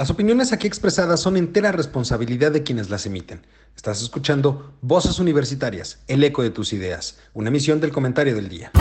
Las 0.00 0.08
opiniones 0.08 0.54
aquí 0.54 0.66
expresadas 0.66 1.20
son 1.20 1.36
entera 1.36 1.72
responsabilidad 1.72 2.52
de 2.52 2.62
quienes 2.62 2.88
las 2.88 3.04
emiten. 3.04 3.42
Estás 3.76 4.00
escuchando 4.00 4.72
Voces 4.80 5.18
Universitarias, 5.18 5.98
el 6.08 6.24
eco 6.24 6.42
de 6.42 6.48
tus 6.48 6.72
ideas, 6.72 7.18
una 7.34 7.50
emisión 7.50 7.82
del 7.82 7.92
comentario 7.92 8.34
del 8.34 8.48
día. 8.48 8.72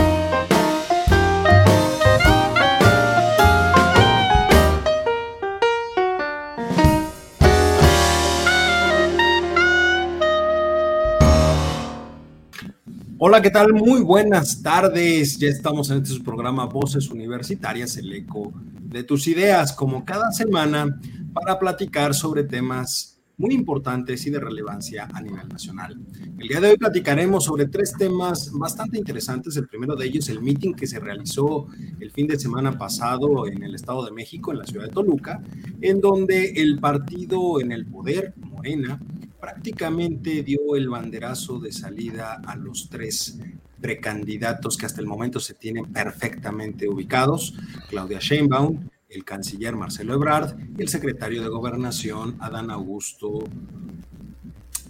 Hola, 13.17 13.41
¿qué 13.41 13.49
tal? 13.49 13.73
Muy 13.73 13.99
buenas 14.03 14.63
tardes. 14.63 15.37
Ya 15.37 15.49
estamos 15.49 15.89
en 15.89 16.01
este 16.01 16.23
programa 16.23 16.63
Voces 16.67 17.09
Universitarias, 17.09 17.97
el 17.97 18.13
eco 18.13 18.53
de 18.89 19.03
tus 19.03 19.27
ideas, 19.27 19.73
como 19.73 20.03
cada 20.03 20.31
semana, 20.31 20.99
para 21.33 21.59
platicar 21.59 22.13
sobre 22.13 22.43
temas 22.43 23.19
muy 23.37 23.53
importantes 23.53 24.25
y 24.25 24.29
de 24.29 24.39
relevancia 24.39 25.07
a 25.13 25.21
nivel 25.21 25.47
nacional. 25.47 25.97
El 26.37 26.47
día 26.47 26.59
de 26.59 26.71
hoy 26.71 26.77
platicaremos 26.77 27.45
sobre 27.45 27.67
tres 27.67 27.93
temas 27.97 28.51
bastante 28.51 28.97
interesantes. 28.97 29.55
El 29.55 29.67
primero 29.67 29.95
de 29.95 30.07
ellos, 30.07 30.27
el 30.27 30.41
meeting 30.41 30.73
que 30.73 30.87
se 30.87 30.99
realizó 30.99 31.67
el 32.01 32.11
fin 32.11 32.27
de 32.27 32.37
semana 32.37 32.77
pasado 32.77 33.47
en 33.47 33.63
el 33.63 33.75
Estado 33.75 34.03
de 34.03 34.11
México, 34.11 34.51
en 34.51 34.59
la 34.59 34.65
ciudad 34.65 34.87
de 34.87 34.91
Toluca, 34.91 35.41
en 35.79 36.01
donde 36.01 36.51
el 36.57 36.79
partido 36.79 37.61
en 37.61 37.71
el 37.71 37.85
poder, 37.85 38.33
Morena, 38.37 38.99
prácticamente 39.39 40.43
dio 40.43 40.75
el 40.75 40.89
banderazo 40.89 41.59
de 41.59 41.71
salida 41.71 42.41
a 42.45 42.55
los 42.55 42.89
tres 42.89 43.39
precandidatos 43.79 44.77
que 44.77 44.85
hasta 44.85 45.01
el 45.01 45.07
momento 45.07 45.39
se 45.39 45.53
tienen 45.53 45.85
perfectamente 45.85 46.89
ubicados, 46.89 47.53
Claudia 47.89 48.19
Sheinbaum, 48.19 48.89
el 49.09 49.23
canciller 49.23 49.75
Marcelo 49.75 50.13
Ebrard 50.13 50.55
y 50.77 50.81
el 50.81 50.89
secretario 50.89 51.41
de 51.41 51.49
Gobernación 51.49 52.35
Adán 52.39 52.69
Augusto 52.69 53.43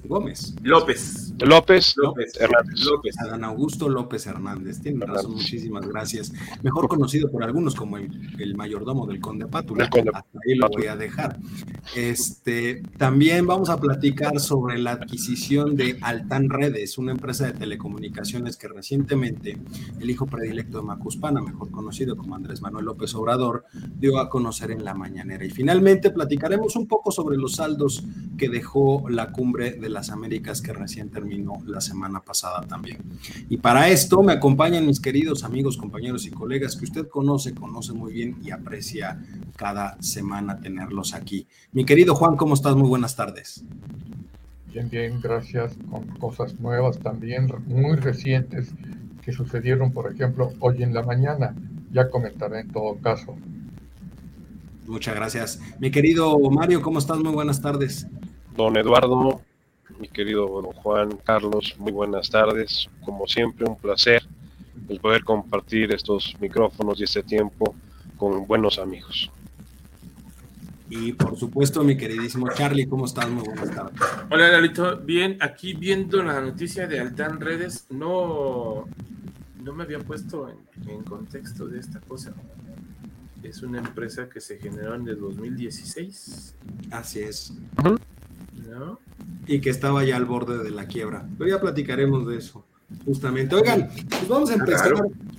Gómez. 0.03 0.55
López. 0.63 1.33
López. 1.39 1.95
López 1.97 2.35
Hernández. 2.39 2.83
López. 2.83 3.19
Adán 3.19 3.43
Augusto 3.43 3.89
López 3.89 4.25
Hernández. 4.27 4.81
Tiene 4.81 5.05
razón, 5.05 5.33
muchísimas 5.33 5.87
gracias. 5.87 6.33
Mejor 6.63 6.87
conocido 6.87 7.31
por 7.31 7.43
algunos 7.43 7.75
como 7.75 7.97
el, 7.97 8.55
mayordomo 8.55 9.05
del 9.05 9.19
Conde 9.19 9.47
Pátula. 9.47 9.85
Hasta 9.85 10.39
ahí 10.45 10.55
lo 10.55 10.67
voy 10.69 10.87
a 10.87 10.95
dejar. 10.95 11.39
Este, 11.95 12.81
también 12.97 13.47
vamos 13.47 13.69
a 13.69 13.79
platicar 13.79 14.39
sobre 14.39 14.77
la 14.77 14.91
adquisición 14.91 15.75
de 15.75 15.97
Altan 16.01 16.49
Redes, 16.49 16.97
una 16.97 17.11
empresa 17.11 17.47
de 17.47 17.53
telecomunicaciones 17.53 18.57
que 18.57 18.67
recientemente 18.67 19.57
el 19.99 20.09
hijo 20.09 20.25
predilecto 20.25 20.79
de 20.79 20.83
Macuspana, 20.83 21.41
mejor 21.41 21.71
conocido 21.71 22.17
como 22.17 22.35
Andrés 22.35 22.61
Manuel 22.61 22.85
López 22.85 23.13
Obrador, 23.15 23.65
dio 23.97 24.19
a 24.19 24.29
conocer 24.29 24.71
en 24.71 24.83
la 24.83 24.93
mañanera. 24.93 25.45
Y 25.45 25.49
finalmente 25.49 26.11
platicaremos 26.11 26.75
un 26.75 26.87
poco 26.87 27.11
sobre 27.11 27.37
los 27.37 27.55
saldos 27.55 28.03
que 28.37 28.49
dejó 28.49 29.09
la 29.09 29.31
cumbre 29.31 29.71
de 29.71 29.88
las 29.89 30.09
Américas 30.09 30.61
que 30.61 30.73
recién 30.73 31.09
terminó 31.09 31.57
la 31.65 31.81
semana 31.81 32.21
pasada 32.21 32.61
también. 32.61 32.97
Y 33.49 33.57
para 33.57 33.89
esto 33.89 34.23
me 34.23 34.33
acompañan 34.33 34.85
mis 34.85 34.99
queridos 34.99 35.43
amigos, 35.43 35.77
compañeros 35.77 36.25
y 36.25 36.31
colegas 36.31 36.75
que 36.75 36.85
usted 36.85 37.07
conoce, 37.07 37.53
conoce 37.53 37.93
muy 37.93 38.13
bien 38.13 38.37
y 38.43 38.51
aprecia 38.51 39.23
cada 39.55 40.01
semana 40.01 40.59
tenerlos 40.59 41.13
aquí. 41.13 41.47
Mi 41.71 41.85
querido 41.85 42.15
Juan, 42.15 42.35
¿cómo 42.35 42.53
estás? 42.53 42.75
Muy 42.75 42.87
buenas 42.87 43.15
tardes. 43.15 43.63
Bien, 44.71 44.89
bien, 44.89 45.19
gracias. 45.21 45.73
Con 45.89 46.05
cosas 46.19 46.59
nuevas 46.59 46.99
también, 46.99 47.51
muy 47.65 47.95
recientes, 47.95 48.69
que 49.23 49.31
sucedieron, 49.31 49.91
por 49.91 50.11
ejemplo, 50.11 50.53
hoy 50.59 50.83
en 50.83 50.93
la 50.93 51.03
mañana. 51.03 51.55
Ya 51.91 52.09
comentaré 52.09 52.61
en 52.61 52.71
todo 52.71 52.97
caso. 52.97 53.35
Muchas 54.87 55.15
gracias. 55.15 55.59
Mi 55.79 55.91
querido 55.91 56.39
Mario, 56.49 56.81
¿cómo 56.81 56.99
estás? 56.99 57.19
Muy 57.19 57.33
buenas 57.33 57.61
tardes. 57.61 58.07
Don 58.55 58.75
Eduardo, 58.75 59.41
mi 59.97 60.07
querido 60.07 60.47
don 60.47 60.71
Juan 60.73 61.17
Carlos, 61.23 61.75
muy 61.77 61.91
buenas 61.91 62.29
tardes. 62.29 62.89
Como 63.03 63.27
siempre, 63.27 63.65
un 63.65 63.77
placer 63.77 64.23
el 64.89 64.99
poder 64.99 65.23
compartir 65.23 65.93
estos 65.93 66.35
micrófonos 66.39 66.99
y 66.99 67.03
este 67.03 67.23
tiempo 67.23 67.75
con 68.17 68.45
buenos 68.47 68.79
amigos. 68.79 69.31
Y 70.89 71.13
por 71.13 71.37
supuesto, 71.37 71.83
mi 71.83 71.95
queridísimo 71.95 72.49
Charlie, 72.49 72.87
¿cómo 72.87 73.05
estás? 73.05 73.29
Muy 73.29 73.43
buenas 73.43 73.69
tardes. 73.69 74.01
Hola, 74.31 74.49
Lalito. 74.49 74.97
Bien, 74.97 75.37
aquí 75.39 75.73
viendo 75.73 76.23
la 76.23 76.41
noticia 76.41 76.87
de 76.87 76.99
Altan 76.99 77.39
Redes, 77.39 77.85
no, 77.91 78.85
no 79.63 79.73
me 79.73 79.83
había 79.83 79.99
puesto 79.99 80.49
en, 80.49 81.03
contexto 81.03 81.67
de 81.67 81.79
esta 81.79 81.99
cosa. 81.99 82.33
Es 83.43 83.61
una 83.61 83.77
empresa 83.77 84.27
que 84.29 84.41
se 84.41 84.57
generó 84.57 84.95
en 84.95 85.07
el 85.07 85.19
2016. 85.19 86.55
Así 86.89 87.19
es. 87.19 87.53
¿No? 88.69 88.99
Y 89.47 89.59
que 89.61 89.69
estaba 89.69 90.03
ya 90.03 90.15
al 90.15 90.25
borde 90.25 90.63
de 90.63 90.71
la 90.71 90.85
quiebra. 90.85 91.27
Pero 91.37 91.49
ya 91.49 91.59
platicaremos 91.59 92.27
de 92.27 92.37
eso, 92.37 92.65
justamente. 93.05 93.55
Oigan, 93.55 93.89
pues 94.09 94.27
vamos 94.27 94.51
a 94.51 94.53
empezar, 94.53 94.93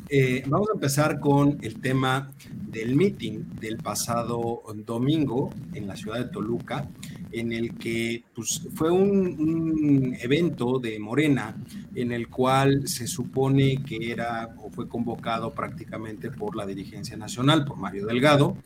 eh, 0.09 0.43
vamos 0.47 0.69
a 0.71 0.75
empezar 0.75 1.21
con 1.21 1.59
el 1.63 1.81
tema 1.81 2.33
del 2.71 2.97
meeting 2.97 3.45
del 3.61 3.79
pasado 3.79 4.63
domingo 4.85 5.51
en 5.75 5.87
la 5.87 5.97
ciudad 5.97 6.19
de 6.19 6.25
Toluca, 6.27 6.89
en 7.33 7.53
el 7.53 7.75
que 7.77 8.25
pues, 8.35 8.67
fue 8.75 8.91
un, 8.91 10.17
evento 10.21 10.79
de 10.79 10.99
Morena 10.99 11.57
en 11.95 12.13
el 12.13 12.29
cual 12.29 12.89
se 12.89 13.07
supone 13.07 13.83
que 13.83 14.11
era 14.11 14.55
o 14.63 14.71
fue 14.71 14.89
convocado 14.89 15.53
prácticamente 15.53 16.31
por 16.31 16.57
la 16.57 16.67
dirigencia 16.67 17.17
nacional, 17.17 17.65
por 17.65 17.77
Mario 17.77 18.07
Delgado, 18.07 18.57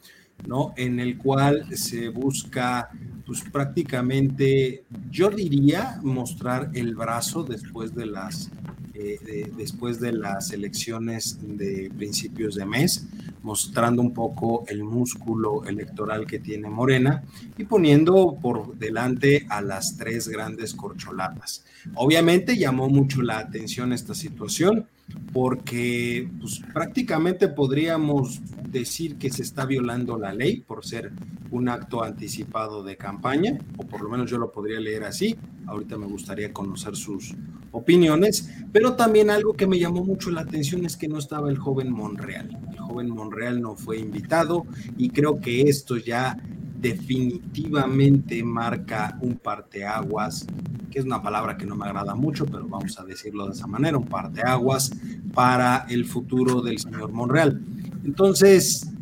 ¿no? 0.47 0.75
En 0.77 1.01
el 1.01 1.19
cual 1.19 1.67
se 1.77 2.09
busca, 2.09 2.91
pues 3.27 3.43
prácticamente, 3.43 4.85
yo 5.11 5.31
diría, 5.31 5.99
mostrar 6.03 6.71
el 6.75 6.95
brazo 6.95 7.45
después 7.45 7.95
de 7.95 8.07
las 8.07 8.51
eh, 8.97 9.51
después 9.57 9.99
de 9.99 10.13
las 10.13 10.53
elecciones 10.53 11.37
de 11.43 11.91
principios 11.97 12.55
de 12.55 12.65
mes, 12.65 13.09
mostrando 13.43 14.01
un 14.01 14.15
poco 14.15 14.65
el 14.69 14.85
músculo 14.85 15.65
electoral 15.65 16.27
que 16.27 16.39
tiene 16.39 16.71
Morena 16.71 17.25
y 17.59 17.65
poniendo 17.65 18.39
por 18.41 18.79
delante 18.79 19.47
a 19.49 19.63
las 19.63 19.97
tres 19.97 20.29
grandes 20.29 20.75
corcholatas. 20.75 21.65
Obviamente 21.97 22.57
llamó 22.57 22.89
mucho 22.89 23.21
la 23.23 23.39
atención 23.39 23.93
esta 23.93 24.15
situación 24.15 24.87
porque 25.33 26.29
pues, 26.41 26.61
prácticamente 26.73 27.49
podríamos 27.49 28.41
decir 28.69 29.17
que 29.17 29.31
se 29.31 29.43
está 29.43 29.67
violando 29.67 30.19
la 30.19 30.33
ley 30.33 30.61
por 30.61 30.85
ser 30.85 31.13
un 31.51 31.69
acto 31.69 32.03
anticipado 32.03 32.83
de 32.83 32.97
campaña, 32.97 33.59
o 33.77 33.85
por 33.85 34.03
lo 34.03 34.09
menos 34.09 34.31
yo 34.31 34.39
lo 34.39 34.51
podría 34.51 34.81
leer 34.81 35.05
así. 35.05 35.37
Ahorita 35.67 35.97
me 35.97 36.07
gustaría 36.07 36.53
conocer 36.53 36.97
sus 36.97 37.35
opiniones, 37.71 38.51
pero 38.73 38.95
también 38.95 39.31
algo 39.31 39.55
que 39.55 39.67
me 39.67 39.79
llamó 39.79 40.05
mucho 40.05 40.31
la 40.31 40.43
atención 40.43 40.85
es 40.85 40.97
que 40.97 41.09
no 41.09 41.19
estaba 41.19 41.51
el 41.51 41.59
joven 41.59 41.93
Monreal. 41.93 42.59
El 42.71 42.79
joven 42.79 43.11
Monreal 43.11 43.61
no 43.61 43.77
fue 43.77 43.99
invitado 43.99 44.67
y 44.97 45.11
creo 45.11 45.41
que 45.41 45.63
esto 45.63 45.97
ya 45.97 46.37
definitivamente 46.85 48.45
marca 48.45 49.17
un 49.23 49.37
parteaguas, 49.37 50.47
que 50.91 50.99
es 50.99 51.05
una 51.07 51.23
palabra 51.23 51.57
que 51.57 51.65
no 51.65 51.77
me 51.77 51.87
agrada 51.87 52.15
mucho, 52.15 52.45
pero 52.45 52.69
vamos 52.69 53.01
a 53.01 53.05
decirlo 53.05 53.47
de 53.47 53.53
esa 53.53 53.67
manera, 53.67 53.97
un 53.97 54.05
parteaguas 54.05 54.93
para 55.33 55.87
el 55.89 56.05
futuro 56.05 56.61
del 56.61 56.79
señor 56.79 57.11
Monreal. 57.11 57.59
Entonces, 58.05 58.93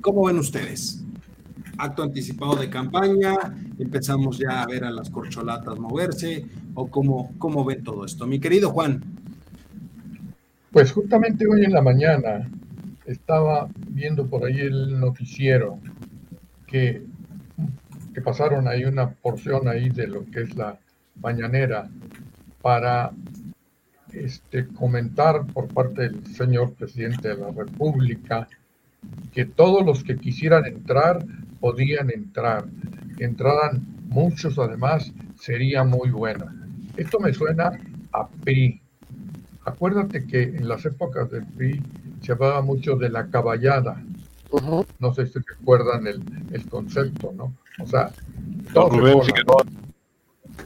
¿cómo 0.00 0.26
ven 0.26 0.38
ustedes? 0.38 1.02
Acto 1.78 2.04
anticipado 2.04 2.54
de 2.54 2.70
campaña, 2.70 3.34
empezamos 3.76 4.38
ya 4.38 4.62
a 4.62 4.66
ver 4.66 4.84
a 4.84 4.92
las 4.92 5.10
corcholatas 5.10 5.80
moverse, 5.80 6.46
o 6.74 6.86
cómo, 6.86 7.34
cómo 7.38 7.64
ven 7.64 7.82
todo 7.82 8.04
esto. 8.04 8.24
Mi 8.24 8.38
querido 8.38 8.70
Juan. 8.70 9.02
Pues 10.70 10.92
justamente 10.92 11.44
hoy 11.48 11.64
en 11.64 11.72
la 11.72 11.82
mañana 11.82 12.48
estaba 13.04 13.68
viendo 13.88 14.28
por 14.28 14.44
ahí 14.44 14.60
el 14.60 15.00
noticiero 15.00 15.80
que, 16.70 17.02
pasaron 18.24 18.68
ahí 18.68 18.84
una 18.84 19.10
porción 19.10 19.66
ahí 19.66 19.88
de 19.88 20.06
lo 20.06 20.26
que 20.26 20.42
es 20.42 20.54
la 20.54 20.78
mañanera 21.22 21.88
para 22.60 23.12
este, 24.12 24.66
comentar 24.68 25.46
por 25.46 25.68
parte 25.68 26.02
del 26.02 26.26
señor 26.26 26.74
presidente 26.74 27.28
de 27.28 27.36
la 27.36 27.50
República 27.50 28.46
que 29.32 29.46
todos 29.46 29.86
los 29.86 30.04
que 30.04 30.18
quisieran 30.18 30.66
entrar 30.66 31.24
podían 31.60 32.10
entrar, 32.10 32.66
que 33.16 33.24
entraran 33.24 33.86
muchos 34.08 34.58
además, 34.58 35.12
sería 35.38 35.84
muy 35.84 36.10
buena. 36.10 36.54
Esto 36.96 37.20
me 37.20 37.32
suena 37.32 37.78
a 38.12 38.28
PRI. 38.28 38.82
Acuérdate 39.64 40.26
que 40.26 40.42
en 40.42 40.68
las 40.68 40.84
épocas 40.84 41.30
del 41.30 41.46
PRI 41.46 41.82
se 42.20 42.32
hablaba 42.32 42.60
mucho 42.60 42.96
de 42.96 43.08
la 43.08 43.28
caballada, 43.28 44.02
no 44.98 45.14
sé 45.14 45.26
si 45.26 45.38
recuerdan 45.38 46.06
el, 46.06 46.22
el 46.52 46.68
concepto, 46.68 47.32
¿no? 47.36 47.54
O 47.82 47.86
sea, 47.86 48.10
todo 48.72 49.22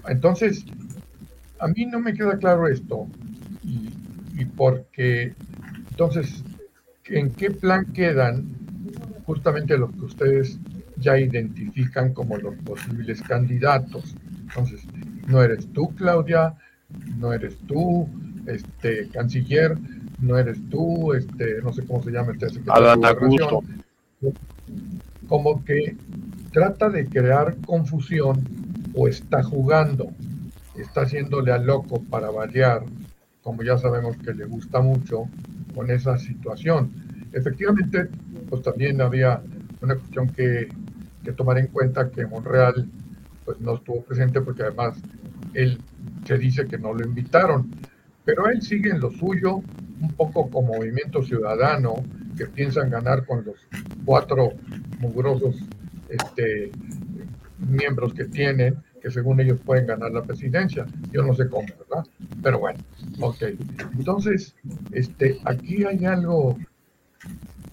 Entonces, 0.08 0.64
a 1.58 1.68
mí 1.68 1.86
no 1.86 2.00
me 2.00 2.14
queda 2.14 2.38
claro 2.38 2.66
esto. 2.68 3.06
Y, 3.62 3.90
y 4.36 4.44
porque, 4.44 5.34
entonces, 5.90 6.42
¿en 7.06 7.32
qué 7.32 7.50
plan 7.50 7.86
quedan 7.92 8.46
justamente 9.26 9.76
los 9.78 9.90
que 9.92 10.04
ustedes 10.04 10.58
ya 10.96 11.18
identifican 11.18 12.12
como 12.12 12.36
los 12.36 12.54
posibles 12.56 13.22
candidatos. 13.22 14.14
Entonces, 14.42 14.82
no 15.26 15.42
eres 15.42 15.66
tú, 15.72 15.94
Claudia, 15.94 16.54
no 17.18 17.32
eres 17.32 17.56
tú, 17.66 18.08
este, 18.46 19.08
canciller, 19.08 19.76
no 20.20 20.38
eres 20.38 20.58
tú, 20.70 21.12
este, 21.12 21.60
no 21.62 21.72
sé 21.72 21.84
cómo 21.84 22.02
se 22.02 22.10
llama 22.10 22.32
este 22.32 22.48
secretario 22.48 23.62
Como 25.28 25.64
que 25.64 25.96
trata 26.52 26.88
de 26.88 27.06
crear 27.06 27.56
confusión 27.66 28.44
o 28.94 29.08
está 29.08 29.42
jugando, 29.42 30.10
está 30.76 31.02
haciéndole 31.02 31.52
a 31.52 31.58
loco 31.58 32.02
para 32.10 32.30
variar, 32.30 32.84
como 33.42 33.62
ya 33.62 33.76
sabemos 33.78 34.16
que 34.18 34.32
le 34.32 34.44
gusta 34.44 34.80
mucho 34.80 35.28
con 35.74 35.90
esa 35.90 36.18
situación. 36.18 36.92
Efectivamente, 37.32 38.08
pues 38.48 38.62
también 38.62 39.00
había 39.00 39.42
una 39.80 39.96
cuestión 39.96 40.28
que, 40.28 40.68
que 41.24 41.32
tomar 41.32 41.58
en 41.58 41.66
cuenta 41.66 42.10
que 42.10 42.26
Monreal 42.26 42.88
pues 43.44 43.60
no 43.60 43.74
estuvo 43.74 44.02
presente 44.02 44.40
porque 44.40 44.62
además 44.62 44.96
él 45.52 45.78
se 46.24 46.38
dice 46.38 46.66
que 46.66 46.78
no 46.78 46.94
lo 46.94 47.04
invitaron, 47.04 47.70
pero 48.24 48.48
él 48.48 48.62
sigue 48.62 48.90
en 48.90 49.00
lo 49.00 49.10
suyo, 49.10 49.62
un 50.00 50.12
poco 50.12 50.48
como 50.50 50.74
movimiento 50.74 51.22
ciudadano, 51.22 51.94
que 52.36 52.46
piensan 52.46 52.90
ganar 52.90 53.24
con 53.26 53.44
los 53.44 53.56
cuatro 54.04 54.52
mugrosos 54.98 55.56
este, 56.08 56.70
miembros 57.58 58.12
que 58.14 58.24
tienen, 58.24 58.76
que 59.00 59.10
según 59.10 59.40
ellos 59.40 59.58
pueden 59.64 59.86
ganar 59.86 60.12
la 60.12 60.22
presidencia. 60.22 60.86
Yo 61.12 61.22
no 61.22 61.34
sé 61.34 61.48
cómo, 61.48 61.66
¿verdad? 61.66 62.06
Pero 62.42 62.58
bueno, 62.58 62.80
ok. 63.20 63.42
Entonces, 63.96 64.54
este, 64.92 65.38
aquí 65.44 65.84
hay 65.84 66.04
algo 66.06 66.58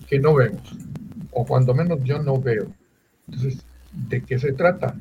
que 0.08 0.20
no 0.20 0.36
vemos, 0.36 0.76
o 1.32 1.46
cuando 1.46 1.74
menos 1.74 2.04
yo 2.04 2.22
no 2.22 2.40
veo. 2.40 2.68
Entonces, 3.28 3.66
¿de 4.10 4.22
qué 4.22 4.38
se 4.38 4.54
trata? 4.54 4.96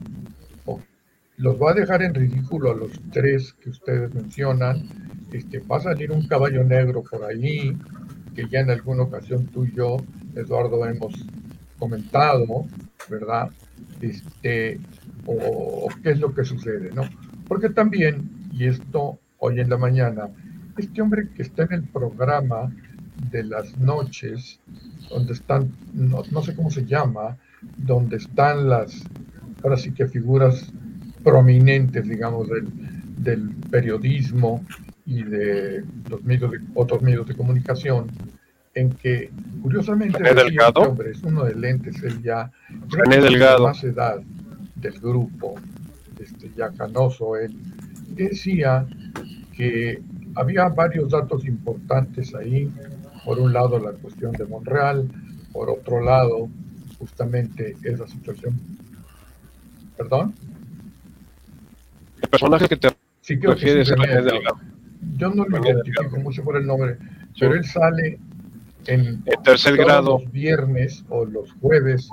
Los 1.40 1.56
va 1.56 1.70
a 1.70 1.74
dejar 1.74 2.02
en 2.02 2.14
ridículo 2.14 2.70
a 2.70 2.74
los 2.74 2.90
tres 3.12 3.54
que 3.54 3.70
ustedes 3.70 4.14
mencionan. 4.14 4.86
Este, 5.32 5.60
va 5.60 5.78
a 5.78 5.80
salir 5.80 6.12
un 6.12 6.26
caballo 6.26 6.62
negro 6.64 7.02
por 7.02 7.24
ahí, 7.24 7.74
que 8.34 8.46
ya 8.48 8.60
en 8.60 8.70
alguna 8.70 9.04
ocasión 9.04 9.46
tú 9.46 9.64
y 9.64 9.72
yo, 9.74 9.96
Eduardo, 10.34 10.84
hemos 10.86 11.14
comentado, 11.78 12.66
¿verdad? 13.08 13.48
Este, 14.02 14.78
o, 15.24 15.88
qué 16.02 16.10
es 16.10 16.20
lo 16.20 16.34
que 16.34 16.44
sucede, 16.44 16.90
¿no? 16.92 17.02
Porque 17.48 17.70
también, 17.70 18.28
y 18.52 18.66
esto 18.66 19.18
hoy 19.38 19.60
en 19.60 19.70
la 19.70 19.78
mañana, 19.78 20.28
este 20.76 21.00
hombre 21.00 21.30
que 21.34 21.42
está 21.42 21.62
en 21.62 21.72
el 21.72 21.82
programa 21.84 22.70
de 23.30 23.44
las 23.44 23.78
noches, 23.78 24.60
donde 25.08 25.32
están, 25.32 25.72
no, 25.94 26.22
no 26.30 26.42
sé 26.42 26.54
cómo 26.54 26.70
se 26.70 26.84
llama, 26.84 27.38
donde 27.78 28.16
están 28.16 28.68
las, 28.68 29.02
ahora 29.62 29.78
sí 29.78 29.92
que 29.92 30.06
figuras 30.06 30.70
prominentes, 31.22 32.08
digamos, 32.08 32.48
del, 32.48 32.66
del 33.18 33.50
periodismo 33.70 34.64
y 35.06 35.22
de 35.22 35.84
los 36.08 36.22
medios 36.22 36.50
de, 36.52 36.60
otros 36.74 37.02
medios 37.02 37.26
de 37.26 37.34
comunicación, 37.34 38.10
en 38.74 38.90
que 38.90 39.30
curiosamente 39.62 40.22
este 40.22 40.62
hombre 40.76 41.10
es 41.10 41.22
uno 41.22 41.44
de 41.44 41.54
lentes, 41.54 42.02
él 42.02 42.22
ya 42.22 42.50
René 42.88 43.20
Delgado. 43.20 43.64
más 43.64 43.82
edad 43.82 44.20
del 44.76 45.00
grupo, 45.00 45.56
este, 46.18 46.50
ya 46.56 46.70
canoso, 46.70 47.36
él 47.36 47.56
decía 48.14 48.86
que 49.56 50.00
había 50.36 50.68
varios 50.68 51.10
datos 51.10 51.44
importantes 51.44 52.34
ahí, 52.34 52.70
por 53.24 53.38
un 53.38 53.52
lado 53.52 53.78
la 53.78 53.92
cuestión 53.92 54.32
de 54.32 54.46
Monreal, 54.46 55.08
por 55.52 55.68
otro 55.70 56.00
lado 56.00 56.48
justamente 56.98 57.76
esa 57.82 58.06
situación, 58.06 58.60
perdón, 59.96 60.34
personaje 62.30 62.68
que 62.68 62.76
te 62.76 62.88
sí, 63.20 63.36
refieres 63.36 63.88
sí, 63.88 63.94
Yo 65.16 65.30
no 65.30 65.44
lo 65.44 65.58
identifico 65.58 66.16
mucho 66.18 66.42
por 66.42 66.56
el 66.56 66.66
nombre, 66.66 66.96
pero 67.38 67.54
él 67.54 67.64
sale 67.64 68.18
en, 68.86 69.22
tercer 69.44 69.76
grado. 69.76 70.20
Los 70.20 70.32
viernes 70.32 71.04
o 71.08 71.24
los 71.24 71.52
jueves. 71.60 72.08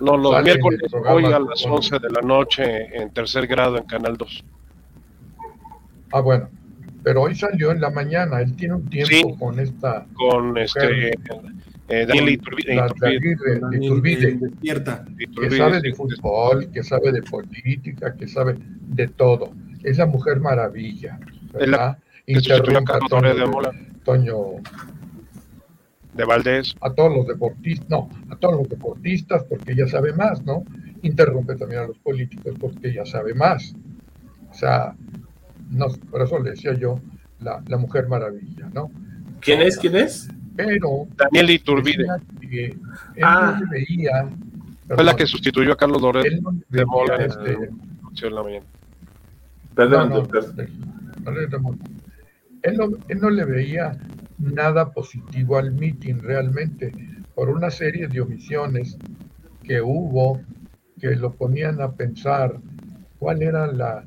No, 0.00 0.16
los 0.16 0.42
miércoles 0.42 0.80
hoy 0.92 1.24
a 1.26 1.38
las 1.38 1.64
11 1.64 1.98
de 1.98 2.10
la 2.10 2.20
noche 2.22 2.96
en 2.96 3.10
tercer 3.10 3.46
grado 3.46 3.78
en 3.78 3.84
Canal 3.84 4.16
2. 4.16 4.44
Ah, 6.12 6.20
bueno. 6.20 6.48
Pero 7.02 7.22
hoy 7.22 7.34
salió 7.34 7.72
en 7.72 7.80
la 7.80 7.90
mañana. 7.90 8.40
Él 8.40 8.54
tiene 8.54 8.74
un 8.74 8.88
tiempo 8.88 9.10
sí, 9.10 9.36
con 9.38 9.58
esta. 9.58 10.06
Con 10.14 10.56
este. 10.56 11.12
Eh, 11.88 12.06
Daniel 12.06 12.28
Iturbide, 12.30 12.74
Iturbide, 12.74 13.76
Iturbide, 13.76 14.32
despierta, 14.36 15.04
que 15.18 15.50
sabe 15.50 15.80
de 15.80 15.94
fútbol, 15.94 16.70
que 16.70 16.82
sabe 16.82 17.12
de 17.12 17.22
política, 17.22 18.14
que 18.14 18.28
sabe 18.28 18.56
de 18.88 19.08
todo. 19.08 19.52
Es 19.82 19.98
la 19.98 20.06
mujer 20.06 20.40
maravilla, 20.40 21.18
¿verdad? 21.52 21.98
Interrumpa 22.26 22.96
a 22.96 23.08
Toño, 23.08 23.34
de, 23.34 23.70
Toño 24.04 24.36
de 26.14 26.24
Valdés. 26.24 26.74
A 26.80 26.92
todos 26.92 27.16
los 27.16 27.26
deportistas, 27.26 27.88
no, 27.90 28.08
a 28.30 28.36
todos 28.36 28.56
los 28.58 28.68
deportistas 28.68 29.44
porque 29.44 29.72
ella 29.72 29.88
sabe 29.88 30.12
más, 30.12 30.44
¿no? 30.44 30.64
Interrumpe 31.02 31.56
también 31.56 31.82
a 31.82 31.86
los 31.88 31.98
políticos 31.98 32.54
porque 32.60 32.88
ella 32.88 33.04
sabe 33.04 33.34
más. 33.34 33.74
O 34.50 34.54
sea, 34.54 34.94
no, 35.70 35.88
por 36.10 36.22
eso 36.22 36.38
le 36.38 36.50
decía 36.50 36.74
yo 36.74 37.00
la, 37.40 37.62
la 37.66 37.76
mujer 37.76 38.06
maravilla, 38.08 38.70
¿no? 38.72 38.90
¿Quién 39.40 39.62
es? 39.62 39.76
¿Quién 39.78 39.96
es? 39.96 40.28
Pero 40.56 41.06
Daniel 41.16 41.50
Iturbide. 41.50 42.06
él 42.50 42.78
ah. 43.22 43.58
no 43.60 43.70
veía 43.70 44.28
fue 44.86 44.96
perdón, 44.96 45.06
la 45.06 45.16
que 45.16 45.26
sustituyó 45.26 45.72
a 45.72 45.76
Carlos 45.76 46.02
Doret 46.02 46.26
él 46.26 46.42
no 46.42 46.52
de 46.68 46.84
Mola 46.84 47.16
este, 47.16 47.70
en 48.26 48.34
la 48.34 48.42
mañana 48.42 48.66
perdón 49.74 50.08
no, 50.10 50.22
no, 50.22 51.78
él, 52.62 52.76
no, 52.76 52.88
él 53.08 53.18
no 53.20 53.30
le 53.30 53.44
veía 53.44 53.98
nada 54.38 54.90
positivo 54.92 55.56
al 55.56 55.72
meeting 55.72 56.16
realmente 56.20 56.92
por 57.34 57.48
una 57.48 57.70
serie 57.70 58.08
de 58.08 58.20
omisiones 58.20 58.98
que 59.62 59.80
hubo 59.80 60.40
que 61.00 61.16
lo 61.16 61.32
ponían 61.32 61.80
a 61.80 61.92
pensar 61.92 62.60
cuál 63.18 63.42
era 63.42 63.66
la 63.66 64.04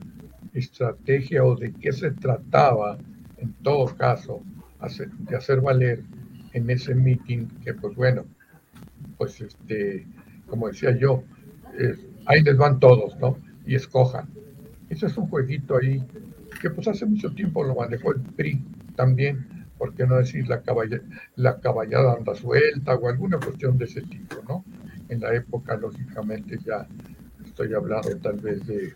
estrategia 0.54 1.44
o 1.44 1.56
de 1.56 1.74
qué 1.74 1.92
se 1.92 2.12
trataba 2.12 2.98
en 3.38 3.54
todo 3.64 3.86
caso 3.98 4.42
hacer, 4.80 5.10
de 5.12 5.36
hacer 5.36 5.62
valer 5.62 6.04
en 6.56 6.70
ese 6.70 6.96
meeting 6.96 7.48
que 7.64 7.74
pues 7.74 7.96
bueno, 7.96 8.26
pues 9.18 9.42
este, 9.42 10.08
como 10.48 10.70
decía 10.70 10.98
yo, 10.98 11.24
ahí 12.26 12.42
les 12.42 12.58
van 12.58 12.80
todos, 12.80 13.18
¿no? 13.20 13.38
Y 13.66 13.76
escojan. 13.76 14.30
Ese 14.90 15.08
es 15.08 15.18
un 15.18 15.28
jueguito 15.28 15.78
ahí 15.78 16.02
que 16.62 16.70
pues 16.70 16.88
hace 16.88 17.06
mucho 17.06 17.32
tiempo 17.32 17.64
lo 17.64 17.76
manejó 17.76 18.14
el 18.14 18.22
PRI 18.22 18.64
también, 18.96 19.66
¿por 19.78 19.94
qué 19.94 20.08
no 20.08 20.16
decir 20.16 20.48
la, 20.48 20.62
caballa, 20.62 21.02
la 21.36 21.60
caballada 21.60 22.14
anda 22.14 22.34
suelta 22.34 22.96
o 22.96 23.10
alguna 23.10 23.38
cuestión 23.38 23.78
de 23.78 23.86
ese 23.86 24.02
tipo, 24.04 24.38
¿no? 24.48 24.64
En 25.10 25.20
la 25.20 25.36
época, 25.36 25.76
lógicamente, 25.76 26.58
ya 26.66 26.88
estoy 27.44 27.74
hablando 27.74 28.16
tal 28.18 28.40
vez 28.40 28.66
de, 28.66 28.94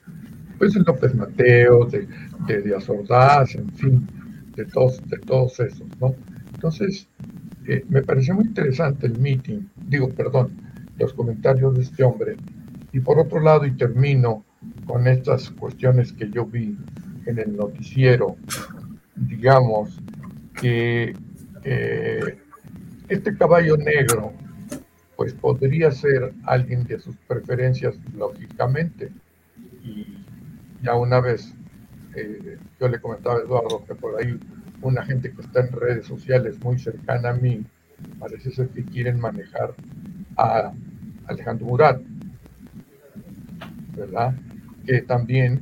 pues, 0.58 0.74
de 0.74 0.80
López 0.80 1.14
Mateo, 1.14 1.86
de, 1.86 2.08
de 2.48 2.62
Díaz 2.62 2.90
Ordaz, 2.90 3.56
en 3.56 3.70
fin, 3.74 4.08
de 4.56 4.64
todos, 4.66 5.06
de 5.10 5.18
todos 5.18 5.60
esos, 5.60 5.88
¿no? 6.00 6.16
Entonces, 6.54 7.08
me 7.90 8.02
pareció 8.02 8.36
muy 8.36 8.46
interesante 8.46 9.08
el 9.08 9.18
meeting, 9.20 9.62
digo, 9.88 10.10
perdón, 10.10 10.52
los 10.98 11.14
comentarios 11.14 11.76
de 11.76 11.84
este 11.84 12.04
hombre. 12.04 12.36
Y 12.92 13.00
por 13.00 13.20
otro 13.20 13.40
lado, 13.40 13.66
y 13.66 13.72
termino 13.72 14.44
con 14.86 15.08
estas 15.08 15.50
cuestiones 15.52 16.12
que 16.14 16.30
yo 16.30 16.46
vi 16.46 16.78
en 17.26 17.40
el 17.40 17.56
noticiero, 17.56 18.36
digamos 19.16 20.00
que 20.60 21.14
eh, 21.64 22.38
este 23.08 23.38
caballo 23.38 23.78
negro, 23.78 24.34
pues 25.16 25.34
podría 25.34 25.92
ser 25.92 26.34
alguien 26.46 26.86
de 26.86 27.00
sus 27.00 27.16
preferencias, 27.28 27.96
lógicamente. 28.16 29.12
Y 29.84 30.24
ya 30.82 30.96
una 30.96 31.20
vez, 31.20 31.54
eh, 32.16 32.58
yo 32.80 32.88
le 32.88 33.00
comentaba 33.00 33.36
a 33.36 33.42
Eduardo 33.42 33.84
que 33.86 33.96
por 33.96 34.20
ahí 34.20 34.40
una 34.82 35.04
gente 35.06 35.34
que 35.34 35.42
está 35.42 35.62
en 35.62 35.72
redes 35.72 36.06
sociales 36.08 36.62
muy 36.62 36.80
cercana 36.80 37.30
a 37.32 37.34
mí, 37.34 37.66
parece 38.18 38.52
ser 38.52 38.70
que 38.70 38.88
quieren 38.88 39.20
manejar 39.20 39.76
a 40.38 40.74
Alejandro 41.26 41.68
Murat, 41.68 42.02
¿verdad? 43.96 44.36
Que 44.86 45.02
también 45.02 45.62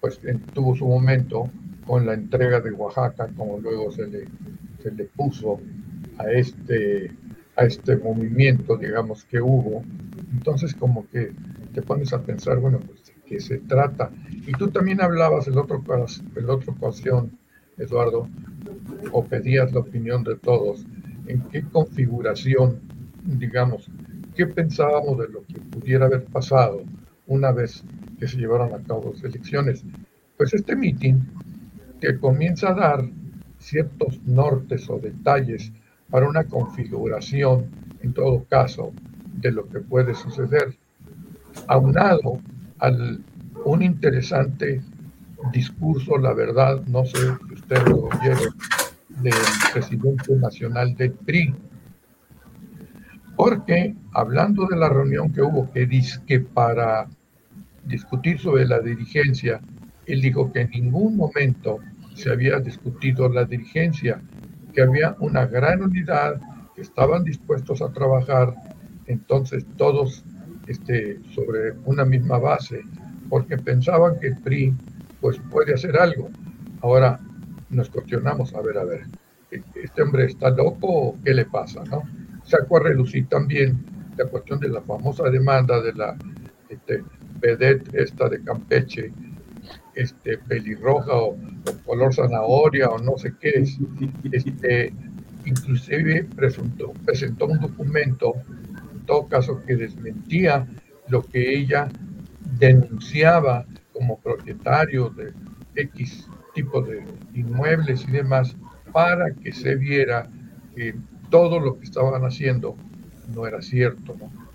pues, 0.00 0.20
tuvo 0.52 0.74
su 0.76 0.86
momento 0.86 1.50
con 1.84 2.06
la 2.06 2.14
entrega 2.14 2.60
de 2.60 2.72
Oaxaca, 2.72 3.32
como 3.34 3.58
luego 3.60 3.90
se 3.90 4.06
le, 4.06 4.28
se 4.78 4.90
le 4.92 5.04
puso 5.06 5.60
a 6.18 6.30
este, 6.30 7.16
a 7.56 7.64
este 7.64 7.96
movimiento, 7.96 8.76
digamos, 8.76 9.24
que 9.24 9.40
hubo. 9.40 9.84
Entonces, 10.32 10.74
como 10.74 11.08
que 11.08 11.32
te 11.72 11.82
pones 11.82 12.12
a 12.12 12.22
pensar, 12.24 12.58
bueno, 12.58 12.82
pues, 12.86 13.06
¿de 13.06 13.14
qué 13.24 13.40
se 13.40 13.60
trata? 13.60 14.12
Y 14.46 14.52
tú 14.56 14.70
también 14.70 15.00
hablabas 15.00 15.46
el 15.48 15.58
otro, 15.58 15.84
el 16.36 16.50
otra 16.50 16.72
ocasión, 16.74 17.38
Eduardo, 17.76 18.30
o 19.12 19.24
pedías 19.24 19.72
la 19.72 19.80
opinión 19.80 20.24
de 20.24 20.36
todos, 20.36 20.84
en 21.26 21.42
qué 21.50 21.62
configuración, 21.62 22.80
digamos, 23.24 23.90
qué 24.34 24.46
pensábamos 24.46 25.18
de 25.18 25.28
lo 25.28 25.44
que 25.44 25.60
pudiera 25.60 26.06
haber 26.06 26.24
pasado 26.24 26.82
una 27.26 27.52
vez 27.52 27.84
que 28.18 28.26
se 28.26 28.38
llevaron 28.38 28.74
a 28.74 28.82
cabo 28.82 29.12
las 29.12 29.24
elecciones. 29.24 29.84
Pues 30.36 30.54
este 30.54 30.76
meeting 30.76 31.16
que 32.00 32.18
comienza 32.18 32.70
a 32.70 32.74
dar 32.74 33.04
ciertos 33.58 34.20
nortes 34.24 34.88
o 34.88 34.98
detalles 34.98 35.72
para 36.10 36.28
una 36.28 36.44
configuración, 36.44 37.66
en 38.00 38.12
todo 38.12 38.44
caso, 38.44 38.92
de 39.34 39.52
lo 39.52 39.68
que 39.68 39.80
puede 39.80 40.14
suceder, 40.14 40.74
aunado 41.66 42.40
al 42.78 43.20
un 43.64 43.82
interesante 43.82 44.80
discurso, 45.52 46.18
la 46.18 46.32
verdad, 46.34 46.82
no 46.86 47.04
sé 47.04 47.18
si 47.18 47.54
usted 47.54 47.86
lo 47.88 48.08
oyeron, 48.08 48.54
del 49.08 49.34
presidente 49.72 50.34
nacional 50.36 50.94
del 50.94 51.12
PRI, 51.12 51.54
porque 53.36 53.94
hablando 54.12 54.66
de 54.66 54.76
la 54.76 54.88
reunión 54.88 55.32
que 55.32 55.42
hubo, 55.42 55.70
que 55.70 55.86
dice 55.86 56.20
que 56.26 56.40
para 56.40 57.08
discutir 57.84 58.38
sobre 58.38 58.66
la 58.66 58.80
dirigencia, 58.80 59.60
él 60.06 60.20
dijo 60.20 60.52
que 60.52 60.62
en 60.62 60.70
ningún 60.70 61.16
momento 61.16 61.78
se 62.14 62.30
había 62.30 62.58
discutido 62.58 63.28
la 63.28 63.44
dirigencia, 63.44 64.20
que 64.74 64.82
había 64.82 65.16
una 65.20 65.46
gran 65.46 65.82
unidad, 65.82 66.40
que 66.74 66.82
estaban 66.82 67.24
dispuestos 67.24 67.80
a 67.80 67.92
trabajar, 67.92 68.54
entonces 69.06 69.64
todos 69.76 70.24
este, 70.66 71.20
sobre 71.34 71.72
una 71.84 72.04
misma 72.04 72.38
base, 72.38 72.82
porque 73.28 73.56
pensaban 73.56 74.18
que 74.20 74.28
el 74.28 74.36
PRI 74.38 74.74
pues 75.20 75.38
puede 75.50 75.74
hacer 75.74 75.96
algo. 75.96 76.30
Ahora 76.80 77.20
nos 77.70 77.90
cuestionamos, 77.90 78.54
a 78.54 78.60
ver, 78.60 78.78
a 78.78 78.84
ver, 78.84 79.06
¿este 79.50 80.02
hombre 80.02 80.26
está 80.26 80.50
loco 80.50 80.86
o 80.88 81.18
qué 81.24 81.34
le 81.34 81.44
pasa? 81.44 81.82
¿no? 81.84 82.02
Sacó 82.44 82.78
a 82.78 82.84
relucir 82.84 83.28
también 83.28 83.84
la 84.16 84.26
cuestión 84.26 84.58
de 84.60 84.68
la 84.68 84.80
famosa 84.82 85.28
demanda 85.30 85.80
de 85.80 85.92
la 85.92 86.16
este, 86.68 87.04
vedette 87.40 87.88
esta 87.94 88.28
de 88.28 88.42
Campeche, 88.42 89.12
este, 89.94 90.38
pelirroja 90.38 91.14
o, 91.14 91.36
color 91.84 92.14
zanahoria 92.14 92.88
o 92.88 92.98
no 92.98 93.16
sé 93.18 93.34
qué 93.40 93.50
es. 93.50 93.78
Este, 94.32 94.92
inclusive 95.44 96.24
presentó, 96.36 96.92
presentó 97.04 97.46
un 97.46 97.60
documento, 97.60 98.34
en 98.92 99.06
todo 99.06 99.26
caso, 99.28 99.62
que 99.66 99.76
desmentía 99.76 100.66
lo 101.08 101.22
que 101.22 101.58
ella 101.58 101.88
denunciaba 102.58 103.64
como 103.98 104.20
propietario 104.20 105.10
de 105.10 105.34
X 105.74 106.28
tipo 106.54 106.80
de 106.82 107.04
inmuebles 107.34 108.06
y 108.06 108.12
demás 108.12 108.56
para 108.92 109.34
que 109.42 109.52
se 109.52 109.74
viera 109.74 110.30
que 110.72 110.94
todo 111.30 111.58
lo 111.58 111.76
que 111.78 111.84
estaban 111.84 112.24
haciendo 112.24 112.78
no 113.26 113.44
era 113.44 113.60
cierto, 113.60 114.16
¿no? 114.16 114.47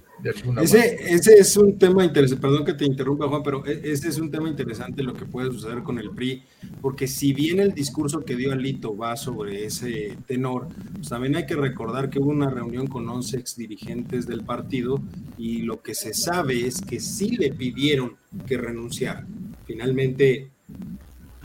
Ese, 0.62 1.14
ese 1.14 1.34
es 1.34 1.58
un 1.58 1.78
tema 1.78 2.06
interesante, 2.06 2.42
perdón 2.42 2.66
que 2.66 2.74
te 2.74 2.86
interrumpa 2.86 3.28
Juan, 3.28 3.44
pero 3.44 3.66
e, 3.66 3.82
ese 3.84 4.08
es 4.08 4.18
un 4.20 4.32
tema 4.32 4.48
interesante 4.48 5.04
lo 5.04 5.14
que 5.14 5.26
puede 5.26 5.52
suceder 5.52 5.84
con 5.84 6.00
el 6.00 6.12
PRI, 6.12 6.44
porque 6.82 7.08
si 7.08 7.34
bien 7.34 7.60
el 7.60 7.74
discurso 7.74 8.22
que 8.22 8.36
dio 8.36 8.54
Alito 8.54 8.96
va 8.96 9.16
sobre 9.18 9.66
ese 9.66 10.18
tenor, 10.26 10.68
pues 10.94 11.10
también 11.10 11.36
hay 11.36 11.46
que 11.46 11.56
recordar 11.56 12.10
que 12.10 12.20
hubo 12.20 12.30
una 12.30 12.50
reunión 12.50 12.88
con 12.88 13.08
11 13.08 13.38
ex 13.38 13.58
dirigentes 13.58 14.26
del 14.26 14.44
partido 14.44 15.02
y 15.38 15.64
lo 15.64 15.82
que 15.82 15.94
se 15.94 16.14
sabe 16.14 16.66
es 16.66 16.82
que 16.82 17.00
sí 17.00 17.36
le 17.36 17.52
pidieron 17.52 18.18
que 18.48 18.58
renunciara. 18.58 19.26
Finalmente, 19.66 20.52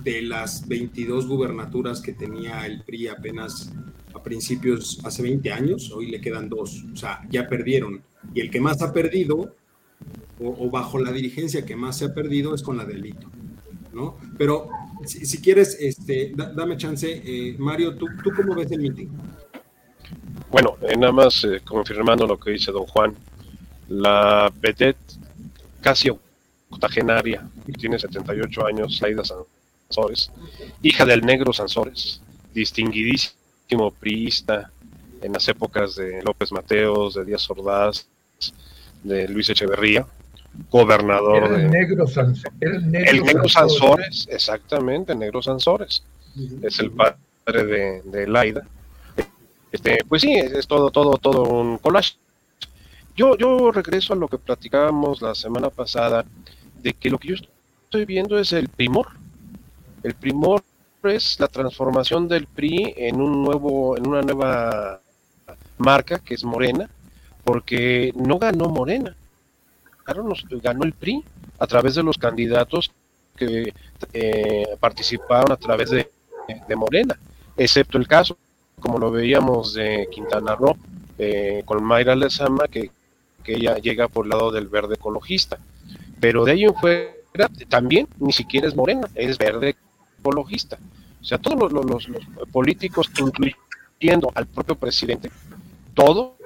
de 0.03 0.23
las 0.23 0.67
22 0.69 1.27
gubernaturas 1.27 2.01
que 2.01 2.13
tenía 2.13 2.65
el 2.67 2.83
PRI 2.83 3.09
apenas 3.09 3.73
a 4.15 4.23
principios, 4.23 5.01
hace 5.05 5.23
20 5.23 5.53
años, 5.53 5.91
hoy 5.93 6.11
le 6.11 6.21
quedan 6.21 6.49
dos, 6.49 6.85
o 6.93 6.97
sea, 6.97 7.21
ya 7.31 7.47
perdieron 7.47 8.03
y 8.35 8.41
el 8.41 8.51
que 8.51 8.61
más 8.61 8.83
ha 8.83 8.93
perdido, 8.93 9.55
o, 10.41 10.71
bajo 10.71 10.99
la 10.99 11.11
dirigencia 11.11 11.65
que 11.65 11.75
más 11.75 11.99
se 11.99 12.07
ha 12.07 12.15
perdido, 12.15 12.55
es 12.55 12.63
con 12.63 12.77
la 12.77 12.85
delito, 12.85 13.29
¿no? 13.93 14.17
Pero 14.37 14.69
si, 15.05 15.41
quieres, 15.41 15.77
este, 15.81 16.33
dame 16.35 16.77
chance, 16.77 17.23
eh, 17.25 17.57
Mario, 17.59 17.97
¿tú, 17.97 18.07
¿tú 18.23 18.31
cómo 18.37 18.55
ves 18.55 18.71
el 18.71 18.81
meeting? 18.81 19.09
Bueno, 20.51 20.77
eh, 20.83 20.97
nada 20.97 21.13
más 21.13 21.45
eh, 21.45 21.61
confirmando 21.65 22.27
lo 22.27 22.39
que 22.39 22.53
dice 22.53 22.73
don 22.73 22.87
Juan, 22.87 23.15
la 23.89 24.53
vedette 24.61 24.97
casi 25.81 26.11
octogenaria, 26.71 27.49
tiene 27.79 27.99
78 27.99 28.67
años, 28.67 29.01
Laida 29.01 29.23
Sansores, 29.25 30.31
hija 30.83 31.05
del 31.05 31.25
negro 31.25 31.53
Sansores, 31.53 32.21
distinguidísimo 32.55 33.91
priista 33.99 34.71
en 35.23 35.33
las 35.33 35.49
épocas 35.49 35.97
de 35.97 36.23
López 36.23 36.53
Mateos, 36.53 37.15
de 37.15 37.25
Díaz 37.25 37.49
Ordaz, 37.51 38.07
de 39.03 39.29
Luis 39.29 39.49
Echeverría, 39.51 40.07
gobernador 40.71 41.45
era 41.45 41.57
el 41.57 41.71
Negro 41.71 42.07
el 42.61 42.91
negro, 42.91 43.49
Sansores, 43.49 44.27
exactamente, 44.31 45.13
el 45.13 45.19
negro 45.19 45.43
Sansores. 45.43 46.03
Es 46.63 46.79
el 46.81 46.91
padre 46.91 47.65
de, 47.65 48.03
de 48.03 48.27
Laida. 48.27 48.67
Este, 49.71 49.99
pues 50.09 50.23
sí, 50.23 50.35
es, 50.35 50.67
todo, 50.67 50.91
todo, 50.91 51.19
todo 51.19 51.43
un 51.45 51.79
collage. 51.79 52.15
Yo, 53.17 53.37
yo 53.37 53.71
regreso 53.73 54.13
a 54.13 54.17
lo 54.17 54.29
que 54.29 54.39
platicábamos 54.39 55.21
la 55.21 55.35
semana 55.35 55.71
pasada, 55.71 56.25
de 56.81 56.93
que 56.93 57.11
lo 57.11 57.19
que 57.19 57.29
yo 57.29 57.35
estoy 57.85 58.05
viendo 58.05 58.39
es 58.39 58.53
el 58.53 58.69
primor. 58.69 59.09
El 60.03 60.15
primor 60.15 60.63
es 61.03 61.39
la 61.41 61.49
transformación 61.49 62.29
del 62.29 62.47
PRI 62.47 62.95
en 62.97 63.21
un 63.21 63.43
nuevo, 63.43 63.97
en 63.97 64.07
una 64.07 64.23
nueva 64.23 65.01
marca 65.79 66.19
que 66.19 66.35
es 66.35 66.45
Morena, 66.45 66.89
porque 67.49 68.13
no 68.15 68.39
ganó 68.39 68.69
Morena, 68.69 69.17
ganó 70.05 70.85
el 70.85 70.93
PRI 70.93 71.25
a 71.59 71.67
través 71.67 71.95
de 71.95 72.03
los 72.03 72.19
candidatos 72.19 72.91
que 73.37 73.73
eh, 74.13 74.67
participaron 74.79 75.53
a 75.53 75.57
través 75.57 75.89
de, 75.89 76.11
Morena, 76.77 77.19
excepto 77.57 77.97
el 77.97 78.07
caso, 78.07 78.37
como 78.79 78.99
lo 78.99 79.11
veíamos 79.11 79.73
de 79.73 80.09
Quintana 80.13 80.57
Roo, 80.57 80.77
eh, 81.17 81.63
con 81.65 81.83
Mayra 81.83 82.15
Lezama, 82.15 82.69
que, 82.69 82.91
que 83.43 83.55
ella 83.55 83.79
llega 83.79 84.09
por 84.09 84.27
el 84.27 84.31
lado 84.31 84.51
del 84.51 84.69
verde 84.69 84.97
ecologista. 84.97 85.57
Pero 86.21 86.45
de 86.45 86.53
ahí 86.53 86.65
en 86.65 86.75
fuera, 86.75 87.49
también 87.71 88.09
ni 88.19 88.35
siquiera 88.35 88.69
es 88.69 88.77
morena, 88.77 89.09
es 89.15 89.39
verde 89.39 89.75
ecologista. 90.21 90.79
O 91.23 91.25
sea, 91.25 91.39
todos 91.39 91.73
los, 91.73 91.87
los, 91.87 92.09
los 92.11 92.49
políticos, 92.53 93.11
incluyendo 93.19 94.31
al 94.35 94.47
propio 94.47 94.75
presidente, 94.75 95.31
todos 95.95 96.38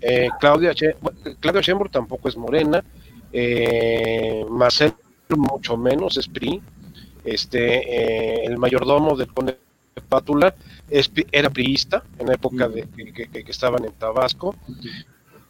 eh, 0.00 0.28
Claudia, 0.40 0.72
Claudia 1.40 1.76
tampoco 1.90 2.28
es 2.28 2.36
morena, 2.36 2.84
eh, 3.32 4.44
Marcelo 4.50 4.94
mucho 5.36 5.76
menos 5.76 6.18
es 6.18 6.28
PRI, 6.28 6.60
este, 7.24 7.78
eh, 7.78 8.44
el 8.44 8.58
mayordomo 8.58 9.16
del 9.16 9.32
conde 9.32 9.56
Pátula 10.08 10.54
era 10.90 11.48
priista 11.50 12.02
en 12.18 12.26
la 12.26 12.34
época 12.34 12.68
de, 12.68 12.86
que, 12.86 13.44
estaban 13.46 13.84
en 13.84 13.92
Tabasco. 13.92 14.54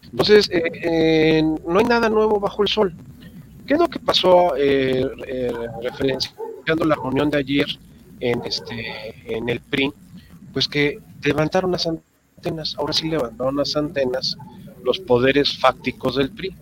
Entonces, 0.04 0.48
eh, 0.52 1.42
no 1.42 1.78
hay 1.78 1.84
nada 1.84 2.08
nuevo 2.08 2.38
bajo 2.38 2.62
el 2.62 2.68
sol. 2.68 2.94
¿Qué 3.66 3.74
es 3.74 3.80
lo 3.80 3.88
que 3.88 3.98
pasó 3.98 4.54
referenciando 5.82 6.84
la 6.84 6.94
reunión 6.96 7.30
de 7.30 7.38
ayer 7.38 7.66
en, 8.20 8.44
este, 8.44 9.36
en 9.36 9.48
el 9.48 9.60
PRI? 9.60 9.92
Pues 10.52 10.68
que 10.68 11.00
levantaron 11.22 11.72
las 11.72 11.88
ahora 12.76 12.92
sí 12.92 13.08
levantaron 13.08 13.56
las 13.56 13.76
antenas 13.76 14.36
los 14.84 14.98
poderes 14.98 15.58
fácticos 15.58 16.16
del 16.16 16.30
PRI. 16.30 16.54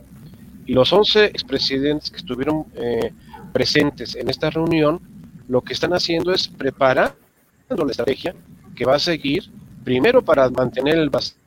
Y 0.66 0.74
los 0.74 0.92
11 0.92 1.26
expresidentes 1.26 2.10
que 2.10 2.18
estuvieron 2.18 2.66
eh, 2.74 3.12
presentes 3.52 4.14
en 4.14 4.28
esta 4.28 4.50
reunión, 4.50 5.00
lo 5.48 5.62
que 5.62 5.72
están 5.72 5.92
haciendo 5.92 6.32
es 6.32 6.46
preparando 6.46 7.14
la 7.68 7.90
estrategia 7.90 8.34
que 8.76 8.84
va 8.84 8.96
a 8.96 8.98
seguir, 8.98 9.50
primero 9.84 10.22
para 10.22 10.48
mantener 10.50 10.98
el 10.98 11.10
bastión 11.10 11.40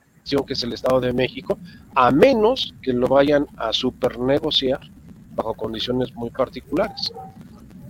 que 0.45 0.53
es 0.53 0.63
el 0.63 0.73
Estado 0.73 0.99
de 1.01 1.13
México, 1.13 1.57
a 1.95 2.11
menos 2.11 2.73
que 2.81 2.93
lo 2.93 3.07
vayan 3.07 3.45
a 3.57 3.73
supernegociar 3.73 4.79
bajo 5.35 5.53
condiciones 5.53 6.13
muy 6.15 6.29
particulares. 6.29 7.11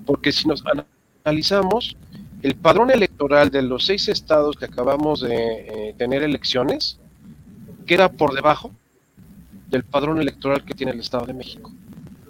Porque 0.06 0.32
si 0.32 0.48
nos 0.48 0.64
analizamos, 1.26 1.96
el 2.44 2.56
padrón 2.56 2.92
electoral 2.92 3.50
de 3.50 3.62
los 3.62 3.86
seis 3.86 4.10
estados 4.10 4.58
que 4.58 4.66
acabamos 4.66 5.22
de 5.22 5.36
eh, 5.36 5.96
tener 5.98 6.24
elecciones 6.24 7.00
queda 7.86 8.12
por 8.12 8.36
debajo 8.36 8.70
del 9.70 9.84
padrón 9.84 10.20
electoral 10.20 10.64
que 10.66 10.74
tiene 10.74 10.92
el 10.92 11.00
Estado 11.00 11.26
de 11.26 11.34
México. 11.34 11.72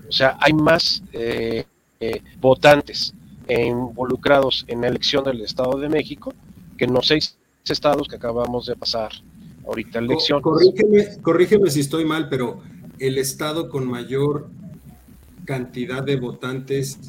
O 0.07 0.11
sea, 0.11 0.37
hay 0.39 0.53
más 0.53 1.03
eh, 1.11 1.65
eh, 1.99 2.21
votantes 2.39 3.13
involucrados 3.49 4.63
en 4.67 4.81
la 4.81 4.87
elección 4.87 5.23
del 5.23 5.41
Estado 5.41 5.77
de 5.79 5.89
México 5.89 6.33
que 6.77 6.85
en 6.85 6.93
los 6.93 7.07
seis 7.07 7.35
estados 7.67 8.07
que 8.07 8.15
acabamos 8.15 8.67
de 8.67 8.75
pasar 8.75 9.11
ahorita 9.65 9.99
elección. 9.99 10.41
Corrígeme, 10.41 11.21
corrígeme 11.21 11.71
si 11.71 11.79
estoy 11.79 12.05
mal, 12.05 12.29
pero 12.29 12.61
el 12.99 13.17
estado 13.17 13.67
con 13.67 13.87
mayor 13.87 14.47
cantidad 15.45 16.03
de 16.03 16.15
votantes 16.17 16.99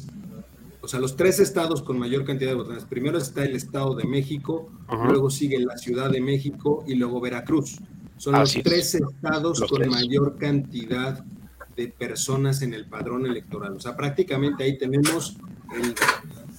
o 0.85 0.87
sea, 0.87 0.99
los 0.99 1.15
tres 1.15 1.39
estados 1.39 1.81
con 1.81 1.97
mayor 1.97 2.25
cantidad 2.25 2.51
de 2.51 2.57
votantes. 2.57 2.85
Primero 2.85 3.17
está 3.17 3.43
el 3.43 3.55
Estado 3.55 3.95
de 3.95 4.03
México, 4.03 4.69
luego 4.87 5.31
sigue 5.31 5.57
la 5.57 5.79
Ciudad 5.79 6.11
de 6.11 6.21
México 6.21 6.83
y 6.85 6.93
luego 6.93 7.19
Veracruz. 7.19 7.79
Son 8.17 8.33
los 8.35 8.53
tres 8.53 8.93
estados 8.93 9.61
con 9.67 9.89
mayor 9.89 10.37
cantidad 10.37 11.25
de 11.75 11.87
personas 11.87 12.61
en 12.61 12.75
el 12.75 12.85
padrón 12.85 13.25
electoral. 13.25 13.73
O 13.73 13.79
sea, 13.79 13.97
prácticamente 13.97 14.63
ahí 14.63 14.77
tenemos 14.77 15.37
el 15.75 15.95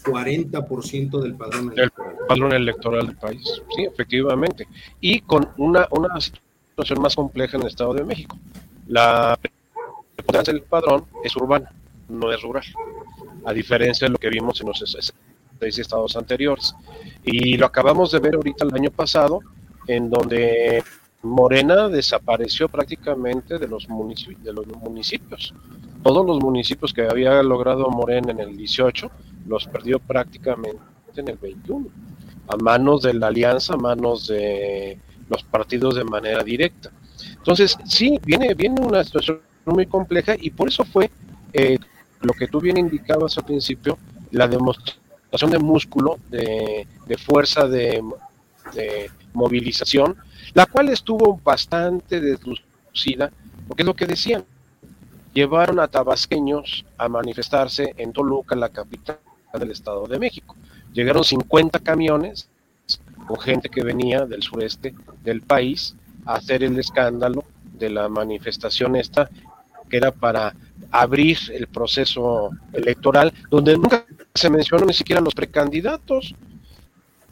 40% 0.03 1.23
del 1.23 1.37
padrón 1.37 1.73
electoral. 1.73 2.17
El 2.21 2.27
padrón 2.27 2.53
electoral 2.53 3.07
del 3.07 3.17
país, 3.17 3.63
sí, 3.77 3.85
efectivamente. 3.85 4.67
Y 5.01 5.21
con 5.21 5.51
una, 5.57 5.87
una 5.93 6.21
situación 6.21 7.01
más 7.01 7.15
compleja 7.15 7.59
en 7.59 7.63
el 7.63 7.69
Estado 7.69 7.95
de 7.95 8.03
México. 8.03 8.37
La 8.89 9.39
importancia 10.19 10.53
del 10.53 10.65
padrón 10.65 11.05
es 11.23 11.37
urbana, 11.37 11.73
no 12.09 12.33
es 12.33 12.43
rural, 12.43 12.65
a 13.47 13.53
diferencia 13.53 14.07
de 14.07 14.13
lo 14.13 14.19
que 14.19 14.29
vimos 14.29 14.61
en 14.61 14.67
los 14.67 14.85
seis 15.61 15.79
estados 15.79 16.17
anteriores. 16.17 16.75
Y 17.25 17.57
lo 17.57 17.67
acabamos 17.67 18.11
de 18.11 18.19
ver 18.19 18.35
ahorita 18.35 18.65
el 18.65 18.75
año 18.75 18.91
pasado, 18.91 19.41
en 19.87 20.11
donde 20.11 20.83
Morena 21.23 21.89
desapareció 21.89 22.69
prácticamente 22.69 23.59
de 23.59 23.69
los, 23.69 23.89
municipios, 23.89 24.43
de 24.43 24.53
los 24.53 24.67
municipios. 24.67 25.55
Todos 26.03 26.27
los 26.27 26.43
municipios 26.43 26.93
que 26.93 27.03
había 27.03 27.43
logrado 27.43 27.89
Morena 27.89 28.33
en 28.33 28.41
el 28.41 28.57
18 28.57 29.11
los 29.47 29.67
perdió 29.67 30.01
prácticamente 30.01 30.81
en 31.17 31.29
el 31.29 31.37
21, 31.37 31.87
a 32.49 32.57
manos 32.57 33.03
de 33.03 33.15
la 33.15 33.29
alianza, 33.29 33.75
a 33.75 33.77
manos 33.77 34.27
de 34.27 34.99
los 35.29 35.43
partidos 35.45 35.95
de 35.95 36.05
manera 36.05 36.43
directa. 36.43 36.91
Entonces, 37.37 37.77
sí, 37.87 38.19
viene, 38.25 38.55
viene 38.55 38.81
una 38.81 39.03
situación 39.05 39.41
muy 39.65 39.87
compleja 39.87 40.35
y 40.39 40.51
por 40.51 40.69
eso 40.69 40.85
fue 40.85 41.11
eh, 41.53 41.79
lo 42.21 42.33
que 42.33 42.49
tú 42.49 42.61
bien 42.61 42.77
indicabas 42.77 43.37
al 43.39 43.45
principio, 43.45 43.99
la 44.31 44.49
demostración 44.49 45.51
de 45.51 45.59
músculo, 45.59 46.19
de, 46.31 46.87
fuerza, 47.19 47.67
de, 47.69 48.03
de 48.75 49.11
movilización, 49.33 50.17
la 50.55 50.67
cual 50.67 50.89
estuvo 50.89 51.41
bastante 51.43 52.21
deslucida, 52.21 53.31
porque 53.69 53.83
es 53.83 53.87
lo 53.87 53.95
que 53.95 54.07
decían, 54.07 54.45
llevaron 55.35 55.81
a 55.81 55.89
tabasqueños 55.89 56.87
a 56.97 57.09
manifestarse 57.09 57.95
en 57.99 58.13
Toluca, 58.13 58.57
la 58.57 58.71
capital 58.71 59.19
del 59.59 59.71
Estado 59.71 60.07
de 60.07 60.19
México. 60.19 60.57
Llegaron 60.93 61.25
50 61.25 61.81
camiones 61.81 62.49
con 63.27 63.39
gente 63.39 63.69
que 63.69 63.83
venía 63.83 64.25
del 64.25 64.43
sureste 64.43 64.95
del 65.23 65.43
país 65.43 65.95
a 66.25 66.35
hacer 66.35 66.63
el 66.63 66.79
escándalo 66.79 67.45
de 67.65 67.91
la 67.91 68.09
manifestación 68.09 68.97
esta, 68.97 69.29
que 69.91 69.97
era 69.97 70.11
para 70.11 70.55
abrir 70.91 71.39
el 71.53 71.67
proceso 71.67 72.51
electoral, 72.73 73.33
donde 73.51 73.77
nunca 73.77 74.05
se 74.35 74.51
mencionó 74.51 74.87
ni 74.87 74.93
siquiera 74.93 75.21
los 75.21 75.35
precandidatos. 75.35 76.35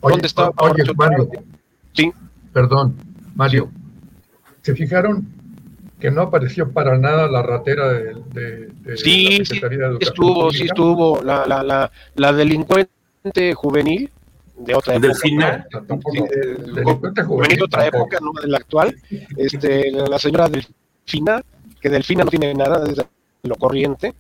¿Dónde 0.02 0.26
estaba 0.26 0.52
oye, 0.58 0.84
Mario, 0.96 1.28
Sí. 1.92 2.12
Perdón, 2.52 2.96
Mario. 3.34 3.70
¿Se 4.62 4.74
fijaron 4.74 5.26
que 5.98 6.10
no 6.10 6.22
apareció 6.22 6.70
para 6.70 6.98
nada 6.98 7.28
la 7.28 7.42
ratera 7.42 7.88
de, 7.88 8.14
de, 8.32 8.96
sí, 8.96 9.38
la 9.38 9.44
Secretaría 9.44 9.78
de 9.78 9.86
Educación 9.86 10.12
estuvo, 10.12 10.50
sí 10.50 10.64
estuvo, 10.64 11.22
la, 11.22 11.46
la, 11.46 11.62
la, 11.62 11.90
la 12.16 12.32
delincuente 12.32 13.54
juvenil 13.54 14.10
de 14.58 14.74
otra 14.74 14.94
época. 14.94 15.08
Delfina. 15.08 15.66
juvenil 17.26 17.56
de 17.56 17.64
otra 17.64 17.86
época, 17.86 18.18
no 18.20 18.40
de 18.40 18.48
la 18.48 18.58
actual. 18.58 18.94
Este, 19.36 19.90
la 19.90 20.18
señora 20.18 20.48
Delfina, 20.48 21.42
que 21.80 21.88
Delfina 21.88 22.24
no 22.24 22.30
tiene 22.30 22.54
nada 22.54 22.84
de 22.84 23.04
lo 23.48 23.56
corriente. 23.56 24.14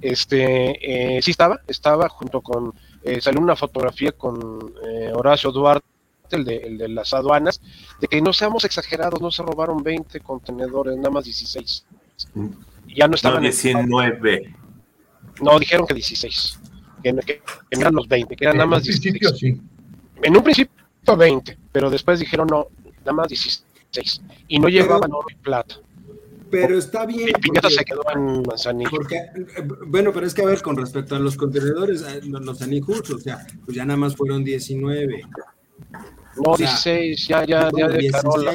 Este, 0.00 1.16
eh, 1.16 1.22
sí 1.22 1.32
estaba, 1.32 1.60
estaba 1.66 2.08
junto 2.08 2.40
con, 2.40 2.72
eh, 3.02 3.20
salió 3.20 3.40
una 3.40 3.56
fotografía 3.56 4.12
con 4.12 4.72
eh, 4.86 5.10
Horacio 5.12 5.50
Duarte 5.50 5.86
el 6.30 6.44
de, 6.44 6.88
las 6.88 7.14
aduanas, 7.14 7.60
de 8.00 8.06
que 8.06 8.20
no 8.20 8.32
seamos 8.32 8.64
exagerados, 8.64 9.20
no 9.20 9.30
se 9.30 9.42
robaron 9.42 9.82
20 9.82 10.20
contenedores, 10.20 10.96
nada 10.96 11.10
más 11.10 11.24
16. 11.24 11.86
Ya 12.94 13.08
no 13.08 13.14
estaban. 13.14 13.42
No, 13.42 13.48
19. 13.48 14.54
No, 15.40 15.58
dijeron 15.58 15.86
que 15.86 15.94
16. 15.94 16.60
Que, 17.02 17.40
eran 17.70 17.94
los 17.94 18.08
20, 18.08 18.36
que 18.36 18.44
eran 18.44 18.56
nada 18.56 18.68
más 18.68 18.84
16. 18.84 19.42
En 20.22 20.36
un 20.36 20.42
principio 20.42 20.74
20, 21.16 21.56
pero 21.72 21.88
después 21.88 22.18
dijeron 22.18 22.48
no, 22.48 22.66
nada 23.00 23.12
más 23.12 23.28
16. 23.28 24.22
Y 24.48 24.58
no 24.58 24.68
llevaban 24.68 25.12
oro 25.12 25.26
y 25.30 25.34
plata. 25.36 25.76
Pero 26.50 26.78
está 26.78 27.06
bien. 27.06 27.28
Y 27.28 27.70
se 27.70 27.84
quedó 27.84 28.02
en 28.14 28.42
Manzanillo. 28.42 28.90
Porque, 28.90 29.20
bueno, 29.86 30.12
pero 30.12 30.26
es 30.26 30.34
que 30.34 30.42
a 30.42 30.46
ver, 30.46 30.62
con 30.62 30.76
respecto 30.76 31.16
a 31.16 31.18
los 31.18 31.36
contenedores, 31.36 32.02
eh, 32.02 32.20
los 32.22 32.62
anijos, 32.62 33.10
o 33.10 33.18
sea, 33.18 33.46
pues 33.64 33.76
ya 33.76 33.84
nada 33.84 33.98
más 33.98 34.16
fueron 34.16 34.44
19. 34.44 35.22
No, 36.44 36.56
16, 36.56 37.28
ya, 37.28 37.44
ya, 37.44 37.70
ya 37.76 37.88
declaró 37.88 38.36
la, 38.38 38.52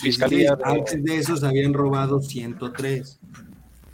fiscalía. 0.00 0.56
Antes 0.62 1.02
de 1.02 1.16
esos 1.16 1.42
habían 1.42 1.72
robado 1.72 2.20
103. 2.20 3.18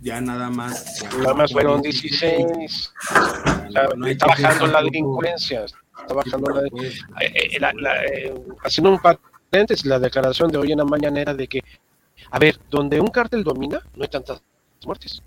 Ya 0.01 0.21
nada 0.21 0.51
más. 0.51 1.03
nada 1.19 1.35
más 1.35 1.53
fueron 1.53 1.81
16. 1.81 2.93
está 4.07 4.27
bajando 4.27 4.67
la 4.67 4.83
delincuencia. 4.83 5.65
Está 5.65 6.15
bajando 6.15 6.51
la, 6.51 6.61
eh, 6.61 6.93
eh, 7.23 7.59
eh, 7.59 8.35
haciendo 8.63 8.91
un 8.91 8.99
paréntesis, 9.01 9.87
la 9.87 9.99
declaración 9.99 10.51
de 10.51 10.59
hoy 10.59 10.73
en 10.73 10.79
la 10.79 10.85
mañanera 10.85 11.33
de 11.33 11.49
que, 11.49 11.63
a 12.31 12.39
ver, 12.39 12.59
donde 12.71 13.01
un 13.01 13.09
cártel 13.09 13.45
domina, 13.45 13.81
no 13.95 14.03
hay 14.03 14.09
tantas 14.09 14.43
muertes. 14.85 15.23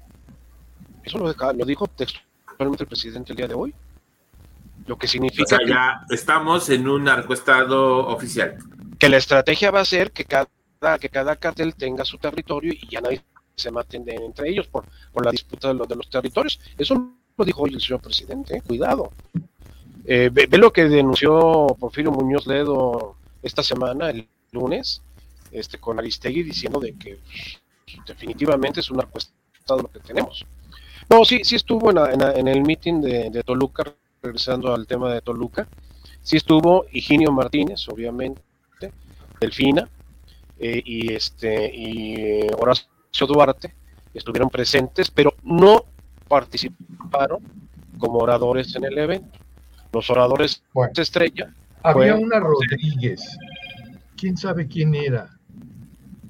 Eso 1.03 1.17
lo, 1.17 1.33
lo 1.53 1.65
dijo 1.65 1.87
textualmente 1.87 2.83
el 2.83 2.87
presidente 2.87 3.33
el 3.33 3.37
día 3.37 3.47
de 3.47 3.53
hoy. 3.53 3.73
Lo 4.85 4.97
que 4.97 5.07
significa 5.07 5.57
que 5.57 5.67
ya 5.67 6.05
estamos 6.09 6.69
en 6.69 6.87
un 6.87 7.05
narcoestado 7.05 8.07
oficial. 8.07 8.57
Que 8.97 9.09
la 9.09 9.17
estrategia 9.17 9.71
va 9.71 9.81
a 9.81 9.85
ser 9.85 10.11
que 10.11 10.25
cada, 10.25 10.47
que 10.99 11.09
cada 11.09 11.35
cartel 11.35 11.75
tenga 11.75 12.05
su 12.05 12.17
territorio 12.17 12.73
y 12.73 12.87
ya 12.89 13.01
nadie 13.01 13.21
se 13.55 13.71
maten 13.71 14.07
entre 14.07 14.49
ellos 14.49 14.67
por, 14.67 14.85
por 15.11 15.25
la 15.25 15.31
disputa 15.31 15.69
de, 15.69 15.73
los 15.73 15.87
de 15.87 15.95
los 15.95 16.09
territorios. 16.09 16.59
Eso 16.77 17.11
lo 17.37 17.45
dijo 17.45 17.63
hoy 17.63 17.73
el 17.73 17.81
señor 17.81 18.01
presidente, 18.01 18.57
¿eh? 18.57 18.61
cuidado. 18.65 19.11
Eh, 20.05 20.29
ve, 20.31 20.47
lo 20.57 20.71
que 20.71 20.85
denunció 20.85 21.67
Porfirio 21.79 22.11
Muñoz 22.11 22.47
Ledo 22.47 23.15
esta 23.43 23.61
semana, 23.61 24.09
el 24.09 24.27
lunes, 24.51 25.01
este, 25.51 25.77
con 25.77 25.99
Aristegui, 25.99 26.43
diciendo 26.43 26.79
de 26.79 26.93
que 26.93 27.19
definitivamente 28.05 28.79
es 28.79 28.89
un 28.91 28.97
narcoestado 28.97 29.81
lo 29.81 29.91
que 29.91 29.99
tenemos. 29.99 30.45
No, 31.09 31.23
sí, 31.23 31.41
sí 31.43 31.55
estuvo 31.55 31.89
en, 31.91 32.21
en, 32.21 32.47
el 32.47 32.61
meeting 32.63 33.01
de, 33.01 33.29
de 33.29 33.43
Toluca 33.43 33.83
regresando 34.21 34.73
al 34.73 34.87
tema 34.87 35.13
de 35.13 35.21
Toluca, 35.21 35.67
sí 36.21 36.37
estuvo 36.37 36.85
Higinio 36.91 37.31
Martínez, 37.31 37.87
obviamente, 37.89 38.41
Delfina, 39.39 39.89
eh, 40.59 40.81
y 40.83 41.13
este 41.13 41.71
y 41.73 42.41
Horacio 42.57 43.27
Duarte 43.27 43.73
estuvieron 44.13 44.49
presentes, 44.49 45.11
pero 45.11 45.35
no 45.43 45.85
participaron 46.27 47.43
como 47.99 48.19
oradores 48.19 48.75
en 48.75 48.85
el 48.85 48.97
evento. 48.97 49.37
Los 49.93 50.09
oradores 50.09 50.63
estrella. 50.97 51.53
Había 51.83 52.15
una 52.15 52.39
Rodríguez. 52.39 53.37
¿Quién 54.17 54.35
sabe 54.35 54.67
quién 54.67 54.95
era? 54.95 55.36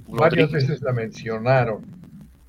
Varias 0.08 0.52
veces 0.52 0.82
la 0.82 0.94
mencionaron. 0.94 1.86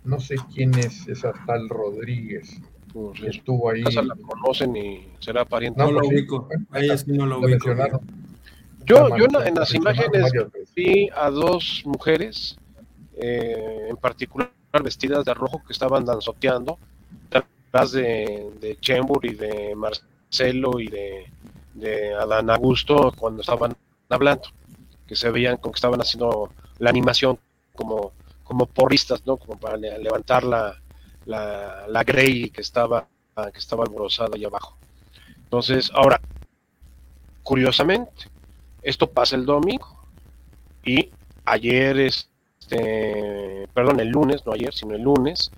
No 0.04 0.20
sé 0.20 0.36
quién 0.54 0.74
es 0.78 1.06
esa 1.08 1.32
tal 1.46 1.68
Rodríguez. 1.68 2.60
Pues, 2.92 3.22
estuvo 3.22 3.70
ahí. 3.70 3.82
la 3.82 4.14
conocen 4.14 4.76
y 4.76 5.08
será 5.18 5.44
pariente. 5.44 5.80
No, 5.80 5.92
lo 5.92 6.06
ubico. 6.06 6.48
Ahí 6.70 6.96
sí 6.96 7.12
no 7.12 7.26
lo 7.26 7.40
ubico. 7.40 7.74
Yo, 8.84 9.16
yo 9.16 9.26
en 9.44 9.54
las 9.54 9.74
imágenes 9.74 10.32
vi 10.74 11.10
a 11.14 11.28
dos 11.30 11.82
mujeres, 11.84 12.56
eh, 13.16 13.88
en 13.90 13.96
particular 13.96 14.50
vestidas 14.82 15.24
de 15.24 15.34
rojo, 15.34 15.62
que 15.66 15.72
estaban 15.72 16.04
danzoteando 16.04 16.78
detrás 17.30 17.92
de, 17.92 18.50
de 18.60 18.78
Chembur 18.80 19.26
y 19.26 19.34
de 19.34 19.74
Marcelo 19.74 20.80
y 20.80 20.86
de, 20.86 21.26
de 21.74 22.14
Adán 22.14 22.48
Augusto 22.48 23.12
cuando 23.16 23.42
estaban 23.42 23.76
hablando, 24.08 24.48
que 25.06 25.14
se 25.14 25.30
veían 25.30 25.58
como 25.58 25.72
que 25.72 25.78
estaban 25.78 26.00
haciendo 26.00 26.50
la 26.78 26.90
animación 26.90 27.38
como, 27.78 28.12
como 28.42 28.66
porristas, 28.66 29.24
¿no? 29.24 29.36
Como 29.36 29.56
para 29.56 29.76
levantar 29.76 30.42
la, 30.42 30.74
la, 31.24 32.02
Grey 32.04 32.50
que 32.50 32.60
estaba, 32.60 33.06
que 33.52 33.58
estaba 33.58 33.84
alborozada 33.84 34.30
ahí 34.34 34.44
abajo. 34.44 34.76
Entonces, 35.36 35.92
ahora, 35.94 36.20
curiosamente, 37.44 38.28
esto 38.82 39.08
pasa 39.08 39.36
el 39.36 39.46
domingo 39.46 40.04
y 40.84 41.10
ayer, 41.44 42.00
este, 42.00 43.68
perdón, 43.72 44.00
el 44.00 44.08
lunes, 44.08 44.44
no 44.44 44.52
ayer, 44.52 44.74
sino 44.74 44.96
el 44.96 45.02
lunes, 45.02 45.52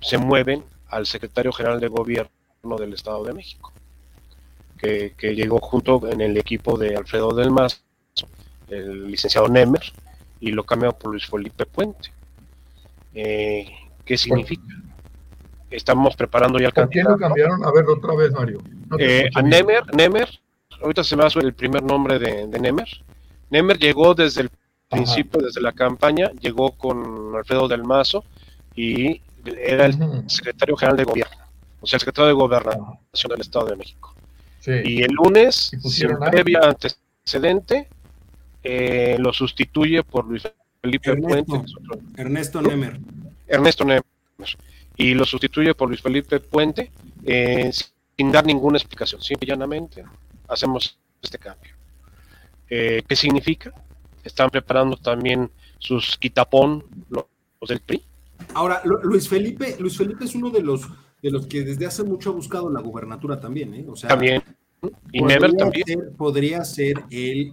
se 0.00 0.18
mueven 0.18 0.64
al 0.88 1.06
secretario 1.06 1.52
general 1.52 1.78
de 1.78 1.86
gobierno 1.86 2.76
del 2.76 2.92
Estado 2.92 3.22
de 3.22 3.34
México, 3.34 3.72
que, 4.78 5.14
llegó 5.20 5.60
junto 5.60 6.10
en 6.10 6.20
el 6.20 6.36
equipo 6.36 6.76
de 6.76 6.96
Alfredo 6.96 7.32
del 7.34 7.52
Mazo, 7.52 7.78
el 8.68 9.06
licenciado 9.08 9.48
Nemer, 9.48 9.92
y 10.40 10.52
lo 10.52 10.64
cambió 10.64 10.92
por 10.92 11.12
Luis 11.12 11.26
Felipe 11.26 11.66
Puente. 11.66 12.12
Eh, 13.14 13.68
¿Qué 14.04 14.16
significa? 14.16 14.62
Estamos 15.70 16.16
preparando 16.16 16.58
ya 16.58 16.68
el 16.68 16.72
¿Por 16.72 16.88
qué 16.88 17.02
lo 17.02 17.16
cambiaron? 17.16 17.64
A 17.64 17.70
ver, 17.70 17.84
otra 17.86 18.14
vez, 18.16 18.32
Mario. 18.32 18.58
Eh, 18.98 19.28
a 19.34 19.42
Nemer, 19.42 19.94
Nemer, 19.94 20.28
ahorita 20.82 21.04
se 21.04 21.14
me 21.14 21.22
va 21.22 21.28
a 21.28 21.40
el 21.40 21.54
primer 21.54 21.82
nombre 21.82 22.18
de, 22.18 22.46
Nemer. 22.46 22.88
Nemer 23.50 23.78
llegó 23.78 24.14
desde 24.14 24.42
el 24.42 24.50
principio, 24.88 25.40
desde 25.40 25.60
la 25.60 25.72
campaña, 25.72 26.30
llegó 26.40 26.72
con 26.72 27.36
Alfredo 27.36 27.68
del 27.68 27.84
Mazo 27.84 28.24
y 28.74 29.20
era 29.44 29.86
el 29.86 30.28
secretario 30.28 30.76
general 30.76 30.96
de 30.96 31.04
gobierno, 31.04 31.36
o 31.80 31.86
sea, 31.86 31.96
el 31.96 32.00
secretario 32.00 32.28
de 32.28 32.34
gobernación 32.34 33.30
del 33.30 33.40
Estado 33.40 33.66
de 33.66 33.76
México. 33.76 34.14
Y 34.66 35.02
el 35.02 35.12
lunes, 35.12 35.70
sin 35.84 36.18
previa 36.18 36.60
antecedente, 36.62 37.88
eh, 38.62 39.16
lo 39.18 39.32
sustituye 39.32 40.02
por 40.02 40.26
Luis 40.26 40.42
Felipe 40.80 41.16
Puente. 41.16 41.62
Ernesto 42.16 42.60
Nemer. 42.60 42.98
Ernesto 43.46 43.84
Nemer. 43.84 44.04
Y 44.96 45.14
lo 45.14 45.24
sustituye 45.24 45.74
por 45.74 45.88
Luis 45.88 46.02
Felipe 46.02 46.40
Puente 46.40 46.90
eh, 47.24 47.70
sin 48.16 48.32
dar 48.32 48.44
ninguna 48.44 48.78
explicación, 48.78 49.20
simple 49.22 49.46
y 49.46 49.50
llanamente 49.50 50.04
hacemos 50.48 50.98
este 51.22 51.38
cambio. 51.38 51.72
Eh, 52.68 53.02
¿Qué 53.08 53.16
significa? 53.16 53.72
Están 54.22 54.50
preparando 54.50 54.96
también 54.96 55.50
sus 55.78 56.16
quitapón, 56.18 56.84
los 57.08 57.26
del 57.68 57.80
PRI. 57.80 58.02
Ahora, 58.54 58.82
Luis 58.84 59.28
Felipe, 59.28 59.76
Luis 59.78 59.96
Felipe 59.96 60.24
es 60.24 60.34
uno 60.34 60.50
de 60.50 60.62
los 60.62 60.88
de 61.22 61.30
los 61.30 61.46
que 61.46 61.62
desde 61.62 61.86
hace 61.86 62.02
mucho 62.02 62.30
ha 62.30 62.32
buscado 62.32 62.70
la 62.70 62.80
gubernatura 62.80 63.38
también, 63.38 63.74
¿eh? 63.74 63.84
O 63.88 63.96
sea, 63.96 64.08
también. 64.08 64.42
Y 65.12 65.22
Never 65.22 65.52
también. 65.52 66.14
podría 66.16 66.64
ser 66.64 67.04
él, 67.10 67.52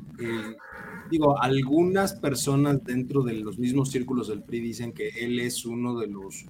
digo, 1.10 1.41
algunas 1.41 2.13
personas 2.13 2.84
dentro 2.84 3.24
de 3.24 3.34
los 3.34 3.58
mismos 3.58 3.91
círculos 3.91 4.28
del 4.28 4.43
PRI 4.43 4.60
dicen 4.60 4.93
que 4.93 5.10
él 5.10 5.39
es 5.39 5.65
uno 5.65 5.98
de 6.00 6.08
los, 6.08 6.46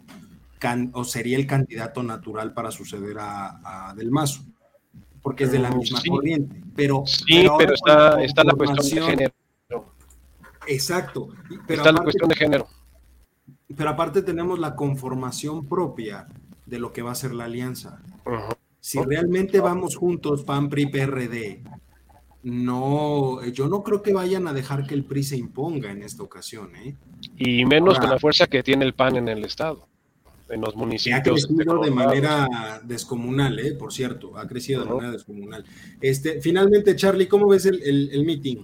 o 0.93 1.04
sería 1.04 1.38
el 1.38 1.48
candidato 1.48 2.04
natural 2.04 2.54
para 2.54 2.72
suceder 2.72 3.17
a, 3.20 3.93
Del 3.96 4.12
Mazo, 4.12 4.43
porque 5.22 5.46
es 5.46 5.52
de 5.52 5.60
la 5.60 5.72
mm, 5.72 5.78
misma 5.78 6.02
corriente. 6.08 6.62
Pero, 6.76 7.04
sí, 7.06 7.48
pero, 7.58 7.74
está, 7.74 8.24
está 8.24 8.43
la 8.43 8.54
cuestión 8.54 8.86
de 8.86 9.02
género. 9.02 9.34
Exacto. 10.67 11.30
Pero 11.65 11.82
está 11.82 11.91
la 11.91 12.04
cuestión 12.04 12.30
de 12.30 12.36
género. 12.36 12.67
Pero 13.76 13.89
aparte 13.89 14.22
tenemos 14.22 14.60
la 14.60 14.76
conformación 14.76 15.65
propia 15.65 16.28
de 16.65 16.80
lo 16.80 16.93
que 16.93 17.02
va 17.02 17.12
a 17.12 17.15
ser 17.15 17.34
la 17.34 17.46
alianza. 17.46 18.02
Si 18.80 19.02
realmente 19.02 19.60
vamos 19.60 19.96
juntos, 19.96 20.43
PAN, 20.43 20.70
PRI, 20.70 20.88
PRD, 20.88 21.63
no, 22.47 23.43
yo 23.47 23.67
no 23.67 23.83
creo 23.83 24.01
que 24.01 24.13
vayan 24.13 24.47
a 24.47 24.53
dejar 24.53 24.88
que 24.88 24.93
el 24.95 25.03
PRI 25.03 25.23
se 25.23 25.36
imponga 25.36 25.91
en 25.91 26.01
esta 26.01 26.23
ocasión. 26.23 26.73
¿eh? 26.77 26.95
Y 27.36 27.65
menos 27.65 27.99
con 27.99 28.10
la 28.10 28.19
fuerza 28.19 28.47
que 28.47 28.63
tiene 28.63 28.86
el 28.86 28.93
PAN 28.93 29.17
en 29.17 29.27
el 29.27 29.43
Estado, 29.43 29.86
en 30.47 30.62
los 30.62 30.73
municipios. 30.73 31.19
Ha 31.43 31.47
crecido 31.47 31.81
de, 31.81 31.91
manera 31.91 32.79
descomunal, 32.83 33.60
¿eh? 33.60 33.73
por 33.73 33.91
cierto, 33.91 34.38
ha 34.38 34.47
crecido 34.47 34.86
de 34.86 34.89
manera 34.89 35.12
descomunal. 35.12 35.65
Este, 35.99 36.39
finalmente, 36.41 36.95
Charlie, 36.95 37.27
¿cómo 37.27 37.49
ves 37.49 37.65
el, 37.65 37.81
el, 37.83 38.12
el 38.13 38.25
meeting? 38.25 38.63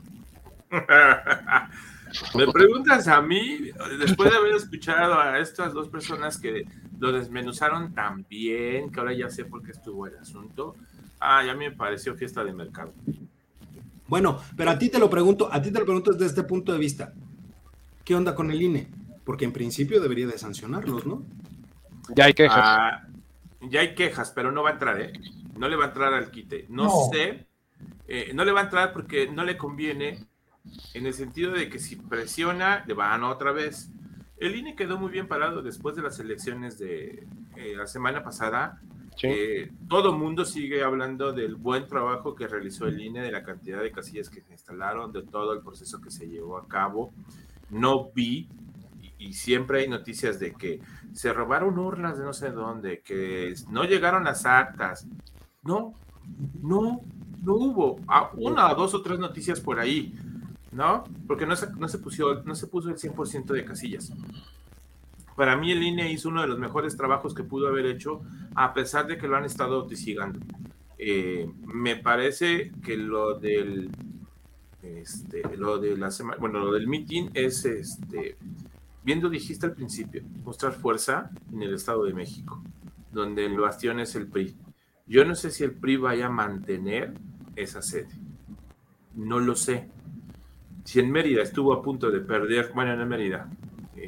Me 2.36 2.48
preguntas 2.48 3.08
a 3.10 3.22
mí, 3.22 3.72
después 4.00 4.32
de 4.32 4.38
haber 4.38 4.54
escuchado 4.54 5.20
a 5.20 5.40
estas 5.40 5.74
dos 5.74 5.90
personas 5.90 6.38
que 6.38 6.64
lo 7.00 7.12
desmenuzaron 7.12 7.94
tan 7.94 8.26
bien, 8.30 8.92
que 8.92 9.00
ahora 9.00 9.14
ya 9.14 9.30
sé 9.30 9.44
por 9.44 9.62
qué 9.62 9.72
estuvo 9.72 10.08
el 10.08 10.16
asunto. 10.18 10.76
Ah, 11.20 11.44
ya 11.46 11.54
me 11.54 11.72
pareció 11.72 12.16
fiesta 12.16 12.46
de 12.46 12.54
mercado. 12.54 12.94
Bueno, 14.08 14.40
pero 14.56 14.72
a 14.72 14.78
ti 14.78 14.90
te 14.90 15.00
lo 15.00 15.10
pregunto, 15.10 15.50
a 15.52 15.62
ti 15.62 15.72
te 15.72 15.80
lo 15.80 15.86
pregunto 15.86 16.12
desde 16.12 16.26
este 16.26 16.44
punto 16.44 16.72
de 16.74 16.80
vista. 16.80 17.14
¿Qué 18.04 18.16
onda 18.16 18.36
con 18.36 18.52
el 18.52 18.62
INE? 18.62 18.88
Porque 19.24 19.46
en 19.46 19.54
principio 19.54 20.02
debería 20.02 20.28
de 20.28 20.38
sancionarlos, 20.38 21.06
¿no? 21.06 21.26
Ya 22.16 22.26
hay 22.26 22.34
quejas. 22.34 22.60
Ah, 22.62 23.08
ya 23.62 23.80
hay 23.80 23.96
quejas, 23.96 24.32
pero 24.32 24.52
no 24.52 24.64
va 24.64 24.72
a 24.72 24.74
entrar, 24.74 25.00
¿eh? 25.00 25.14
No 25.58 25.70
le 25.70 25.76
va 25.76 25.86
a 25.86 25.88
entrar 25.88 26.14
al 26.14 26.32
quite. 26.32 26.66
No, 26.70 26.90
sé. 27.12 27.48
Eh, 28.08 28.32
no 28.34 28.44
le 28.44 28.52
va 28.52 28.62
a 28.62 28.64
entrar 28.64 28.92
porque 28.92 29.30
no 29.30 29.46
le 29.46 29.58
conviene 29.58 30.26
en 30.94 31.06
el 31.06 31.14
sentido 31.14 31.52
de 31.52 31.70
que 31.70 31.80
si 31.80 31.96
presiona, 31.96 32.84
le 32.86 32.94
van 32.94 33.24
otra 33.24 33.52
vez. 33.52 33.90
El 34.38 34.56
INE 34.56 34.76
quedó 34.76 34.98
muy 34.98 35.12
bien 35.12 35.28
parado 35.28 35.62
después 35.62 35.96
de 35.96 36.02
las 36.02 36.20
elecciones 36.20 36.78
de 36.78 37.26
eh, 37.56 37.74
la 37.78 37.88
semana 37.88 38.24
pasada. 38.24 38.82
Eh, 39.22 39.72
todo 39.88 40.18
mundo 40.18 40.46
sigue 40.46 40.84
hablando 40.84 41.32
del 41.32 41.56
buen 41.56 41.88
trabajo 41.88 42.36
que 42.36 42.48
realizó 42.48 42.88
el 42.88 43.00
INE, 43.00 43.22
de 43.22 43.32
la 43.32 43.44
cantidad 43.44 43.82
de 43.82 43.92
casillas 43.92 44.30
que 44.30 44.42
se 44.42 44.52
instalaron, 44.52 45.12
de 45.12 45.24
todo 45.24 45.54
el 45.54 45.62
proceso 45.62 46.02
que 46.02 46.10
se 46.10 46.28
llevó 46.28 46.58
a 46.58 46.68
cabo. 46.68 47.14
No 47.70 48.12
vi, 48.14 48.50
y, 49.02 49.14
y 49.18 49.34
siempre 49.34 49.82
hay 49.82 49.88
noticias 49.88 50.40
de 50.40 50.54
que 50.54 50.80
se 51.14 51.32
robaron 51.34 51.78
urnas 51.80 52.18
de 52.18 52.24
no 52.24 52.34
sé 52.34 52.52
dónde, 52.52 53.02
que 53.02 53.54
no 53.70 53.84
llegaron 53.84 54.24
las 54.24 54.46
actas. 54.46 55.08
No, 55.62 55.94
no, 56.62 57.02
no 57.42 57.54
hubo. 57.54 58.00
Ah, 58.08 58.32
una, 58.36 58.74
dos 58.74 58.94
o 58.94 59.02
tres 59.02 59.20
noticias 59.20 59.60
por 59.60 59.80
ahí 59.80 60.14
¿no? 60.74 61.04
Porque 61.28 61.46
no 61.46 61.56
se, 61.56 61.72
no 61.74 61.88
se, 61.88 62.00
puso, 62.00 62.44
no 62.44 62.56
se 62.56 62.68
puso 62.68 62.90
el 62.90 62.98
100% 62.98 63.46
de 63.46 63.66
casillas. 63.66 64.12
Para 65.36 65.58
mí 65.58 65.72
el 65.72 65.84
INE 65.84 66.12
hizo 66.12 66.30
uno 66.30 66.42
de 66.42 66.48
los 66.48 66.60
mejores 66.60 66.96
trabajos 66.96 67.34
que 67.34 67.44
pudo 67.44 67.68
haber 67.68 67.86
hecho, 67.86 68.22
a 68.56 68.74
pesar 68.74 69.08
de 69.08 69.18
que 69.18 69.28
lo 69.28 69.36
han 69.36 69.46
estado 69.46 69.86
tisigando. 69.88 70.40
Eh, 70.98 71.50
me 71.66 71.96
parece 71.96 72.72
que 72.84 72.96
lo 72.96 73.38
del 73.40 73.90
este, 74.84 75.44
lo 75.58 75.80
de 75.80 75.98
la 75.98 76.12
semana, 76.12 76.38
bueno, 76.40 76.60
lo 76.60 76.72
del 76.72 76.88
meeting 76.88 77.30
es 77.34 77.64
este, 77.66 78.38
viendo 79.04 79.30
dijiste 79.30 79.66
al 79.66 79.74
principio, 79.74 80.24
mostrar 80.44 80.74
fuerza 80.74 81.32
en 81.52 81.64
el 81.64 81.74
Estado 81.74 82.04
de 82.04 82.14
México, 82.14 82.62
donde 83.12 83.46
el 83.46 83.58
bastión 83.58 84.00
es 84.00 84.16
el 84.16 84.28
PRI. 84.28 84.56
Yo 85.08 85.26
no 85.26 85.36
sé 85.36 85.52
si 85.52 85.64
el 85.64 85.72
PRI 85.72 85.98
vaya 85.98 86.28
a 86.28 86.30
mantener 86.30 87.14
esa 87.56 87.82
sede. 87.82 88.10
No 89.16 89.40
lo 89.40 89.56
sé 89.56 89.90
si 90.84 91.00
en 91.00 91.12
Mérida 91.12 91.44
estuvo 91.44 91.74
a 91.74 91.82
punto 91.82 92.12
de 92.12 92.20
perder, 92.20 92.72
bueno, 92.74 92.94
en 92.94 93.08
Mérida, 93.08 93.50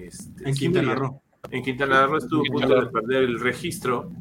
este, 0.07 0.49
en 0.49 0.55
Quintana 0.55 0.95
Roo. 0.95 1.21
En 1.51 1.63
Quintana 1.63 2.05
Roo 2.05 2.17
estuvo 2.17 2.41
a 2.41 2.51
punto 2.51 2.81
de 2.81 2.87
perder 2.87 3.23
el 3.23 3.39
registro. 3.39 4.11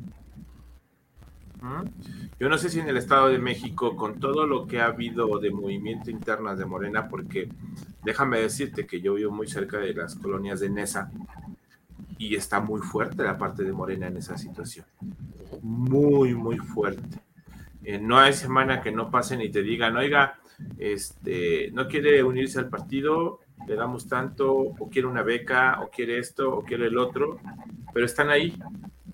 ¿Mm? 1.62 1.84
Yo 2.38 2.48
no 2.48 2.58
sé 2.58 2.68
si 2.68 2.80
en 2.80 2.88
el 2.88 2.96
Estado 2.96 3.28
de 3.28 3.38
México, 3.38 3.96
con 3.96 4.20
todo 4.20 4.46
lo 4.46 4.66
que 4.66 4.80
ha 4.80 4.86
habido 4.86 5.38
de 5.38 5.50
movimiento 5.50 6.10
interno 6.10 6.54
de 6.54 6.66
Morena, 6.66 7.08
porque 7.08 7.48
déjame 8.02 8.40
decirte 8.40 8.86
que 8.86 9.00
yo 9.00 9.14
vivo 9.14 9.32
muy 9.32 9.46
cerca 9.46 9.78
de 9.78 9.94
las 9.94 10.16
colonias 10.16 10.60
de 10.60 10.68
Nesa 10.68 11.10
y 12.18 12.34
está 12.36 12.60
muy 12.60 12.80
fuerte 12.80 13.22
la 13.22 13.38
parte 13.38 13.64
de 13.64 13.72
Morena 13.72 14.08
en 14.08 14.16
esa 14.16 14.36
situación. 14.36 14.86
Muy, 15.62 16.34
muy 16.34 16.58
fuerte. 16.58 17.20
Eh, 17.84 17.98
no 17.98 18.18
hay 18.18 18.32
semana 18.32 18.80
que 18.80 18.92
no 18.92 19.10
pasen 19.10 19.40
y 19.40 19.50
te 19.50 19.62
digan, 19.62 19.96
oiga, 19.96 20.38
este, 20.78 21.70
no 21.72 21.86
quiere 21.86 22.22
unirse 22.22 22.58
al 22.58 22.68
partido, 22.68 23.40
le 23.66 23.74
damos 23.74 24.06
tanto, 24.08 24.52
o 24.52 24.90
quiere 24.90 25.08
una 25.08 25.22
beca, 25.22 25.80
o 25.80 25.90
quiere 25.90 26.18
esto, 26.18 26.56
o 26.56 26.64
quiere 26.64 26.86
el 26.86 26.98
otro, 26.98 27.38
pero 27.92 28.06
están 28.06 28.30
ahí. 28.30 28.56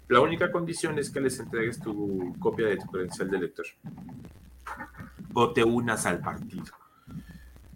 La 0.08 0.20
única 0.20 0.50
condición 0.50 0.98
es 0.98 1.10
que 1.10 1.20
les 1.20 1.38
entregues 1.38 1.80
tu 1.80 2.34
copia 2.38 2.66
de 2.66 2.76
tu 2.76 2.86
credencial 2.86 3.30
de 3.30 3.36
elector 3.36 3.66
o 5.32 5.52
te 5.52 5.64
unas 5.64 6.06
al 6.06 6.20
partido. 6.20 6.64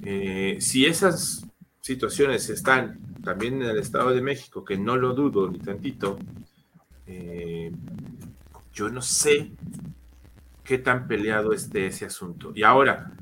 Eh, 0.03 0.59
si 0.61 0.87
esas 0.87 1.47
situaciones 1.81 2.49
están 2.51 2.99
también 3.23 3.63
en 3.63 3.69
el 3.69 3.79
Estado 3.79 4.11
de 4.11 4.21
México, 4.21 4.65
que 4.65 4.77
no 4.77 4.97
lo 4.97 5.15
dudo 5.15 5.51
ni 5.51 5.59
tantito, 5.59 6.19
eh, 7.07 7.73
yo 8.73 8.89
no 8.91 9.03
sé 9.03 9.53
qué 10.63 10.79
tan 10.79 11.07
peleado 11.07 11.53
esté 11.53 11.87
ese 11.87 12.07
asunto. 12.07 12.53
Y 12.55 12.63
ahora, 12.63 13.13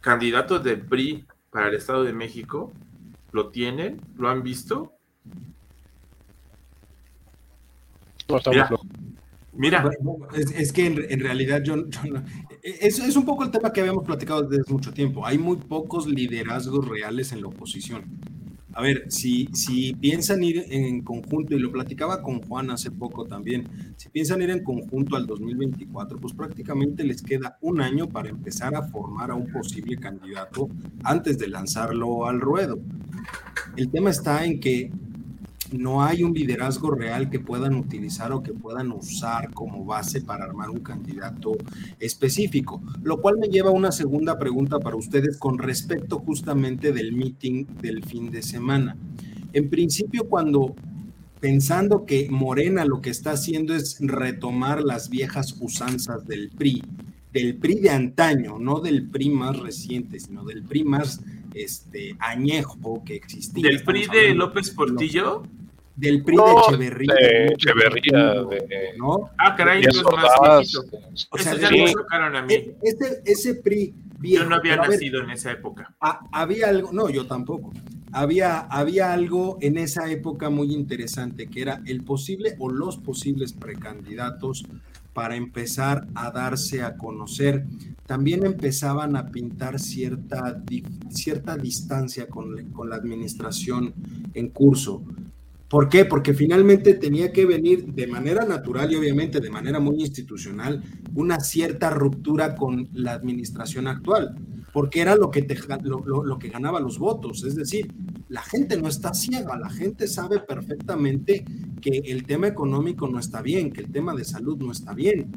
candidatos 0.00 0.62
del 0.62 0.82
PRI 0.82 1.26
para 1.50 1.68
el 1.68 1.74
Estado 1.74 2.04
de 2.04 2.12
México? 2.12 2.72
¿Lo 3.32 3.48
tienen? 3.48 4.00
¿Lo 4.16 4.28
han 4.28 4.42
visto? 4.42 4.92
mira, 9.52 9.90
es, 10.34 10.72
que 10.72 10.86
en, 10.86 11.20
realidad 11.20 11.62
yo, 11.64 11.74
es, 12.62 12.98
es, 13.00 13.16
un 13.16 13.24
poco 13.24 13.42
el 13.42 13.50
tema 13.50 13.72
que 13.72 13.80
habíamos 13.80 14.04
platicado 14.04 14.42
desde 14.42 14.72
mucho 14.72 14.92
tiempo. 14.92 15.26
Hay 15.26 15.38
muy 15.38 15.56
pocos 15.56 16.06
liderazgos 16.06 16.86
reales 16.86 17.32
en 17.32 17.40
la 17.40 17.48
oposición. 17.48 18.04
A 18.72 18.82
ver, 18.82 19.04
si, 19.08 19.48
si 19.52 19.94
piensan 19.94 20.42
ir 20.44 20.64
en 20.70 21.02
conjunto, 21.02 21.54
y 21.54 21.58
lo 21.58 21.72
platicaba 21.72 22.22
con 22.22 22.40
Juan 22.42 22.70
hace 22.70 22.90
poco 22.90 23.26
también, 23.26 23.94
si 23.96 24.08
piensan 24.08 24.42
ir 24.42 24.50
en 24.50 24.62
conjunto 24.62 25.16
al 25.16 25.26
2024, 25.26 26.18
pues 26.18 26.34
prácticamente 26.34 27.02
les 27.02 27.20
queda 27.22 27.58
un 27.62 27.80
año 27.80 28.08
para 28.08 28.28
empezar 28.28 28.74
a 28.76 28.82
formar 28.82 29.30
a 29.30 29.34
un 29.34 29.50
posible 29.50 29.96
candidato 29.96 30.68
antes 31.02 31.38
de 31.38 31.48
lanzarlo 31.48 32.26
al 32.26 32.40
ruedo. 32.40 32.78
El 33.76 33.90
tema 33.90 34.10
está 34.10 34.44
en 34.44 34.60
que 34.60 34.90
no 35.72 36.02
hay 36.02 36.22
un 36.22 36.32
liderazgo 36.32 36.90
real 36.90 37.30
que 37.30 37.40
puedan 37.40 37.74
utilizar 37.74 38.32
o 38.32 38.42
que 38.42 38.52
puedan 38.52 38.92
usar 38.92 39.52
como 39.52 39.84
base 39.84 40.20
para 40.20 40.44
armar 40.44 40.70
un 40.70 40.80
candidato 40.80 41.56
específico, 41.98 42.82
lo 43.02 43.20
cual 43.20 43.38
me 43.38 43.48
lleva 43.48 43.70
a 43.70 43.72
una 43.72 43.92
segunda 43.92 44.38
pregunta 44.38 44.78
para 44.78 44.96
ustedes 44.96 45.38
con 45.38 45.58
respecto 45.58 46.18
justamente 46.18 46.92
del 46.92 47.12
meeting 47.12 47.66
del 47.80 48.04
fin 48.04 48.30
de 48.30 48.42
semana. 48.42 48.96
En 49.52 49.68
principio, 49.68 50.28
cuando 50.28 50.74
pensando 51.40 52.04
que 52.04 52.28
Morena 52.30 52.84
lo 52.84 53.00
que 53.00 53.10
está 53.10 53.32
haciendo 53.32 53.74
es 53.74 53.96
retomar 54.00 54.82
las 54.82 55.08
viejas 55.08 55.56
usanzas 55.60 56.26
del 56.26 56.50
PRI, 56.50 56.82
del 57.32 57.56
PRI 57.56 57.80
de 57.80 57.90
antaño, 57.90 58.58
no 58.58 58.80
del 58.80 59.08
PRI 59.08 59.30
más 59.30 59.58
reciente, 59.58 60.20
sino 60.20 60.44
del 60.44 60.62
PRI 60.62 60.84
más 60.84 61.20
este, 61.54 62.16
añejo 62.18 63.02
que 63.04 63.16
existía. 63.16 63.68
¿Del 63.68 63.82
PRI 63.82 64.06
de 64.06 64.34
López 64.34 64.70
Portillo? 64.70 65.42
Del 66.00 66.24
PRI 66.24 66.36
de 66.36 66.42
Echeverría. 66.42 67.14
De 67.14 67.46
Echeverría, 67.48 68.18
de, 68.44 68.94
¿no? 68.96 69.30
Ah, 69.38 69.54
caray, 69.54 69.82
es 69.84 70.02
más 70.02 70.76
O 71.30 71.38
sea, 71.38 71.56
ya 71.56 71.70
me 71.70 71.92
tocaron 71.92 72.34
a 72.36 72.42
mí. 72.42 72.54
E, 72.54 72.76
ese, 72.82 73.22
ese 73.26 73.54
PRI 73.56 73.94
Viejo, 74.18 74.44
yo 74.44 74.50
no 74.50 74.56
había 74.56 74.76
nacido 74.76 75.22
en 75.22 75.30
esa 75.30 75.52
época. 75.52 75.94
había 76.32 76.68
algo, 76.68 76.92
no, 76.92 77.08
yo 77.08 77.26
tampoco. 77.26 77.72
Había, 78.12 78.60
había 78.60 79.12
algo 79.12 79.56
en 79.60 79.78
esa 79.78 80.10
época 80.10 80.50
muy 80.50 80.74
interesante, 80.74 81.46
que 81.48 81.62
era 81.62 81.80
el 81.86 82.02
posible 82.02 82.54
o 82.58 82.70
los 82.70 82.98
posibles 82.98 83.52
precandidatos 83.54 84.66
para 85.14 85.36
empezar 85.36 86.06
a 86.14 86.30
darse 86.30 86.82
a 86.82 86.96
conocer. 86.96 87.64
También 88.06 88.44
empezaban 88.44 89.16
a 89.16 89.30
pintar 89.30 89.78
cierta, 89.78 90.62
cierta 91.10 91.56
distancia 91.56 92.26
con, 92.26 92.72
con 92.72 92.90
la 92.90 92.96
administración 92.96 93.94
en 94.34 94.48
curso. 94.48 95.02
¿Por 95.70 95.88
qué? 95.88 96.04
Porque 96.04 96.34
finalmente 96.34 96.94
tenía 96.94 97.30
que 97.30 97.46
venir 97.46 97.94
de 97.94 98.08
manera 98.08 98.44
natural 98.44 98.90
y 98.90 98.96
obviamente 98.96 99.38
de 99.38 99.50
manera 99.50 99.78
muy 99.78 100.00
institucional 100.00 100.82
una 101.14 101.38
cierta 101.38 101.90
ruptura 101.90 102.56
con 102.56 102.88
la 102.92 103.12
administración 103.12 103.86
actual, 103.86 104.34
porque 104.72 105.00
era 105.00 105.14
lo 105.14 105.30
que, 105.30 105.46
lo, 105.84 106.38
que 106.40 106.48
ganaba 106.48 106.80
los 106.80 106.98
votos. 106.98 107.44
Es 107.44 107.54
decir, 107.54 107.94
la 108.28 108.42
gente 108.42 108.82
no 108.82 108.88
está 108.88 109.14
ciega, 109.14 109.56
la 109.56 109.70
gente 109.70 110.08
sabe 110.08 110.40
perfectamente 110.40 111.44
que 111.80 112.02
el 112.04 112.24
tema 112.24 112.48
económico 112.48 113.06
no 113.06 113.20
está 113.20 113.40
bien, 113.40 113.70
que 113.70 113.82
el 113.82 113.92
tema 113.92 114.12
de 114.12 114.24
salud 114.24 114.58
no 114.58 114.72
está 114.72 114.92
bien. 114.92 115.30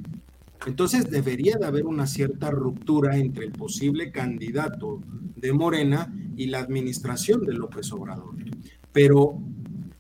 Entonces 0.66 1.12
debería 1.12 1.58
de 1.58 1.68
haber 1.68 1.86
una 1.86 2.08
cierta 2.08 2.50
ruptura 2.50 3.18
entre 3.18 3.46
el 3.46 3.52
posible 3.52 4.12
candidato 4.12 5.00
de 5.36 5.54
Morena 5.54 6.12
y 6.36 6.48
la 6.48 6.58
administración 6.58 7.46
de 7.46 7.54
López 7.54 7.92
Obrador. 7.92 8.34
Pero 8.92 9.40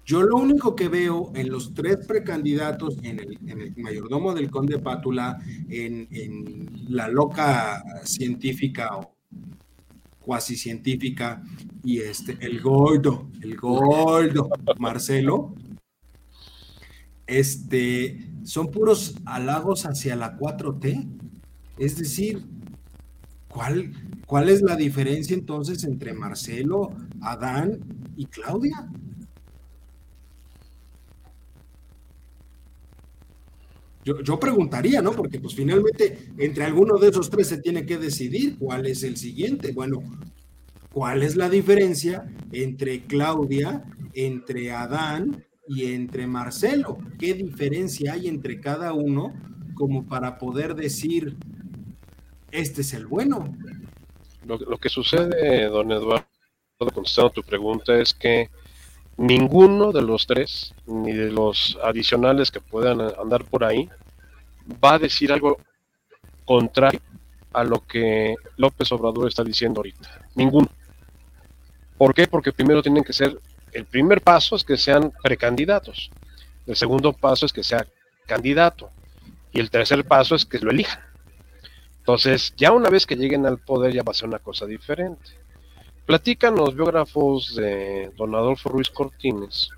yo 0.06 0.22
lo 0.22 0.36
único 0.38 0.76
que 0.76 0.89
veo 0.89 1.32
en 1.34 1.50
los 1.50 1.74
tres 1.74 2.06
precandidatos, 2.06 2.98
en 3.04 3.20
el, 3.20 3.74
mayordomo 3.78 4.34
del 4.34 4.52
conde 4.52 4.80
Pátula, 4.80 5.39
en, 5.70 6.08
la 6.89 7.08
loca 7.08 7.82
científica 8.04 8.98
o 8.98 9.16
cuasi 10.20 10.58
científica, 10.58 11.42
y 11.84 12.00
este, 12.00 12.38
el 12.42 12.62
gordo, 12.62 13.30
el 13.42 13.56
gordo, 13.56 14.50
Marcelo, 14.78 15.56
este, 17.26 18.30
son 18.44 18.72
puros 18.72 19.16
halagos 19.26 19.86
hacia 19.86 20.16
la 20.18 20.38
4T. 20.38 21.08
Es 21.78 21.98
decir, 21.98 22.46
¿cuál, 23.48 23.94
¿cuál 24.26 24.50
es 24.50 24.62
la 24.62 24.76
diferencia 24.76 25.34
entonces 25.34 25.84
entre 25.86 26.13
Marcelo, 26.13 26.89
Adán 27.22 27.80
y 28.18 28.26
Claudia? 28.26 28.89
Yo, 34.04 34.39
preguntaría, 34.39 35.02
¿no? 35.02 35.13
Porque 35.13 35.39
pues 35.39 35.56
finalmente 35.56 36.30
entre 36.38 36.66
alguno 36.66 36.98
de 36.98 37.10
esos 37.10 37.30
tres 37.30 37.48
se 37.48 37.58
tiene 37.58 37.86
que 37.86 37.98
decidir 37.98 38.58
cuál 38.58 38.86
es 38.86 39.04
el 39.04 39.16
siguiente. 39.16 39.72
Bueno, 39.72 40.04
¿cuál 40.92 41.24
es 41.24 41.36
la 41.38 41.50
diferencia 41.50 42.30
entre 42.52 43.04
Claudia, 43.04 43.84
entre 44.13 44.72
Adán 44.72 45.46
y 45.68 45.86
entre 45.94 46.28
Marcelo? 46.28 46.98
¿Qué 47.18 47.34
diferencia 47.34 48.13
hay 48.13 48.28
entre 48.28 48.60
cada 48.60 48.94
uno 48.94 49.34
como 49.74 50.06
para 50.06 50.38
poder 50.38 50.76
decir, 50.76 51.38
este 52.52 52.82
es 52.82 52.94
el 52.94 53.08
bueno? 53.08 53.56
Lo, 54.46 54.58
lo 54.58 54.78
que 54.78 54.89
sucede, 54.89 55.66
don 55.68 55.92
Eduardo, 55.92 56.26
contestando 56.94 57.32
tu 57.32 57.44
pregunta, 57.44 57.98
es 57.98 58.13
que 58.13 58.50
ninguno 59.28 59.92
de 59.92 60.02
los 60.02 60.28
tres, 60.28 60.74
ni 60.86 61.14
de 61.14 61.32
los 61.32 61.78
adicionales 61.84 62.52
que 62.52 62.60
puedan 62.60 63.00
andar 63.02 63.46
por 63.46 63.64
ahí, 63.64 63.90
va 64.84 64.96
a 64.96 65.00
decir 65.00 65.32
algo 65.32 65.58
contrario 66.46 67.02
a 67.54 67.64
lo 67.64 67.86
que 67.86 68.36
López 68.58 68.92
Obrador 68.92 69.28
está 69.28 69.44
diciendo 69.44 69.80
ahorita. 69.80 70.28
Ninguno. 70.36 70.68
¿Por 71.98 72.14
qué? 72.14 72.28
Porque 72.28 72.52
primero 72.52 72.82
tienen 72.82 73.04
que 73.04 73.14
ser, 73.14 73.40
el 73.72 73.86
primer 73.86 74.22
paso 74.22 74.56
es 74.56 74.64
que 74.64 74.76
sean 74.76 75.14
precandidatos, 75.22 76.12
el 76.68 76.76
segundo 76.76 77.14
paso 77.14 77.46
es 77.46 77.54
que 77.54 77.64
sea 77.64 77.86
candidato 78.26 78.90
y 79.54 79.60
el 79.60 79.70
tercer 79.70 80.04
paso 80.06 80.36
es 80.36 80.46
que 80.46 80.60
lo 80.60 80.72
elijan. 80.72 81.02
Entonces, 82.00 82.54
ya 82.58 82.74
una 82.74 82.90
vez 82.90 83.06
que 83.06 83.16
lleguen 83.16 83.46
al 83.46 83.60
poder 83.60 83.94
ya 83.94 84.04
va 84.04 84.12
a 84.12 84.16
ser 84.16 84.28
una 84.28 84.40
cosa 84.40 84.66
diferente. 84.66 85.43
Platican 86.06 86.56
los 86.56 86.76
biógrafos 86.76 87.56
de 87.56 88.12
don 88.18 88.36
Adolfo 88.36 88.68
Ruiz 88.68 88.89
Cortines 88.89 89.70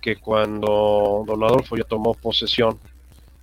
que 0.00 0.16
cuando 0.16 1.22
don 1.26 1.44
Adolfo 1.44 1.76
ya 1.76 1.84
tomó 1.84 2.14
posesión, 2.14 2.78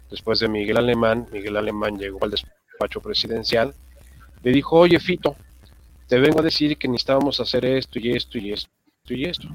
después 0.10 0.40
de 0.40 0.48
Miguel 0.48 0.78
Alemán, 0.78 1.28
Miguel 1.32 1.58
Alemán 1.58 2.00
llegó 2.00 2.24
al 2.24 2.32
despacho 2.32 3.02
presidencial, 3.02 3.76
le 4.42 4.52
dijo, 4.52 4.80
oye 4.80 5.00
Fito, 5.00 5.36
te 6.08 6.18
vengo 6.20 6.40
a 6.40 6.44
decir 6.44 6.76
que 6.78 6.88
necesitábamos 6.88 7.40
hacer 7.40 7.66
esto 7.66 8.00
y 8.00 8.12
esto 8.12 8.40
y 8.40 8.52
esto 8.52 8.70
y 9.10 9.26
esto. 9.26 9.48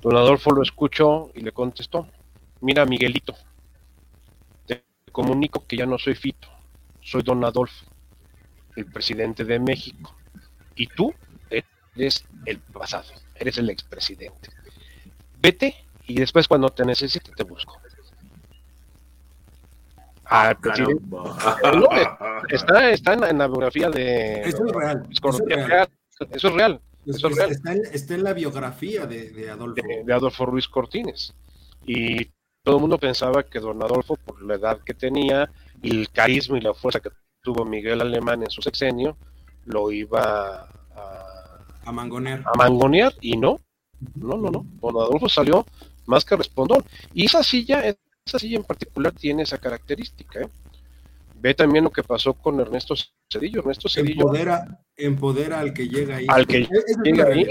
Don 0.00 0.16
Adolfo 0.16 0.50
lo 0.50 0.62
escuchó 0.62 1.30
y 1.34 1.40
le 1.40 1.52
contestó, 1.52 2.06
mira 2.62 2.86
Miguelito, 2.86 3.34
te 4.66 4.82
comunico 5.12 5.66
que 5.66 5.76
ya 5.76 5.84
no 5.84 5.98
soy 5.98 6.14
Fito, 6.14 6.48
soy 7.02 7.22
don 7.22 7.44
Adolfo, 7.44 7.84
el 8.76 8.86
presidente 8.86 9.44
de 9.44 9.58
México, 9.58 10.14
y 10.74 10.86
tú 10.86 11.12
eres 11.96 12.24
el 12.46 12.58
pasado, 12.58 13.10
eres 13.34 13.58
el 13.58 13.70
expresidente. 13.70 14.50
Vete 15.40 15.74
y 16.06 16.14
después 16.14 16.48
cuando 16.48 16.68
te 16.70 16.84
necesite 16.84 17.32
te 17.32 17.44
busco. 17.44 17.78
Ah, 20.26 20.56
está, 22.48 22.90
está 22.90 23.12
en, 23.12 23.38
la, 23.38 23.46
biografía 23.46 23.90
de. 23.90 24.40
Eso 24.42 24.64
es 24.66 24.72
real. 24.72 25.06
Eso 25.10 25.28
es 25.28 25.38
real. 25.66 25.88
Eso 26.32 26.48
es 26.48 26.54
real. 26.54 26.80
Eso 27.06 27.28
es 27.28 27.36
real. 27.36 27.50
Está, 27.50 27.72
en, 27.72 27.82
está, 27.92 28.14
en, 28.14 28.24
la 28.24 28.32
biografía 28.32 29.06
de, 29.06 29.30
de 29.30 29.50
Adolfo. 29.50 29.82
De, 30.04 30.12
Adolfo 30.12 30.46
Ruiz 30.46 30.66
Cortines. 30.66 31.34
Y 31.86 32.30
todo 32.62 32.76
el 32.76 32.80
mundo 32.80 32.98
pensaba 32.98 33.42
que 33.42 33.60
don 33.60 33.82
Adolfo, 33.82 34.16
por 34.16 34.42
la 34.42 34.54
edad 34.54 34.80
que 34.84 34.94
tenía 34.94 35.50
y 35.82 35.90
el 35.90 36.10
carisma 36.10 36.56
y 36.56 36.62
la 36.62 36.72
fuerza 36.72 37.00
que 37.00 37.10
tuvo 37.42 37.66
Miguel 37.66 38.00
Alemán 38.00 38.42
en 38.42 38.50
su 38.50 38.62
sexenio, 38.62 39.18
lo 39.66 39.92
iba 39.92 40.66
a, 40.96 41.33
a 41.84 41.92
mangonear. 41.92 42.42
A 42.46 42.56
mangonear, 42.56 43.14
y 43.20 43.36
no. 43.36 43.60
No, 44.14 44.36
no, 44.36 44.50
no. 44.50 44.66
Don 44.80 44.96
Adolfo 44.96 45.28
salió 45.28 45.66
más 46.06 46.24
que 46.24 46.36
respondón. 46.36 46.84
Y 47.12 47.26
esa 47.26 47.42
silla 47.42 47.86
es 47.86 47.96
esa 48.26 48.38
silla 48.38 48.56
en 48.56 48.64
particular 48.64 49.12
tiene 49.12 49.42
esa 49.42 49.58
característica. 49.58 50.40
¿eh? 50.40 50.48
Ve 51.40 51.54
también 51.54 51.84
lo 51.84 51.90
que 51.90 52.02
pasó 52.02 52.32
con 52.32 52.58
Ernesto 52.58 52.94
Cedillo. 53.30 53.60
Ernesto 53.60 53.88
Cedillo. 53.88 54.22
Empodera, 54.22 54.80
empodera 54.96 55.60
al 55.60 55.74
que 55.74 55.88
llega 55.88 56.16
ahí. 56.16 56.26
Al 56.28 56.46
que 56.46 56.66
llega 57.04 57.26
ahí. 57.26 57.42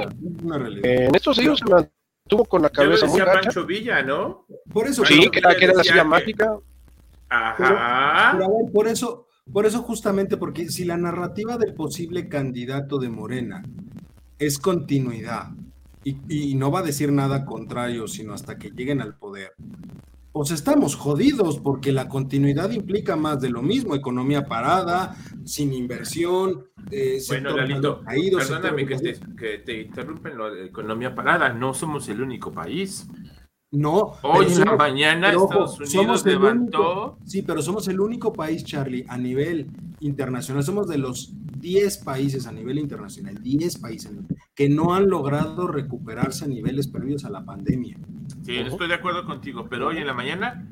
Eh, 0.84 1.06
Ernesto 1.06 1.34
Cedillo 1.34 1.56
se 1.56 1.65
mantuvo 1.65 2.46
con 2.46 2.63
la 2.63 2.69
cabeza 2.69 3.06
muy 3.06 3.19
gacha. 3.19 3.41
Pancho 3.41 3.65
Villa, 3.65 4.02
¿no? 4.02 4.48
Por 4.72 4.88
eso. 4.88 5.06
Sí, 5.06 5.30
que 5.30 5.39
era, 5.39 5.56
que 5.56 5.65
era 5.65 5.74
la 5.76 5.84
silla 5.84 6.04
mágica. 6.04 6.58
Ajá. 7.30 8.38
por 8.72 8.88
eso, 8.88 9.28
por 9.52 9.65
eso 9.65 9.82
justamente, 9.82 10.38
porque 10.38 10.69
si 10.69 10.86
la 10.86 10.98
narrativa 10.98 11.58
del 11.58 11.74
posible 11.74 12.30
candidato 12.30 13.00
de 13.00 13.10
Morena 13.10 13.63
es 14.45 14.60
continuidad 14.60 15.51
y, 16.03 16.17
y 16.27 16.56
no 16.56 16.71
va 16.71 16.79
a 16.79 16.84
decir 16.84 17.12
nada 17.12 17.45
contrario, 17.45 18.08
sino 18.08 18.34
hasta 18.34 18.58
que 18.58 18.71
lleguen 18.71 19.01
al 19.01 19.15
poder, 19.15 19.53
pues 20.34 20.49
estamos 20.49 20.95
jodidos 20.95 21.60
porque 21.60 21.91
la 21.91 22.10
continuidad 22.10 22.71
implica 22.71 23.15
más 23.15 23.39
de 23.39 23.51
lo 23.51 23.62
mismo, 23.62 23.93
economía 23.93 24.45
parada, 24.45 25.15
sin 25.45 25.71
inversión. 25.73 26.65
Eh, 26.89 27.21
bueno, 27.27 27.56
Lalito, 27.56 28.01
perdóname 28.03 28.88
que 28.88 28.97
te, 28.97 29.19
que 29.38 29.60
te, 29.60 29.82
interrumpen 29.82 30.36
lo 30.36 30.51
de 30.51 30.65
economía 30.65 31.13
parada, 31.13 31.53
no 31.53 31.75
somos 31.75 32.10
el 32.10 32.19
único 32.19 32.51
país. 32.51 33.08
No. 33.69 34.13
Hoy 34.23 34.47
en 34.51 34.65
la 34.65 34.75
mañana 34.75 35.32
Estados 35.32 35.79
Unidos 35.79 36.25
levantó. 36.25 37.19
sí, 37.25 37.43
pero 37.43 37.62
somos 37.62 37.88
el 37.88 37.99
único 37.99 38.34
país, 38.34 38.63
Charlie, 38.63 39.06
a 39.08 39.19
nivel 39.19 39.67
internacional. 39.99 40.63
Somos 40.63 40.88
de 40.88 40.97
los 40.97 41.32
10 41.63 41.97
países 41.99 42.45
a 42.45 42.52
nivel 42.52 42.78
internacional, 42.78 43.41
10 43.41 43.80
países 43.80 44.12
que 44.54 44.67
no 44.67 44.93
han 44.93 45.10
logrado 45.10 45.65
recuperarse 45.65 46.43
a 46.43 46.47
niveles 46.49 46.88
previos 46.88 47.23
a 47.23 47.30
la 47.30 47.45
pandemia. 47.45 47.97
Sí, 48.45 48.58
estoy 48.58 48.89
de 48.89 48.95
acuerdo 48.95 49.26
contigo, 49.26 49.67
pero 49.69 49.88
hoy 49.88 49.97
en 49.97 50.08
la 50.08 50.13
mañana 50.13 50.67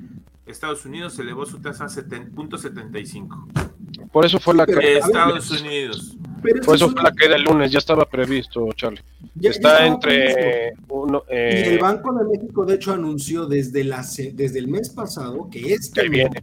Estados 0.46 0.86
Unidos 0.86 1.18
elevó 1.18 1.46
su 1.46 1.62
tasa 1.62 1.86
a 1.86 1.88
7.75. 1.88 4.10
Por 4.12 4.26
eso 4.26 4.38
fue 4.38 4.54
la 4.54 4.66
caída. 4.66 5.00
Estados 5.00 5.62
Unidos. 5.62 6.18
Por 6.66 6.76
eso 6.76 6.90
fue 6.90 7.02
la 7.02 7.14
caída 7.14 7.38
el 7.38 7.44
lunes, 7.44 7.72
ya 7.72 7.80
estaba 7.80 8.06
previsto, 8.06 8.68
Charlie. 8.76 9.02
Está 9.42 9.86
entre 9.86 10.74
uno. 10.90 11.24
Eh, 11.30 11.68
y 11.68 11.70
el 11.70 11.80
Banco 11.80 12.14
de 12.14 12.26
México, 12.26 12.66
de 12.66 12.76
hecho, 12.76 12.92
anunció 12.92 13.46
desde, 13.46 13.86
la, 13.86 14.06
desde 14.34 14.60
el 14.60 14.68
mes 14.68 14.90
pasado 14.90 15.48
que 15.50 15.74
este. 15.74 16.10
viene. 16.10 16.42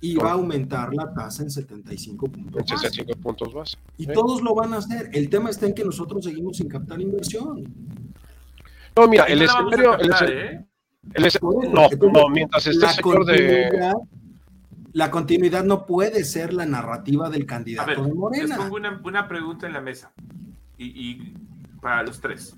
Y 0.00 0.16
va 0.16 0.30
a 0.30 0.32
aumentar 0.32 0.94
la 0.94 1.12
tasa 1.12 1.42
en 1.42 1.50
75 1.50 2.26
puntos. 2.26 2.62
65 2.66 3.12
puntos 3.20 3.52
base. 3.52 3.76
Y 3.98 4.06
todos 4.06 4.40
lo 4.42 4.54
van 4.54 4.74
a 4.74 4.78
hacer. 4.78 5.10
El 5.12 5.28
tema 5.28 5.50
está 5.50 5.66
en 5.66 5.74
que 5.74 5.84
nosotros 5.84 6.24
seguimos 6.24 6.56
sin 6.56 6.68
captar 6.68 7.00
inversión. 7.00 7.64
No, 8.96 9.08
mira, 9.08 9.24
el 9.24 9.42
escenario. 9.42 9.98
¿eh? 10.28 10.66
no, 11.72 11.88
no, 12.12 12.28
mientras 12.28 12.66
esté 12.66 12.86
el 12.86 12.92
sector 12.92 13.24
de. 13.24 13.94
La 14.92 15.10
continuidad 15.10 15.62
no 15.62 15.86
puede 15.86 16.24
ser 16.24 16.52
la 16.52 16.66
narrativa 16.66 17.30
del 17.30 17.46
candidato 17.46 18.02
de 18.04 18.12
Morena. 18.12 18.56
Les 18.56 18.56
pongo 18.56 18.76
una, 19.04 19.28
pregunta 19.28 19.66
en 19.66 19.72
la 19.72 19.80
mesa. 19.80 20.12
y 20.78 21.34
para 21.80 22.02
los 22.02 22.20
tres. 22.20 22.56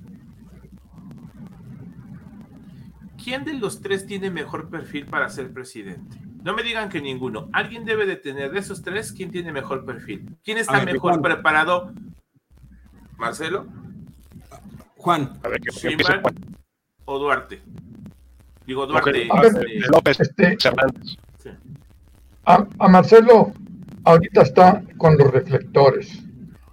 ¿Quién 3.22 3.44
de 3.44 3.54
los 3.54 3.80
tres 3.80 4.06
tiene 4.06 4.30
mejor 4.30 4.68
perfil 4.68 5.06
para 5.06 5.28
ser 5.28 5.52
presidente? 5.52 6.18
No 6.42 6.54
me 6.54 6.62
digan 6.62 6.88
que 6.88 7.00
ninguno. 7.00 7.48
Alguien 7.52 7.84
debe 7.84 8.06
de 8.06 8.16
tener 8.16 8.50
de 8.50 8.58
esos 8.58 8.82
tres 8.82 9.12
quién 9.12 9.30
tiene 9.30 9.52
mejor 9.52 9.84
perfil. 9.84 10.36
¿Quién 10.44 10.58
está 10.58 10.84
mejor 10.84 11.20
preparado? 11.22 11.92
Marcelo. 13.16 13.66
Juan. 14.96 15.38
A 15.44 15.48
ver, 15.48 15.60
o 17.04 17.18
Duarte. 17.18 17.62
Digo 18.66 18.86
Duarte. 18.86 19.28
Este, 19.42 19.80
López 19.90 20.20
este, 20.20 20.56
A, 22.44 22.66
a 22.78 22.88
Marcelo 22.88 23.52
ahorita 24.04 24.42
está 24.42 24.82
con 24.96 25.16
los 25.16 25.30
reflectores. 25.30 26.22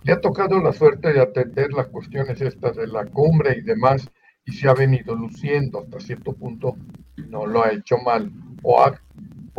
Le 0.03 0.13
ha 0.13 0.21
tocado 0.21 0.59
la 0.61 0.73
suerte 0.73 1.13
de 1.13 1.21
atender 1.21 1.71
las 1.73 1.87
cuestiones 1.87 2.41
estas 2.41 2.75
de 2.75 2.87
la 2.87 3.05
cumbre 3.05 3.57
y 3.57 3.61
demás 3.61 4.09
y 4.45 4.53
se 4.53 4.67
ha 4.67 4.73
venido 4.73 5.15
luciendo 5.15 5.79
hasta 5.79 5.99
cierto 5.99 6.33
punto, 6.33 6.75
no 7.17 7.45
lo 7.45 7.63
ha 7.63 7.71
hecho 7.71 7.97
mal, 7.97 8.31
o 8.63 8.81
ha, 8.81 8.99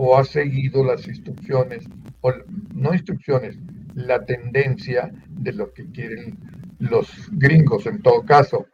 o 0.02 0.16
ha 0.16 0.24
seguido 0.24 0.82
las 0.82 1.06
instrucciones, 1.06 1.86
o 2.22 2.32
no 2.72 2.94
instrucciones, 2.94 3.58
la 3.94 4.24
tendencia 4.24 5.12
de 5.28 5.52
lo 5.52 5.74
que 5.74 5.84
quieren 5.90 6.38
los 6.78 7.28
gringos 7.32 7.84
en 7.84 8.00
todo 8.00 8.24
caso, 8.24 8.66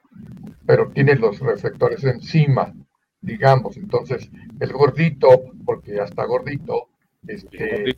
pero 0.67 0.93
tiene 0.93 1.17
los 1.17 1.41
reflectores 1.41 2.05
encima, 2.05 2.73
digamos, 3.21 3.77
entonces 3.77 4.31
el 4.61 4.73
gordito, 4.73 5.29
porque 5.65 5.97
ya 5.97 6.05
está 6.05 6.25
gordito, 6.27 6.91
este, 7.27 7.97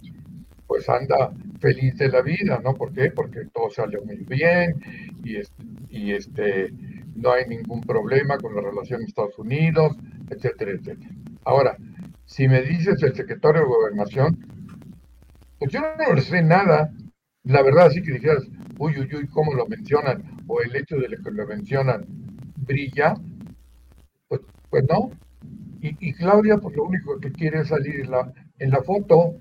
pues 0.66 0.88
anda 0.88 1.30
feliz 1.60 1.98
de 1.98 2.08
la 2.08 2.22
vida, 2.22 2.62
¿no? 2.64 2.72
¿Por 2.72 2.94
qué? 2.94 3.10
Porque 3.10 3.40
todo 3.52 3.68
salió 3.68 4.02
muy 4.06 4.24
bien 4.24 4.74
y, 5.22 5.36
y 5.90 6.12
este 6.12 6.72
no 7.14 7.32
hay 7.32 7.46
ningún 7.46 7.82
problema 7.82 8.38
con 8.38 8.54
la 8.54 8.62
relación 8.62 9.02
Estados 9.02 9.38
Unidos, 9.38 9.98
etcétera, 10.30 10.70
etcétera. 10.70 11.10
Ahora, 11.44 11.76
si 12.28 12.46
me 12.46 12.60
dices 12.62 13.02
el 13.02 13.14
secretario 13.14 13.62
de 13.62 13.66
Gobernación, 13.66 14.36
pues 15.58 15.72
yo 15.72 15.80
no 15.80 16.14
le 16.14 16.20
sé 16.20 16.42
nada. 16.42 16.90
La 17.44 17.62
verdad, 17.62 17.88
sí 17.90 18.02
que 18.02 18.12
dijeras, 18.12 18.44
uy, 18.76 18.98
uy, 18.98 19.08
uy, 19.14 19.26
cómo 19.28 19.54
lo 19.54 19.66
mencionan, 19.66 20.22
o 20.46 20.60
el 20.60 20.76
hecho 20.76 20.96
de 20.96 21.08
que 21.08 21.30
lo 21.30 21.46
mencionan 21.46 22.04
brilla, 22.56 23.14
pues, 24.28 24.42
pues 24.68 24.84
no. 24.90 25.12
Y, 25.80 26.12
Claudia, 26.12 26.58
pues 26.58 26.76
lo 26.76 26.84
único 26.84 27.18
que 27.18 27.32
quiere 27.32 27.60
es 27.60 27.68
salir 27.68 28.00
en 28.00 28.10
la, 28.10 28.30
en 28.58 28.70
la 28.70 28.82
foto. 28.82 29.36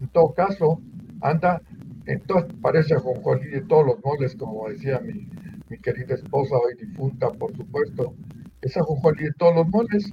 En 0.00 0.08
todo 0.08 0.34
caso, 0.34 0.80
anda, 1.20 1.62
entonces 2.06 2.50
parece 2.60 2.94
a 2.94 2.98
Jonjolí 2.98 3.50
de 3.50 3.62
todos 3.66 3.86
los 3.86 4.04
moles, 4.04 4.34
como 4.34 4.68
decía 4.68 4.98
mi, 5.00 5.28
mi 5.68 5.78
querida 5.78 6.16
esposa, 6.16 6.56
hoy 6.56 6.74
difunta, 6.76 7.30
por 7.30 7.54
supuesto, 7.54 8.16
esa 8.62 8.80
ajonjolí 8.80 9.24
de 9.24 9.32
todos 9.38 9.54
los 9.54 9.68
moles, 9.68 10.12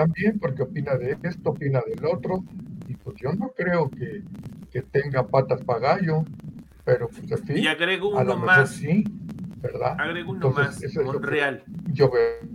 también 0.00 0.38
porque 0.38 0.62
opina 0.62 0.96
de 0.96 1.18
esto, 1.22 1.50
opina 1.50 1.82
del 1.86 2.04
otro, 2.06 2.42
y 2.88 2.94
pues 2.94 3.16
yo 3.20 3.32
no 3.34 3.50
creo 3.50 3.92
que, 3.94 4.24
tenga 4.90 5.28
patas 5.28 5.60
para 5.62 5.80
gallo, 5.80 6.26
pero 6.84 7.08
pues 7.08 7.30
en 7.30 7.46
fin, 7.46 7.58
y 7.58 7.66
agrego 7.66 8.08
uno 8.08 8.36
más. 8.36 8.70
sí, 8.70 9.04
¿verdad? 9.60 9.96
Agrego 9.98 10.32
uno 10.32 10.50
más, 10.50 10.80
Monreal. 11.04 11.64
Yo 11.92 12.10
veo. 12.10 12.48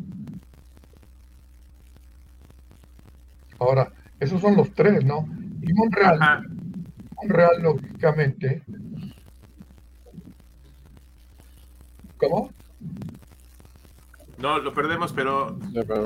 Ahora, 3.59 3.91
esos 4.19 4.41
son 4.41 4.55
los 4.55 4.73
tres, 4.73 5.03
¿no? 5.05 5.27
Y 5.61 5.73
Monreal, 5.73 6.41
Monreal 7.21 7.61
lógicamente 7.61 8.63
¿Cómo? 12.17 12.49
No, 14.45 14.59
lo 14.59 14.75
perdemos, 14.75 15.11
pero 15.11 15.57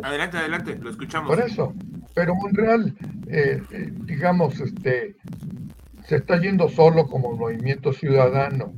adelante, 0.01 0.37
adelante, 0.37 0.77
lo 0.77 0.89
escuchamos. 0.89 1.35
Por 1.35 1.43
eso, 1.45 1.73
pero 2.15 2.33
Monreal, 2.35 2.95
eh, 3.27 3.61
eh, 3.69 3.91
digamos, 4.05 4.61
este, 4.61 5.17
se 6.05 6.15
está 6.15 6.39
yendo 6.39 6.69
solo 6.69 7.05
como 7.05 7.35
movimiento 7.35 7.91
ciudadano. 7.91 8.71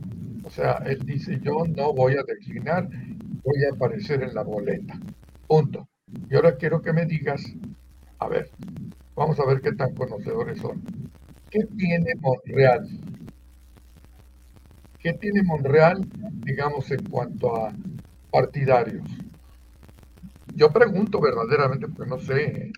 O 0.44 0.50
sea, 0.50 0.82
él 0.88 0.98
dice, 1.06 1.38
yo 1.44 1.64
no 1.78 1.94
voy 1.94 2.14
a 2.14 2.24
declinar, 2.24 2.90
voy 2.90 3.64
a 3.66 3.76
aparecer 3.76 4.24
en 4.24 4.34
la 4.34 4.42
boleta. 4.42 5.00
Punto. 5.46 5.88
Y 6.08 6.36
ahora 6.36 6.56
quiero 6.58 6.82
que 6.82 6.94
me 6.94 7.06
digas, 7.06 7.44
a 8.18 8.28
ver, 8.30 8.50
vamos 9.16 9.40
a 9.40 9.46
ver 9.46 9.62
qué 9.62 9.74
tan 9.74 9.94
conocedores 9.94 10.58
son. 10.58 10.82
¿Qué 11.52 11.60
tiene 11.78 12.16
Monreal? 12.20 12.88
¿Qué 14.98 15.14
tiene 15.14 15.44
Monreal, 15.44 16.04
digamos, 16.48 16.90
en 16.90 17.04
cuanto 17.08 17.56
a 17.56 17.72
partidarios? 18.32 19.04
Yo 20.56 20.72
pregunto 20.72 21.20
verdaderamente, 21.20 21.88
porque 21.88 22.10
no 22.10 22.20
sé, 22.20 22.72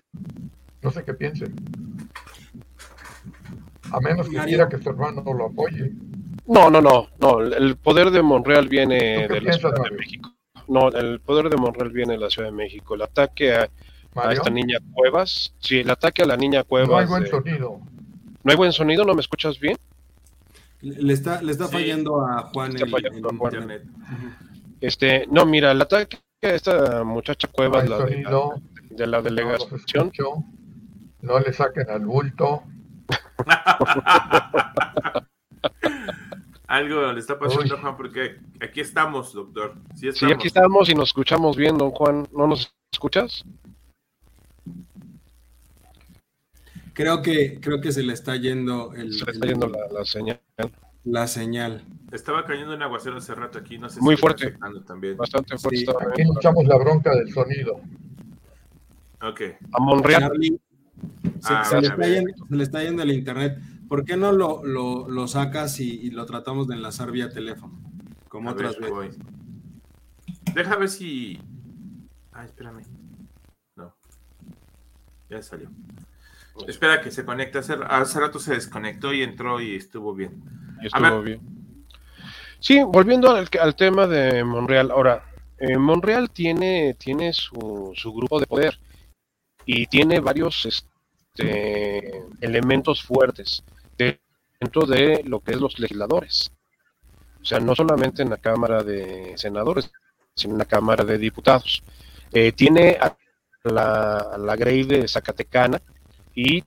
no 0.82 0.90
sé 0.90 1.04
qué 1.04 1.14
piensen. 1.14 1.54
A 3.90 4.00
menos 4.00 4.28
que 4.28 4.38
quiera 4.38 4.68
que 4.68 4.78
su 4.78 4.90
hermano 4.90 5.22
lo 5.24 5.46
apoye. 5.46 5.92
No, 6.46 6.70
no, 6.70 6.80
no, 6.80 7.08
no. 7.20 7.40
El 7.40 7.76
poder 7.76 8.10
de 8.10 8.22
Monreal 8.22 8.68
viene 8.68 9.28
de 9.28 9.40
la 9.40 9.52
Ciudad 9.52 9.74
de 9.82 9.96
México. 9.96 10.34
No, 10.68 10.88
el 10.88 11.20
poder 11.20 11.48
de 11.48 11.56
Monreal 11.56 11.90
viene 11.90 12.14
de 12.14 12.18
la 12.18 12.30
Ciudad 12.30 12.48
de 12.48 12.54
México. 12.54 12.94
El 12.94 13.02
ataque 13.02 13.54
a, 13.54 13.68
esta 14.30 14.50
niña 14.50 14.78
Cuevas, 14.92 15.54
sí, 15.58 15.80
el 15.80 15.90
ataque 15.90 16.22
a 16.22 16.26
la 16.26 16.36
niña 16.36 16.64
Cuevas. 16.64 16.88
No 16.88 16.96
hay 16.98 17.06
buen 17.06 17.26
sonido. 17.26 17.80
¿No 18.42 18.50
hay 18.50 18.56
buen 18.56 18.72
sonido? 18.72 19.04
¿No 19.04 19.14
me 19.14 19.20
escuchas 19.20 19.58
bien? 19.58 19.76
Le 20.82 21.12
está, 21.14 21.40
le 21.40 21.52
está 21.52 21.66
fallando 21.68 22.20
a 22.20 22.42
Juan 22.52 22.76
el, 22.76 22.90
Juan. 22.90 23.70
Este, 24.80 25.26
no, 25.30 25.46
mira, 25.46 25.72
el 25.72 25.80
ataque 25.80 26.18
esta 26.50 27.04
muchacha 27.04 27.48
Cuevas, 27.48 27.88
la 27.88 27.98
de, 28.04 29.06
la, 29.06 29.22
delegación. 29.22 30.12
No, 31.20 31.38
le 31.40 31.52
saquen 31.52 31.88
al 31.90 32.04
bulto. 32.04 32.62
Algo 36.66 37.12
le 37.12 37.20
está 37.20 37.38
pasando 37.38 37.76
a 37.76 37.80
Juan 37.80 37.96
porque 37.96 38.36
aquí 38.60 38.80
estamos, 38.80 39.32
doctor. 39.32 39.74
Sí, 39.94 40.08
aquí 40.32 40.48
estamos 40.48 40.88
y 40.88 40.94
nos 40.94 41.10
escuchamos 41.10 41.56
bien, 41.56 41.78
don 41.78 41.90
Juan. 41.90 42.26
¿No 42.32 42.46
nos 42.46 42.74
escuchas? 42.92 43.44
Creo 46.94 47.22
que, 47.22 47.60
creo 47.60 47.80
que 47.80 47.92
se 47.92 48.02
le 48.02 48.12
está 48.12 48.36
yendo 48.36 48.92
el, 48.94 49.12
se 49.12 49.24
le 49.24 49.32
está 49.32 49.46
yendo 49.46 49.68
la, 49.68 50.04
señal. 50.04 50.40
La 51.04 51.26
señal. 51.26 51.84
Estaba 52.12 52.44
cayendo 52.44 52.74
un 52.74 52.82
aguacero 52.82 53.18
hace 53.18 53.34
rato 53.34 53.58
aquí, 53.58 53.76
no 53.76 53.88
sé 53.88 54.00
Muy 54.00 54.16
fuerte. 54.16 54.56
También. 54.86 55.16
Bastante 55.16 55.58
fuerte. 55.58 55.84
aquí 56.10 56.22
escuchamos 56.22 56.64
la 56.64 56.76
bronca 56.78 57.14
del 57.14 57.32
sonido. 57.32 57.80
Ok. 59.20 59.40
A 59.72 59.80
Monreal. 59.80 60.32
Ah, 61.44 61.64
se, 61.64 61.80
le 61.80 62.62
está 62.62 62.82
yendo, 62.82 63.02
el 63.02 63.12
internet. 63.12 63.58
¿Por 63.88 64.04
qué 64.04 64.16
no 64.16 64.32
lo, 64.32 64.64
lo, 64.64 65.26
sacas 65.28 65.78
y, 65.80 66.10
lo 66.10 66.24
tratamos 66.24 66.68
de 66.68 66.76
enlazar 66.76 67.10
vía 67.10 67.30
teléfono? 67.30 67.78
Como 68.28 68.50
otras 68.50 68.78
veces. 68.78 69.18
Deja 70.54 70.76
ver 70.76 70.88
si. 70.88 71.40
Ay, 72.32 72.46
espérame. 72.46 72.82
No. 73.76 73.94
Ya 75.28 75.42
salió. 75.42 75.68
Espera 76.66 77.00
que 77.00 77.10
se 77.10 77.24
conecte. 77.24 77.58
Hace, 77.58 77.74
hace, 77.88 78.20
rato 78.20 78.38
se 78.38 78.54
desconectó 78.54 79.12
y 79.12 79.22
entró 79.22 79.60
y 79.60 79.74
estuvo 79.74 80.14
bien. 80.14 80.63
Estuvo 80.82 81.22
bien. 81.22 81.40
Sí, 82.58 82.82
volviendo 82.82 83.30
al, 83.30 83.76
tema 83.76 84.06
de 84.06 84.42
Monreal. 84.42 84.90
Ahora, 84.90 85.24
eh, 85.58 85.76
Monreal 85.76 86.30
tiene, 86.30 86.94
tiene 86.94 87.32
su, 87.32 87.92
su, 87.94 88.12
grupo 88.12 88.40
de 88.40 88.46
poder 88.46 88.78
y 89.66 89.86
tiene 89.86 90.20
varios 90.20 90.66
este, 90.66 92.22
elementos 92.40 93.02
fuertes 93.02 93.62
dentro 93.96 94.86
de 94.86 95.22
lo 95.26 95.40
que 95.40 95.52
es 95.52 95.60
los 95.60 95.78
legisladores. 95.78 96.50
O 97.42 97.44
sea, 97.44 97.60
no 97.60 97.74
solamente 97.74 98.22
en 98.22 98.30
la 98.30 98.38
Cámara 98.38 98.82
de 98.82 99.34
Senadores, 99.36 99.90
sino 100.34 100.54
en 100.54 100.58
la 100.58 100.64
Cámara 100.64 101.04
de 101.04 101.18
Diputados. 101.18 101.82
Eh, 102.32 102.52
tiene 102.52 102.96
a 102.98 103.14
la, 103.64 104.16
a 104.16 104.38
la 104.38 104.56
Grey 104.56 104.84
de 104.84 105.06
Zacatecana, 105.06 105.80
y 106.34 106.64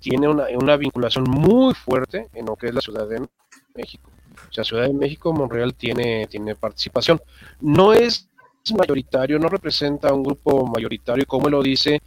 tiene 0.00 0.28
una, 0.28 0.76
vinculación 0.76 1.24
muy 1.24 1.74
fuerte 1.74 2.28
en 2.32 2.46
lo 2.46 2.56
que 2.56 2.68
es 2.68 2.74
la 2.74 2.80
Ciudad 2.80 3.06
de 3.06 3.26
México. 3.74 4.10
O 4.48 4.52
sea, 4.52 4.64
Ciudad 4.64 4.86
de 4.86 4.92
México, 4.92 5.32
Monreal 5.32 5.74
tiene, 5.74 6.26
tiene 6.26 6.54
participación. 6.54 7.20
No 7.60 7.92
es 7.92 8.30
mayoritario, 8.76 9.38
no 9.38 9.48
representa 9.48 10.12
un 10.12 10.22
grupo 10.22 10.66
mayoritario, 10.66 11.26
como 11.26 11.48
lo 11.48 11.62
dice, 11.62 12.00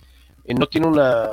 eh, 0.45 0.53
no 0.53 0.67
tiene 0.67 0.87
una, 0.87 1.31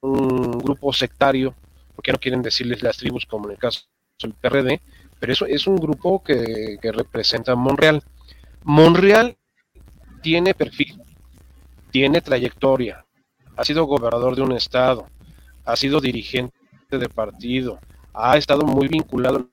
un 0.00 0.58
grupo 0.58 0.92
sectario, 0.92 1.54
porque 1.94 2.12
no 2.12 2.18
quieren 2.18 2.42
decirles 2.42 2.82
las 2.82 2.96
tribus 2.96 3.26
como 3.26 3.46
en 3.46 3.52
el 3.52 3.58
caso 3.58 3.82
del 4.20 4.34
PRD, 4.34 4.80
pero 5.18 5.32
eso 5.32 5.46
es 5.46 5.66
un 5.66 5.76
grupo 5.76 6.22
que, 6.22 6.78
que 6.80 6.92
representa 6.92 7.54
Monreal. 7.54 8.02
Monreal 8.64 9.36
tiene 10.22 10.54
perfil, 10.54 11.00
tiene 11.90 12.20
trayectoria, 12.20 13.04
ha 13.56 13.64
sido 13.64 13.84
gobernador 13.84 14.36
de 14.36 14.42
un 14.42 14.52
estado, 14.52 15.06
ha 15.64 15.76
sido 15.76 16.00
dirigente 16.00 16.54
de 16.90 17.08
partido, 17.08 17.78
ha 18.14 18.36
estado 18.36 18.64
muy 18.64 18.88
vinculado 18.88 19.48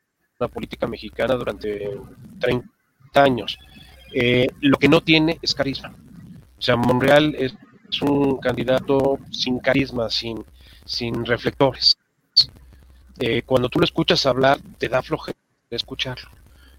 política 0.47 0.87
mexicana 0.87 1.35
durante 1.35 1.97
30 2.39 2.69
años. 3.15 3.57
Eh, 4.13 4.47
lo 4.61 4.77
que 4.77 4.89
no 4.89 5.01
tiene 5.01 5.37
es 5.41 5.53
carisma. 5.53 5.93
O 6.57 6.61
sea, 6.61 6.75
Monreal 6.75 7.35
es, 7.35 7.53
un 8.01 8.37
candidato 8.37 9.17
sin 9.31 9.59
carisma, 9.59 10.09
sin, 10.09 10.45
sin 10.85 11.25
reflectores. 11.25 11.97
Eh, 13.17 13.41
cuando 13.43 13.67
tú 13.67 13.79
lo 13.79 13.85
escuchas 13.85 14.25
hablar, 14.27 14.59
te 14.77 14.87
da 14.87 15.01
flojera 15.01 15.37
escucharlo. 15.71 16.29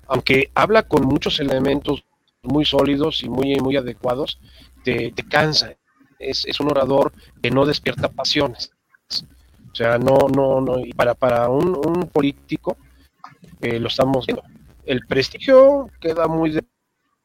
Aunque 0.06 0.50
habla 0.54 0.84
con 0.84 1.04
muchos 1.04 1.40
elementos 1.40 2.04
muy 2.42 2.64
sólidos 2.64 3.22
y 3.22 3.28
muy, 3.28 3.56
muy 3.56 3.76
adecuados, 3.76 4.38
te, 4.84 5.10
te 5.12 5.28
cansa. 5.28 5.74
Es, 6.18 6.44
es, 6.46 6.60
un 6.60 6.70
orador 6.70 7.12
que 7.42 7.50
no 7.50 7.66
despierta 7.66 8.08
pasiones. 8.08 8.72
O 9.72 9.74
sea, 9.74 9.98
no, 9.98 10.28
no, 10.34 10.60
no, 10.60 10.78
y 10.80 10.92
para, 10.92 11.14
para 11.14 11.48
un 11.48 12.08
político, 12.12 12.76
eh, 13.60 13.78
lo 13.78 13.88
estamos 13.88 14.26
viendo. 14.26 14.42
El 14.84 15.06
prestigio 15.06 15.88
queda 16.00 16.26
muy 16.26 16.50
de, 16.50 16.64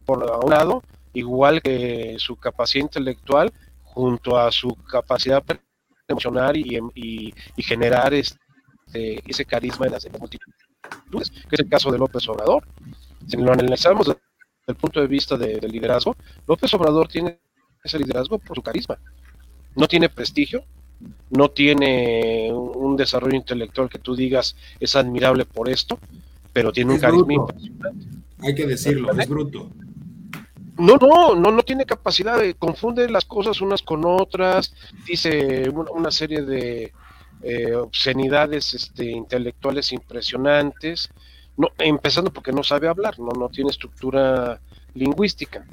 por 0.06 0.24
un 0.44 0.50
lado, 0.50 0.84
igual 1.14 1.62
que 1.62 2.16
su 2.20 2.36
capacidad 2.36 2.84
intelectual, 2.84 3.52
junto 3.84 4.38
a 4.38 4.52
su 4.52 4.76
capacidad 4.90 5.44
emocional 6.08 6.58
y, 6.58 6.80
y, 6.94 7.34
y 7.56 7.64
generar 7.64 8.14
este, 8.14 8.40
ese 9.26 9.46
carisma 9.46 9.86
en 9.86 9.94
las 9.94 10.08
multitudes, 10.20 11.32
que 11.50 11.56
es 11.56 11.60
el 11.60 11.70
caso 11.70 11.92
de 11.92 11.98
López 11.98 12.28
Obrador. 12.28 12.68
Si 13.28 13.38
lo 13.38 13.52
analizamos 13.52 14.08
desde 14.08 14.20
el 14.68 14.76
punto 14.76 15.00
de 15.00 15.08
vista 15.08 15.38
de, 15.38 15.60
del 15.60 15.72
liderazgo, 15.72 16.16
López 16.48 16.74
Obrador 16.74 17.08
tiene 17.08 17.40
ese 17.84 17.98
liderazgo 18.00 18.38
por 18.40 18.56
su 18.56 18.62
carisma. 18.62 18.98
No 19.76 19.88
tiene 19.88 20.10
prestigio, 20.10 20.64
no 21.30 21.50
tiene 21.50 22.52
un 22.54 22.96
desarrollo 22.96 23.36
intelectual 23.36 23.90
que 23.90 24.00
tú 24.00 24.16
digas 24.16 24.56
es 24.80 24.96
admirable 24.96 25.46
por 25.46 25.70
esto, 25.70 26.00
pero 26.56 26.72
tiene 26.72 26.94
un 26.94 27.00
carisma 27.00 27.34
impresionante. 27.34 28.08
Hay 28.40 28.56
que 28.56 28.66
decirlo, 28.66 29.12
es 29.12 29.28
bruto. 29.28 29.70
No, 30.78 30.96
no, 30.96 31.36
no, 31.36 31.52
no 31.52 31.64
tiene 31.64 31.84
capacidad 31.84 32.40
de 32.40 32.54
confunde 32.54 33.10
las 33.10 33.26
cosas 33.26 33.60
unas 33.60 33.82
con 33.82 34.04
otras, 34.06 34.74
dice 35.06 35.70
una, 35.70 35.92
una 35.92 36.12
serie 36.12 36.44
de 36.44 36.94
eh, 37.42 37.76
obscenidades 37.76 38.74
este, 38.74 39.04
intelectuales 39.04 39.92
impresionantes, 39.92 41.10
no, 41.58 41.68
empezando 41.78 42.32
porque 42.32 42.54
no 42.54 42.64
sabe 42.64 42.88
hablar, 42.88 43.20
no, 43.20 43.32
no 43.38 43.50
tiene 43.50 43.72
estructura 43.72 44.62
lingüística. 44.94 45.66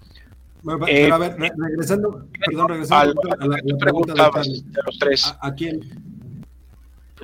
Pero, 0.65 0.89
eh, 0.89 1.13
a 1.13 1.19
ver, 1.19 1.37
regresando, 1.39 2.27
perdón, 2.45 2.69
regresando 2.71 3.21
al, 3.23 3.39
a 3.39 3.47
la, 3.47 3.57
la 3.63 3.79
pregunta 3.79 4.15
de, 4.15 4.63
de, 4.65 4.83
los 4.85 4.99
tres. 4.99 5.27
¿A, 5.27 5.47
¿A, 5.47 5.55
quién? 5.55 5.81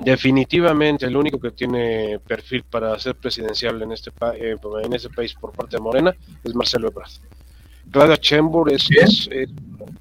Definitivamente 0.01 1.05
el 1.05 1.15
único 1.15 1.39
que 1.39 1.51
tiene 1.51 2.19
perfil 2.19 2.63
para 2.63 2.97
ser 2.99 3.15
presidencial 3.15 3.81
en 3.81 3.91
este, 3.91 4.11
eh, 4.35 4.55
en 4.83 4.93
este 4.93 5.09
país 5.09 5.33
por 5.33 5.51
parte 5.51 5.77
de 5.77 5.81
Morena 5.81 6.15
es 6.43 6.55
Marcelo 6.55 6.87
Ebrard. 6.87 7.11
Claudia 7.91 8.17
Chembur 8.17 8.71
es, 8.71 8.87
es, 8.91 9.27
es 9.31 9.49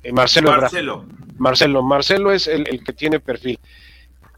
eh, 0.03 0.13
Marcelo, 0.13 0.51
Marcelo. 0.51 1.05
Marcelo. 1.39 1.83
Marcelo 1.83 2.33
es 2.33 2.47
el, 2.47 2.69
el, 2.69 2.85
que 2.85 2.93
tiene 2.93 3.19
perfil. 3.19 3.59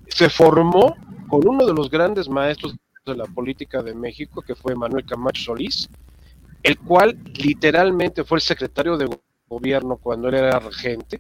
Se 0.09 0.31
formó 0.31 0.97
con 1.29 1.47
uno 1.47 1.67
de 1.67 1.75
los 1.75 1.91
grandes 1.91 2.29
maestros 2.29 2.77
de 3.05 3.17
la 3.17 3.25
política 3.25 3.83
de 3.83 3.95
México, 3.95 4.43
que 4.43 4.55
fue 4.55 4.75
Manuel 4.75 5.05
Camacho 5.05 5.43
Solís, 5.43 5.89
el 6.63 6.79
cual 6.79 7.19
literalmente 7.35 8.25
fue 8.25 8.39
el 8.39 8.43
secretario 8.43 8.97
de 8.97 9.09
gobierno 9.49 9.97
cuando 9.97 10.29
él 10.29 10.35
era 10.35 10.59
regente, 10.59 11.19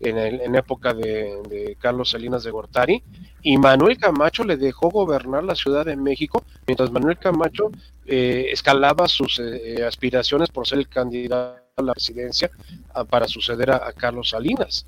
en, 0.00 0.16
el, 0.16 0.40
en 0.40 0.54
época 0.54 0.94
de, 0.94 1.42
de, 1.48 1.76
Carlos 1.80 2.10
Salinas 2.10 2.44
de 2.44 2.50
Gortari, 2.50 3.02
y 3.42 3.56
Manuel 3.56 3.98
Camacho 3.98 4.44
le 4.44 4.56
dejó 4.56 4.90
gobernar 4.90 5.44
la 5.44 5.54
Ciudad 5.54 5.86
de 5.86 5.96
México, 5.96 6.44
mientras 6.66 6.90
Manuel 6.90 7.18
Camacho 7.18 7.70
eh, 8.06 8.46
escalaba 8.50 9.08
sus 9.08 9.38
eh, 9.38 9.84
aspiraciones 9.86 10.48
por 10.48 10.66
ser 10.66 10.78
el 10.78 10.88
candidato 10.88 11.62
a 11.76 11.82
la 11.82 11.92
presidencia 11.92 12.50
a, 12.94 13.04
para 13.04 13.28
suceder 13.28 13.70
a, 13.70 13.92
Carlos 13.92 14.30
Salinas. 14.30 14.86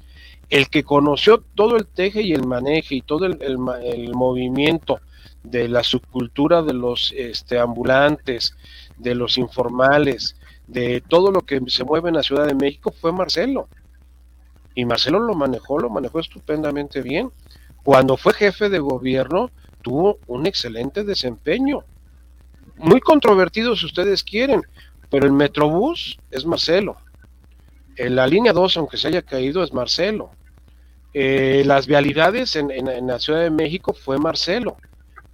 El 0.49 0.69
que 0.69 0.83
conoció 0.83 1.45
todo 1.55 1.77
el 1.77 1.87
teje 1.87 2.23
y 2.23 2.33
el 2.33 2.45
maneje 2.45 2.97
y 2.97 3.03
todo 3.03 3.27
el 3.27 3.59
movimiento 3.59 5.01
de 5.43 5.69
la 5.69 5.83
subcultura 5.83 6.63
de 6.63 6.75
los 6.75 7.13
este, 7.17 7.59
ambulantes, 7.59 8.57
de 8.99 9.15
los 9.15 9.39
informales, 9.39 10.37
de 10.67 11.01
todo 11.01 11.31
lo 11.31 11.43
que 11.43 11.61
se 11.69 11.85
mueve 11.85 12.09
en 12.09 12.17
la 12.17 12.23
Ciudad 12.23 12.47
de 12.47 12.55
México 12.55 12.93
fue 12.93 13.13
Marcelo. 13.13 13.69
Y 14.75 14.85
Marcelo 14.85 15.19
lo 15.19 15.35
manejó, 15.35 15.79
lo 15.79 15.91
manejó 15.91 16.21
estupendamente 16.21 17.03
bien. 17.03 17.31
Cuando 17.83 18.17
fue 18.17 18.33
jefe 18.35 18.69
de 18.69 18.79
gobierno, 18.79 19.51
tuvo 19.83 20.19
un 20.27 20.47
excelente 20.47 21.05
desempeño. 21.05 21.85
Muy 22.77 23.01
controvertido 23.01 23.77
si 23.77 23.87
ustedes 23.87 24.23
quieren, 24.23 24.63
pero 25.11 25.27
el 25.27 25.33
Metrobús 25.33 26.19
es 26.31 26.47
Marcelo. 26.47 26.97
En 27.97 28.17
la 28.17 28.27
línea 28.27 28.53
2, 28.53 28.77
aunque 28.79 28.97
se 28.97 29.09
haya 29.09 29.23
caído, 29.23 29.63
es 29.63 29.73
Marcelo. 29.73 30.31
Eh, 31.13 31.65
las 31.67 31.87
vialidades 31.87 32.55
en, 32.57 32.71
en, 32.71 32.89
en, 32.89 33.07
la 33.09 33.19
Ciudad 33.19 33.41
de 33.41 33.51
México 33.51 33.93
fue 33.93 34.17
Marcelo. 34.19 34.77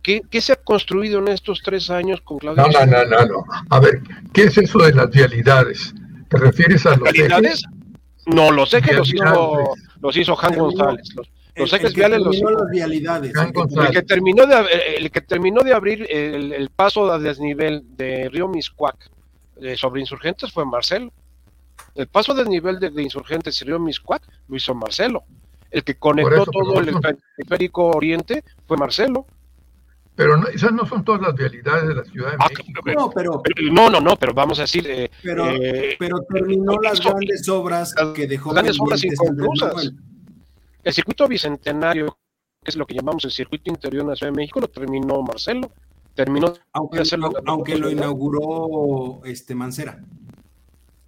¿Qué, 0.03 0.23
¿Qué, 0.31 0.41
se 0.41 0.53
ha 0.53 0.57
construido 0.57 1.19
en 1.19 1.29
estos 1.29 1.61
tres 1.63 1.91
años 1.91 2.21
con 2.23 2.39
Claudia? 2.39 2.65
No, 2.65 2.87
no, 2.87 3.05
no, 3.05 3.05
no, 3.05 3.27
no. 3.27 3.45
A 3.71 3.81
ver, 3.81 4.01
¿qué 4.33 4.45
es 4.45 4.57
eso 4.57 4.79
de 4.79 4.95
las 4.95 5.11
vialidades? 5.11 5.93
¿Te 6.31 6.39
refieres 6.39 6.87
a 6.87 6.97
los 6.97 7.13
vialidades? 7.13 7.65
No, 8.27 8.51
los 8.51 8.73
ejes 8.73 8.97
los 8.97 9.13
hizo, 9.13 9.75
los 10.01 10.17
hizo 10.17 10.35
Juan 10.35 10.57
González. 10.57 11.15
Los, 11.15 11.29
los 11.57 11.73
ejes 11.73 11.95
viales 11.95 12.21
los 12.21 12.37
hizo. 12.37 12.51
las 12.51 12.71
vialidades. 12.71 13.33
El 13.35 13.91
que, 13.91 14.03
terminó 14.03 14.47
de, 14.47 14.67
el 14.99 15.11
que 15.11 15.21
terminó 15.21 15.63
de 15.63 15.75
abrir 15.75 16.07
el, 16.11 16.53
el 16.53 16.71
paso 16.71 17.11
a 17.11 17.19
desnivel 17.19 17.83
de 17.97 18.29
Río 18.29 18.49
Miscuac 18.49 19.11
eh, 19.61 19.77
sobre 19.77 20.01
insurgentes 20.01 20.53
fue 20.53 20.65
Marcelo. 20.65 21.13
El 21.95 22.09
paso 22.09 22.33
a 22.33 22.35
desnivel 22.35 22.79
de, 22.79 22.91
de 22.91 23.03
insurgentes 23.03 23.61
y 23.61 23.65
Río 23.65 23.79
Miscuac 23.79 24.23
lo 24.49 24.57
hizo 24.57 24.75
Marcelo. 24.75 25.25
El 25.71 25.83
que 25.83 25.97
conectó 25.97 26.43
eso, 26.43 26.51
todo 26.51 26.81
el 26.81 26.95
periférico 27.37 27.91
oriente 27.91 28.45
fue 28.67 28.77
Marcelo. 28.77 29.27
Pero 30.15 30.39
no, 30.39 30.47
esas 30.49 30.73
no 30.73 30.87
son 30.87 31.05
todas 31.05 31.21
las 31.21 31.35
vialidades 31.35 31.89
de 31.89 31.95
la 31.95 32.05
Ciudad 32.05 32.31
de 32.31 32.37
ah, 32.41 32.47
México. 32.49 32.81
No, 32.87 33.11
pero, 33.11 33.43
pero, 33.43 33.73
no, 33.73 33.91
no, 33.91 34.01
no, 34.01 34.17
pero 34.17 34.33
vamos 34.33 34.59
a 34.59 34.63
decir. 34.63 34.87
Eh, 34.89 35.11
pero, 35.23 35.51
eh, 35.51 35.97
pero 35.99 36.21
terminó 36.33 36.81
las 36.81 37.01
grandes 37.01 37.47
obras 37.49 37.95
que 38.15 38.27
dejó. 38.27 38.53
Grandes 38.53 38.81
obras 38.81 39.05
inconclusas. 39.05 39.93
El 40.87 40.93
circuito 40.93 41.27
bicentenario, 41.27 42.17
que 42.63 42.71
es 42.71 42.77
lo 42.77 42.87
que 42.87 42.95
llamamos 42.95 43.25
el 43.25 43.33
circuito 43.33 43.69
interior 43.73 44.05
de 44.05 44.11
la 44.11 44.15
Ciudad 44.15 44.31
de 44.31 44.37
México, 44.37 44.61
lo 44.61 44.69
terminó 44.69 45.21
Marcelo. 45.21 45.73
Terminó 46.15 46.55
aunque, 46.73 47.03
aunque 47.45 47.77
lo 47.77 47.91
inauguró 47.91 49.21
este 49.25 49.57
Mancera. 49.57 50.01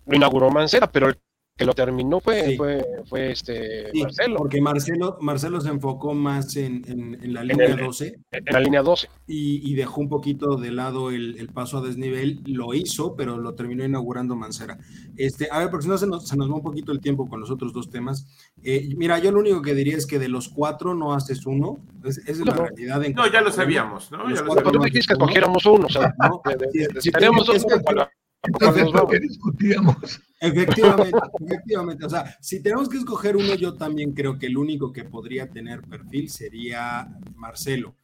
Lo 0.04 0.16
inauguró 0.16 0.50
Mancera, 0.50 0.90
pero 0.90 1.06
el 1.06 1.20
que 1.58 1.64
lo 1.64 1.74
terminó 1.74 2.20
fue, 2.20 2.50
sí. 2.50 2.56
fue, 2.56 2.86
fue, 3.08 3.32
este 3.32 3.90
sí, 3.90 4.02
Marcelo. 4.02 4.36
Porque 4.36 4.60
Marcelo, 4.60 5.18
Marcelo 5.20 5.60
se 5.60 5.70
enfocó 5.70 6.14
más 6.14 6.54
en, 6.56 6.84
en, 6.86 7.18
en 7.20 7.34
la 7.34 7.42
línea 7.42 7.66
en 7.66 7.80
el, 7.80 7.84
12. 7.84 8.20
En 8.30 8.44
la 8.52 8.60
línea 8.60 8.80
12. 8.80 9.08
Y, 9.26 9.68
y 9.68 9.74
dejó 9.74 10.00
un 10.00 10.08
poquito 10.08 10.56
de 10.56 10.70
lado 10.70 11.10
el, 11.10 11.36
el, 11.36 11.48
paso 11.48 11.78
a 11.78 11.80
desnivel. 11.80 12.42
Lo 12.46 12.74
hizo, 12.74 13.16
pero 13.16 13.38
lo 13.38 13.56
terminó 13.56 13.84
inaugurando 13.84 14.36
Mancera. 14.36 14.78
Este, 15.16 15.48
a 15.50 15.58
ver, 15.58 15.70
porque 15.70 15.82
si 15.82 15.88
no 15.88 15.98
se 15.98 16.06
nos, 16.06 16.28
se 16.28 16.36
nos 16.36 16.48
va 16.48 16.54
un 16.54 16.62
poquito 16.62 16.92
el 16.92 17.00
tiempo 17.00 17.28
con 17.28 17.40
los 17.40 17.50
otros 17.50 17.72
dos 17.72 17.90
temas. 17.90 18.28
Eh, 18.62 18.90
mira, 18.96 19.18
yo 19.18 19.32
lo 19.32 19.40
único 19.40 19.60
que 19.60 19.74
diría 19.74 19.96
es 19.96 20.06
que 20.06 20.20
de 20.20 20.28
los 20.28 20.48
cuatro 20.48 20.94
no 20.94 21.12
haces 21.12 21.44
uno. 21.44 21.80
Es, 22.04 22.18
esa 22.18 22.30
es 22.30 22.38
no, 22.38 22.44
la 22.44 22.54
realidad. 22.54 23.04
En 23.04 23.14
no, 23.14 23.26
ya 23.26 23.40
lo 23.40 23.50
sabíamos, 23.50 24.12
¿no? 24.12 24.18
Ya 24.32 24.42
lo 24.42 24.54
sabíamos. 24.54 24.72
Tú 24.72 24.82
dijiste 24.84 25.14
que 25.14 25.18
cogiéramos 25.18 25.66
uno. 25.66 25.86
O 25.86 25.90
sea, 25.90 26.14
¿no? 26.20 26.40
si, 26.72 27.00
si 27.00 27.10
tenemos 27.10 27.44
dos, 27.46 27.66
para 27.84 28.12
entonces, 28.42 28.90
¿por 28.90 29.08
qué 29.08 29.18
discutíamos? 29.20 29.96
Efectivamente, 30.40 31.18
efectivamente. 31.40 32.06
O 32.06 32.10
sea, 32.10 32.36
si 32.40 32.62
tenemos 32.62 32.88
que 32.88 32.98
escoger 32.98 33.36
uno, 33.36 33.54
yo 33.54 33.74
también 33.74 34.12
creo 34.12 34.38
que 34.38 34.46
el 34.46 34.56
único 34.56 34.92
que 34.92 35.04
podría 35.04 35.50
tener 35.50 35.82
perfil 35.82 36.30
sería 36.30 37.08
Marcelo. 37.34 37.96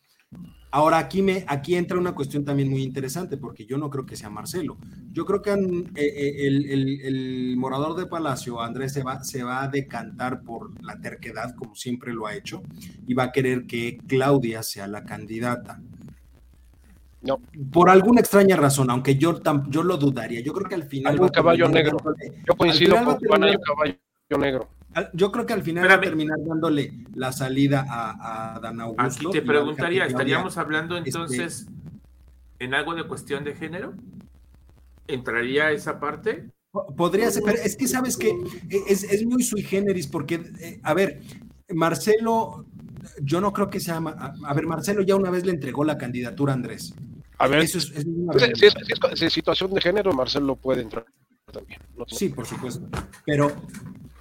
Ahora, 0.72 0.98
aquí, 0.98 1.22
me, 1.22 1.44
aquí 1.46 1.76
entra 1.76 1.96
una 1.96 2.16
cuestión 2.16 2.44
también 2.44 2.68
muy 2.68 2.82
interesante, 2.82 3.36
porque 3.36 3.64
yo 3.64 3.78
no 3.78 3.88
creo 3.90 4.04
que 4.04 4.16
sea 4.16 4.28
Marcelo. 4.28 4.76
Yo 5.12 5.24
creo 5.24 5.40
que 5.40 5.52
el, 5.52 5.92
el, 5.94 6.66
el, 6.68 7.00
el 7.02 7.56
morador 7.56 7.94
de 7.96 8.06
Palacio, 8.06 8.60
Andrés, 8.60 8.92
se 8.92 9.04
va, 9.04 9.22
se 9.22 9.44
va 9.44 9.62
a 9.62 9.68
decantar 9.68 10.42
por 10.42 10.72
la 10.84 11.00
terquedad, 11.00 11.54
como 11.54 11.76
siempre 11.76 12.12
lo 12.12 12.26
ha 12.26 12.34
hecho, 12.34 12.60
y 13.06 13.14
va 13.14 13.24
a 13.24 13.32
querer 13.32 13.66
que 13.66 13.98
Claudia 14.08 14.64
sea 14.64 14.88
la 14.88 15.04
candidata. 15.04 15.80
No. 17.24 17.40
Por 17.72 17.88
alguna 17.88 18.20
extraña 18.20 18.56
razón, 18.56 18.90
aunque 18.90 19.16
yo, 19.16 19.40
yo 19.68 19.82
lo 19.82 19.96
dudaría. 19.96 20.40
Yo 20.40 20.52
creo 20.52 20.68
que 20.68 20.74
al 20.74 20.84
final. 20.84 21.14
Algún 21.14 21.28
caballo 21.28 21.68
negro. 21.68 21.96
Yo 22.46 22.54
coincido 22.54 22.96
con 23.02 23.18
Juan, 23.18 23.44
hay 23.44 23.56
un 23.56 23.62
caballo 23.62 24.38
negro. 24.38 24.68
Yo 25.12 25.32
creo 25.32 25.44
que 25.44 25.52
al 25.52 25.62
final 25.62 25.88
va 25.88 25.94
a 25.94 26.00
terminar 26.00 26.38
dándole 26.44 26.92
la 27.14 27.32
salida 27.32 27.84
a, 27.88 28.60
Dan 28.60 28.80
Augusto. 28.80 29.28
Aquí 29.28 29.38
te 29.38 29.42
preguntaría, 29.42 30.06
¿estaríamos 30.06 30.56
hablando 30.56 30.96
este 30.96 31.10
entonces 31.10 31.66
en 32.58 32.74
algo 32.74 32.94
de 32.94 33.04
cuestión 33.04 33.42
de 33.42 33.54
género? 33.54 33.94
¿Entraría 35.08 35.72
esa 35.72 35.98
parte? 35.98 36.50
Podría 36.96 37.30
ser, 37.30 37.42
pero 37.44 37.58
es 37.58 37.76
que 37.76 37.86
sabes 37.88 38.16
que 38.16 38.36
es, 38.88 39.26
muy 39.26 39.42
sui 39.42 39.62
generis, 39.62 40.06
porque, 40.06 40.42
eh, 40.60 40.80
a 40.82 40.94
ver, 40.94 41.20
Marcelo, 41.72 42.66
yo 43.22 43.40
no 43.40 43.52
creo 43.52 43.70
que 43.70 43.80
sea. 43.80 43.96
A, 43.96 44.54
ver, 44.54 44.66
Marcelo 44.66 45.02
ya 45.02 45.16
una 45.16 45.30
vez 45.30 45.44
le 45.44 45.52
entregó 45.52 45.84
la 45.84 45.98
candidatura 45.98 46.52
a 46.52 46.56
Andrés. 46.56 46.94
A 47.44 47.48
ver, 47.48 47.68
si, 47.68 47.76
es, 47.76 49.32
situación 49.32 49.74
de 49.74 49.80
género, 49.80 50.12
Marcelo 50.14 50.56
puede 50.56 50.80
entrar 50.80 51.04
también. 51.52 51.78
sí, 52.06 52.30
por 52.30 52.46
supuesto. 52.46 52.88
Pero, 53.26 53.52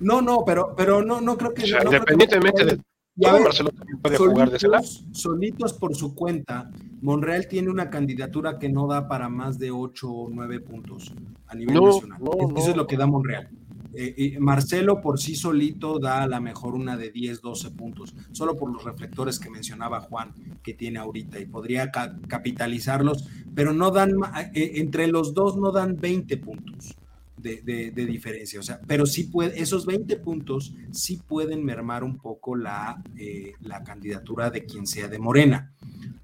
no, 0.01 0.21
no, 0.21 0.43
pero, 0.45 0.75
pero 0.75 1.01
no, 1.01 1.21
no 1.21 1.37
creo 1.37 1.53
que. 1.53 1.65
independientemente 1.65 2.65
de 2.65 2.79
Marcelo 3.15 3.71
puede 4.01 4.17
jugar 4.17 4.49
de 4.49 4.57
ese 4.57 4.67
lado. 4.67 4.83
Solitos 5.13 5.71
por 5.73 5.95
su 5.95 6.13
cuenta, 6.15 6.69
Monreal 7.01 7.47
tiene 7.47 7.69
una 7.69 7.89
candidatura 7.89 8.59
que 8.59 8.67
no 8.67 8.87
da 8.87 9.07
para 9.07 9.29
más 9.29 9.57
de 9.57 9.71
8 9.71 10.09
o 10.09 10.29
9 10.29 10.59
puntos 10.59 11.13
a 11.47 11.55
nivel 11.55 11.75
nacional. 11.75 12.19
Eso 12.57 12.71
es 12.71 12.75
lo 12.75 12.87
que 12.87 12.97
da 12.97 13.05
Monreal. 13.07 13.49
Eh, 13.95 14.37
Marcelo 14.39 15.01
por 15.01 15.19
sí 15.19 15.35
solito 15.35 15.99
da 15.99 16.23
a 16.23 16.27
lo 16.27 16.41
mejor 16.41 16.75
una 16.75 16.97
de 16.97 17.11
10, 17.11 17.41
12 17.41 17.71
puntos, 17.71 18.15
solo 18.31 18.57
por 18.57 18.71
los 18.71 18.83
reflectores 18.83 19.39
que 19.39 19.49
mencionaba 19.49 20.01
Juan 20.01 20.33
que 20.63 20.73
tiene 20.73 20.99
ahorita 20.99 21.39
y 21.39 21.45
podría 21.45 21.91
capitalizarlos, 21.91 23.27
pero 23.53 23.73
no 23.73 23.91
dan, 23.91 24.11
eh, 24.53 24.73
entre 24.75 25.07
los 25.07 25.33
dos 25.33 25.57
no 25.57 25.71
dan 25.71 25.97
20 25.99 26.37
puntos. 26.37 26.95
De, 27.43 27.91
diferencia, 27.91 28.57
o 28.59 28.63
sea, 28.63 28.79
pero 28.87 29.05
sí 29.05 29.25
puede, 29.25 29.61
esos 29.61 29.85
20 29.85 30.15
puntos 30.17 30.73
sí 30.91 31.21
pueden 31.27 31.65
mermar 31.65 32.05
un 32.05 32.17
poco 32.17 32.55
la, 32.55 33.03
eh, 33.17 33.51
la 33.59 33.83
candidatura 33.83 34.49
de 34.49 34.63
quien 34.63 34.87
sea 34.87 35.09
de 35.09 35.19
Morena 35.19 35.73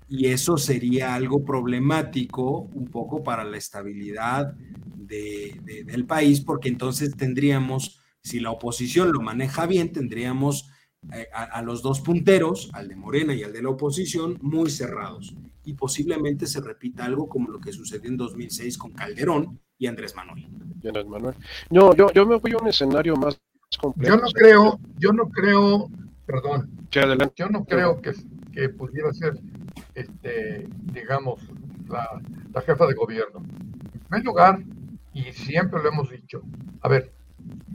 y 0.10 0.26
eso 0.26 0.58
sería 0.58 1.14
algo 1.14 1.46
problemático 1.46 2.62
un 2.74 2.88
poco 2.88 3.24
para 3.24 3.44
la 3.44 3.58
estabilidad 3.58 4.56
del 4.98 6.06
país, 6.06 6.42
porque 6.42 6.70
entonces 6.70 7.16
tendríamos, 7.16 8.00
si 8.22 8.40
la 8.40 8.52
oposición 8.52 9.12
lo 9.12 9.22
maneja 9.22 9.66
bien, 9.66 9.92
tendríamos 9.92 10.70
eh, 11.14 11.28
a, 11.34 11.62
los 11.62 11.82
dos 11.82 12.02
punteros, 12.02 12.70
al 12.74 12.90
de 12.90 12.96
Morena 12.96 13.34
y 13.34 13.44
al 13.44 13.54
de 13.54 13.64
la 13.64 13.70
oposición, 13.70 14.38
muy 14.42 14.70
cerrados. 14.70 15.36
Y 15.64 15.74
posiblemente 15.74 16.48
se 16.48 16.62
repita 16.62 17.06
algo 17.06 17.28
como 17.28 17.50
lo 17.50 17.60
que 17.60 17.72
sucedió 17.72 18.10
en 18.10 18.18
2006 18.18 18.78
con 18.78 18.92
Calderón 18.92 19.60
y 19.78 19.88
Andrés 19.88 20.16
Manuel. 20.16 20.48
Andrés 20.84 21.06
Manuel. 21.06 21.36
No, 21.70 21.94
yo, 21.96 22.12
yo 22.12 22.26
me 22.26 22.38
voy 22.38 22.52
a 22.54 22.58
un 22.58 22.68
escenario 22.68 23.16
más 23.16 23.40
complejo. 23.80 24.16
Yo 24.16 24.22
no 24.22 24.32
creo, 24.32 24.80
yo 24.98 25.14
no 25.14 25.30
creo, 25.30 25.90
perdón, 26.26 26.72
yo 26.92 27.50
no 27.50 27.66
creo 27.66 28.02
que, 28.02 28.14
que 28.52 28.70
pudiera 28.70 29.14
ser 29.14 29.40
este, 29.96 30.68
digamos, 30.94 31.42
la, 31.88 32.62
jefa 32.62 32.88
de 32.88 32.94
gobierno. 32.94 33.40
En 33.40 34.00
primer 34.00 34.26
lugar, 34.26 34.60
y 35.14 35.24
siempre 35.34 35.82
lo 35.82 35.90
hemos 35.90 36.10
dicho, 36.10 36.42
a 36.82 36.90
ver, 36.90 37.14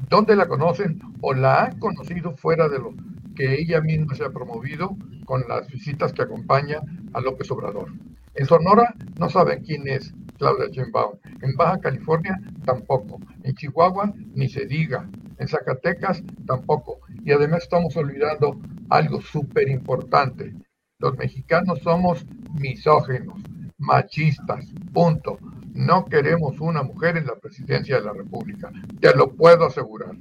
¿dónde 0.08 0.36
la 0.36 0.48
conocen 0.48 1.00
o 1.20 1.34
la 1.34 1.64
han 1.64 1.78
conocido 1.78 2.36
fuera 2.36 2.68
de 2.68 2.78
lo 2.78 2.94
que 3.34 3.54
ella 3.54 3.80
misma 3.80 4.14
se 4.14 4.24
ha 4.24 4.30
promovido 4.30 4.96
con 5.24 5.44
las 5.48 5.68
visitas 5.68 6.12
que 6.12 6.22
acompaña 6.22 6.80
a 7.12 7.20
López 7.20 7.50
Obrador? 7.50 7.88
En 8.34 8.46
Sonora 8.46 8.94
no 9.16 9.28
saben 9.28 9.62
quién 9.62 9.86
es 9.86 10.12
Claudia 10.38 10.66
Sheinbaum. 10.70 11.18
En 11.42 11.54
Baja 11.56 11.78
California 11.78 12.38
tampoco. 12.64 13.20
En 13.42 13.54
Chihuahua 13.54 14.12
ni 14.34 14.48
se 14.48 14.66
diga. 14.66 15.08
En 15.38 15.48
Zacatecas 15.48 16.22
tampoco. 16.46 17.00
Y 17.24 17.32
además 17.32 17.62
estamos 17.62 17.96
olvidando 17.96 18.60
algo 18.88 19.20
súper 19.20 19.68
importante. 19.68 20.54
Los 20.98 21.16
mexicanos 21.16 21.80
somos 21.80 22.26
misógenos, 22.54 23.40
machistas, 23.78 24.66
punto. 24.92 25.38
No 25.74 26.06
queremos 26.06 26.60
una 26.60 26.82
mujer 26.82 27.16
en 27.16 27.26
la 27.26 27.36
presidencia 27.36 27.96
de 27.96 28.04
la 28.04 28.12
República. 28.12 28.70
Te 29.00 29.14
lo 29.14 29.34
puedo 29.34 29.66
asegurar. 29.66 30.16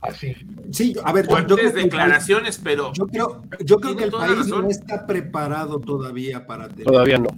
Así. 0.00 0.34
Sí, 0.70 0.94
a 1.02 1.12
ver, 1.12 1.26
Fuertes 1.26 1.74
declaraciones, 1.74 2.60
pero 2.62 2.92
yo 2.92 3.06
creo, 3.06 3.42
yo 3.64 3.78
creo 3.78 3.96
que 3.96 4.04
el 4.04 4.10
país 4.10 4.46
no 4.46 4.68
está 4.68 5.06
preparado 5.06 5.80
todavía 5.80 6.46
para 6.46 6.68
tener 6.68 6.84
todavía 6.84 7.18
no, 7.18 7.28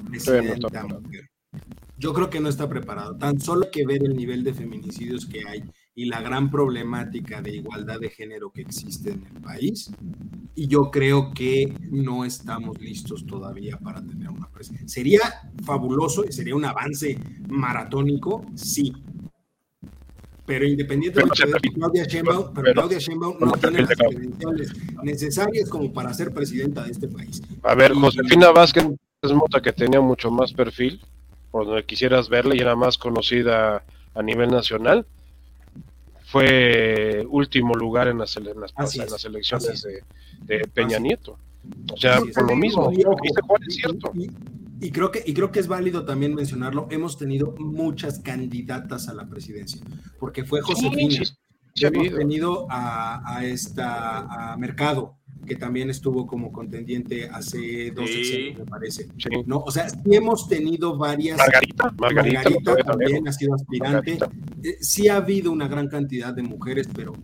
Yo 1.97 2.13
creo 2.13 2.29
que 2.29 2.41
no 2.41 2.49
está 2.49 2.69
preparado. 2.69 3.17
Tan 3.17 3.41
solo 3.41 3.65
hay 3.65 3.71
que 3.71 3.87
ver 3.87 4.05
el 4.05 4.15
nivel 4.15 4.45
de 4.45 4.53
feminicidios 4.53 5.25
que 5.25 5.41
hay 5.49 5.65
y 5.95 6.05
la 6.05 6.21
gran 6.21 6.51
problemática 6.51 7.41
de 7.41 7.57
igualdad 7.57 7.99
de 7.99 8.11
género 8.11 8.51
que 8.51 8.63
existe 8.63 9.13
en 9.13 9.27
el 9.27 9.43
país. 9.43 9.91
Y 10.55 10.67
yo 10.67 10.91
creo 10.91 11.33
que 11.33 11.75
no 11.91 12.25
estamos 12.25 12.79
listos 12.81 13.27
todavía 13.27 13.79
para 13.79 14.05
tener 14.05 14.29
una 14.29 14.51
presidencia. 14.51 14.89
Sería 14.89 15.21
fabuloso 15.65 16.25
y 16.29 16.33
sería 16.33 16.55
un 16.55 16.65
avance 16.65 17.19
maratónico, 17.49 18.45
sí. 18.55 18.93
Pero 20.47 20.67
independientemente 20.67 21.47
de 21.47 21.73
Claudia 21.73 22.05
Sheinbaum, 22.05 22.55
pero, 22.55 22.73
Claudia 22.73 22.99
Sheinbaum 22.99 23.39
no, 23.39 23.53
tiene 23.53 23.83
las 23.83 23.97
credenciales 23.97 24.73
necesarias 25.03 25.69
como 25.69 25.93
para 25.93 26.13
ser 26.15 26.33
presidenta 26.33 26.83
de 26.85 26.91
este 26.93 27.09
país. 27.09 27.43
A 27.63 27.75
ver, 27.75 27.93
Josefina 27.93 28.51
Vázquez 28.51 28.87
es 29.23 29.33
mota 29.33 29.61
que 29.61 29.73
tenía 29.73 30.01
mucho 30.01 30.31
más 30.31 30.53
perfil, 30.53 31.01
por 31.51 31.67
donde 31.67 31.85
quisieras 31.85 32.29
verla 32.29 32.55
y 32.55 32.59
era 32.59 32.75
más 32.75 32.97
conocida 32.99 33.85
a 34.15 34.23
nivel 34.23 34.51
nacional. 34.51 35.07
Fue 36.27 37.27
último 37.29 37.75
lugar 37.75 38.09
en 38.09 38.19
las, 38.19 38.37
en 38.37 38.61
las, 38.61 39.25
elecciones 39.25 39.87
de, 40.43 40.69
Peña 40.69 40.99
Nieto. 40.99 41.37
O 41.93 41.97
sea, 41.97 42.21
por 42.35 42.49
lo 42.49 42.57
mismo, 42.57 42.91
Y, 42.93 43.03
creo 44.91 45.11
que, 45.11 45.23
y 45.27 45.35
creo 45.35 45.53
que 45.53 45.61
es 45.61 45.69
válido 45.69 46.07
también 46.07 46.35
mencionarlo, 46.35 46.89
hemos 46.91 47.19
tenido 47.19 47.55
muchas 47.59 48.19
candidatas 48.19 49.09
a 49.09 49.15
la 49.15 49.29
presidencia, 49.29 49.83
porque 50.19 50.45
fue 50.45 50.63
Josefina. 50.63 51.23
hemos 51.75 52.15
tenido 52.15 52.67
a, 52.71 53.37
a 53.37 53.45
esta 53.45 54.53
a 54.53 54.57
Mercado, 54.57 55.19
que 55.47 55.57
también 55.57 55.91
estuvo 55.91 56.27
como 56.27 56.53
contendiente 56.53 57.29
hace 57.29 57.91
dos 57.91 58.09
sí. 58.09 58.55
me 58.57 58.65
parece. 58.65 59.09
No, 59.47 59.59
o 59.59 59.71
sea, 59.71 59.89
sí 59.89 60.15
hemos 60.15 60.49
tenido 60.49 60.97
varias. 60.97 61.39
Margarita, 61.39 61.93
Margarita, 61.99 62.77
también 62.85 63.27
ha 63.29 63.33
sido 63.33 63.55
aspirante. 63.55 64.19
Eh, 64.63 64.77
sí 64.81 65.09
ha 65.09 65.17
habido 65.17 65.51
una 65.51 65.69
gran 65.69 65.89
cantidad 65.89 66.33
de 66.33 66.43
mujeres, 66.43 66.89
pero 66.95 67.15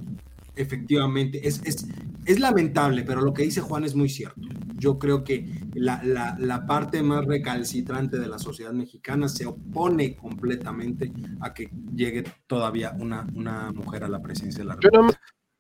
efectivamente 0.57 1.47
es, 1.47 1.61
es, 1.65 1.87
es 2.25 2.41
lamentable, 2.41 3.03
pero 3.05 3.21
lo 3.21 3.33
que 3.33 3.43
dice 3.43 3.61
Juan 3.61 3.85
es 3.85 3.95
muy 3.95 4.09
cierto. 4.09 4.41
Yo 4.79 4.99
creo 4.99 5.25
que 5.25 5.47
la, 5.75 6.03
la, 6.05 6.37
la, 6.39 6.67
parte 6.67 7.03
más 7.03 7.25
recalcitrante 7.25 8.19
de 8.19 8.27
la 8.29 8.39
sociedad 8.39 8.73
mexicana 8.73 9.29
se 9.29 9.47
opone 9.47 10.15
completamente 10.15 11.13
a 11.41 11.55
que 11.55 11.71
llegue 11.95 12.25
todavía 12.47 12.95
una, 12.99 13.27
una 13.35 13.73
mujer 13.73 14.05
a 14.05 14.09
la 14.09 14.21
presidencia 14.21 14.63
de 14.63 14.69
la 14.69 14.75
República. 14.77 15.19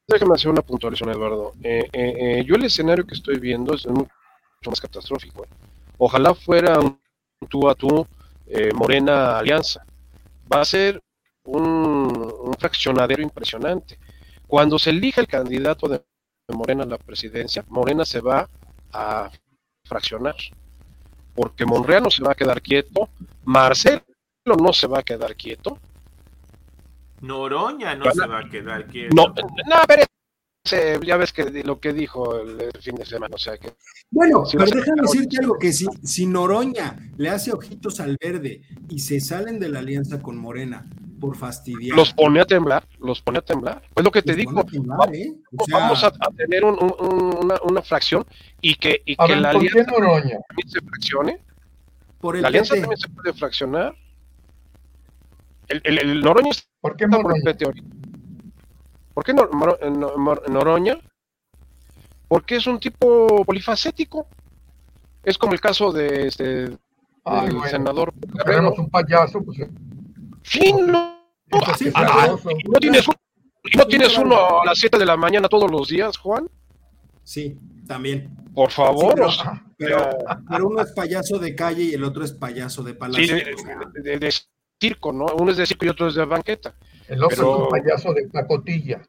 Déjame 0.08 0.34
hacer 0.34 0.50
una 0.52 0.62
puntualización, 0.62 1.10
Eduardo. 1.10 1.52
Eh, 1.64 1.88
eh, 1.92 2.14
eh, 2.18 2.44
yo 2.46 2.54
el 2.54 2.64
escenario 2.64 3.04
que 3.04 3.14
estoy 3.14 3.40
viendo 3.40 3.74
es 3.74 3.86
mucho 3.86 4.08
más 4.66 4.80
catastrófico. 4.80 5.46
Ojalá 5.98 6.32
fuera 6.32 6.78
un 6.78 7.00
tú 7.48 7.68
a 7.68 7.74
tú 7.74 8.06
Morena 8.74 9.38
Alianza. 9.38 9.84
Va 10.52 10.60
a 10.60 10.64
ser 10.64 11.02
un, 11.44 12.54
fraccionadero 12.58 13.20
impresionante. 13.20 13.98
Cuando 14.46 14.78
se 14.78 14.90
elija 14.90 15.20
el 15.20 15.26
candidato 15.26 15.88
de 15.88 16.00
Morena 16.54 16.84
a 16.84 16.86
la 16.86 16.98
presidencia, 16.98 17.64
Morena 17.68 18.04
se 18.04 18.20
va 18.20 18.48
a 18.96 19.30
fraccionar. 19.84 20.36
Porque 21.34 21.66
Monreal 21.66 22.02
no 22.02 22.10
se 22.10 22.22
va 22.22 22.32
a 22.32 22.34
quedar 22.34 22.62
quieto, 22.62 23.10
Marcelo 23.44 24.02
no 24.44 24.72
se 24.72 24.86
va 24.86 25.00
a 25.00 25.02
quedar 25.02 25.36
quieto, 25.36 25.78
Noroña 27.20 27.94
no 27.94 28.10
se 28.10 28.26
va 28.26 28.40
a 28.40 28.48
quedar 28.48 28.86
quieto. 28.86 29.14
No, 29.14 29.28
no, 29.28 29.76
pero 29.86 30.04
ya 31.02 31.16
ves 31.16 31.32
que 31.32 31.44
lo 31.64 31.78
que 31.78 31.92
dijo 31.92 32.40
el, 32.40 32.70
fin 32.80 32.96
de 32.96 33.04
semana, 33.04 33.34
o 33.34 33.38
sea 33.38 33.56
que... 33.56 33.72
Bueno, 34.10 34.44
pero 34.50 34.64
déjame 34.64 35.02
decirte 35.02 35.38
algo, 35.38 35.58
que 35.58 35.72
si, 35.72 35.86
si 36.02 36.26
Noroña 36.26 36.96
le 37.16 37.28
hace 37.28 37.52
ojitos 37.52 38.00
al 38.00 38.16
verde 38.20 38.62
y 38.88 38.98
se 38.98 39.20
salen 39.20 39.58
de 39.58 39.68
la 39.68 39.80
alianza 39.80 40.20
con 40.20 40.36
Morena 40.36 40.88
por 41.18 41.36
fastidiar... 41.36 41.96
Los 41.96 42.12
pone 42.12 42.40
a 42.40 42.44
temblar, 42.44 42.86
los 42.98 43.20
pone 43.20 43.38
a 43.38 43.42
temblar. 43.42 43.82
Es 43.94 44.04
lo 44.04 44.10
que 44.10 44.22
te 44.22 44.34
digo. 44.34 44.64
¿eh? 45.12 45.34
vamos 45.70 46.04
a, 46.04 46.12
tener 46.36 46.64
una, 46.64 47.82
fracción 47.82 48.24
y 48.60 48.74
que, 48.74 49.02
y 49.04 49.16
que 49.16 49.36
la 49.36 49.50
alianza 49.50 49.84
también 49.84 50.42
se 50.66 50.80
fraccione. 50.80 51.40
Por 52.20 52.38
la 52.38 52.48
alianza 52.48 52.74
también 52.74 52.96
se 52.96 53.08
puede 53.08 53.32
fraccionar. 53.32 53.94
El, 55.68 55.80
el, 55.84 55.98
el 55.98 56.20
Noroña 56.20 56.52
¿Por 56.80 56.96
qué 56.96 57.06
Noroña? 57.08 57.42
¿Por 59.14 59.24
qué 59.24 59.34
Noroña? 59.34 60.98
Porque 62.28 62.56
es 62.56 62.66
un 62.66 62.78
tipo 62.78 63.44
polifacético. 63.44 64.26
Es 65.24 65.38
como 65.38 65.54
el 65.54 65.60
caso 65.60 65.92
de 65.92 66.28
este 66.28 66.44
del 67.26 67.62
senador. 67.68 68.14
Tenemos 68.44 68.78
un 68.78 68.88
payaso, 68.88 69.42
pues. 69.42 69.58
Sí, 70.46 70.72
no. 70.72 71.20
no, 71.50 72.78
tienes, 72.80 73.06
no 73.06 73.14
¿No 73.74 73.86
tienes 73.86 74.16
uno 74.16 74.62
a 74.62 74.66
las 74.66 74.78
7 74.78 74.98
de 74.98 75.06
la 75.06 75.16
mañana 75.16 75.48
todos 75.48 75.70
los 75.70 75.88
días, 75.88 76.16
Juan? 76.18 76.48
Sí, 77.24 77.58
también. 77.86 78.34
Por 78.54 78.70
favor. 78.70 79.14
pero, 79.76 80.10
uno 80.64 80.80
es 80.80 80.92
payaso 80.92 81.38
de 81.38 81.54
calle 81.54 81.82
y 81.82 81.94
el 81.94 82.04
otro 82.04 82.24
es 82.24 82.32
payaso 82.32 82.82
de 82.82 82.94
palacio. 82.94 83.36
Sí, 83.38 83.44
de, 84.02 84.34
circo, 84.80 85.12
¿no? 85.12 85.26
Uno 85.38 85.50
es 85.50 85.56
de 85.56 85.66
circo 85.66 85.86
y 85.86 85.88
otro 85.88 86.08
es 86.08 86.14
de 86.14 86.24
banqueta. 86.24 86.74
El 87.08 87.22
otro 87.22 87.54
es 87.54 87.62
un 87.62 87.68
payaso 87.68 88.12
de 88.12 88.28
pacotilla. 88.28 89.02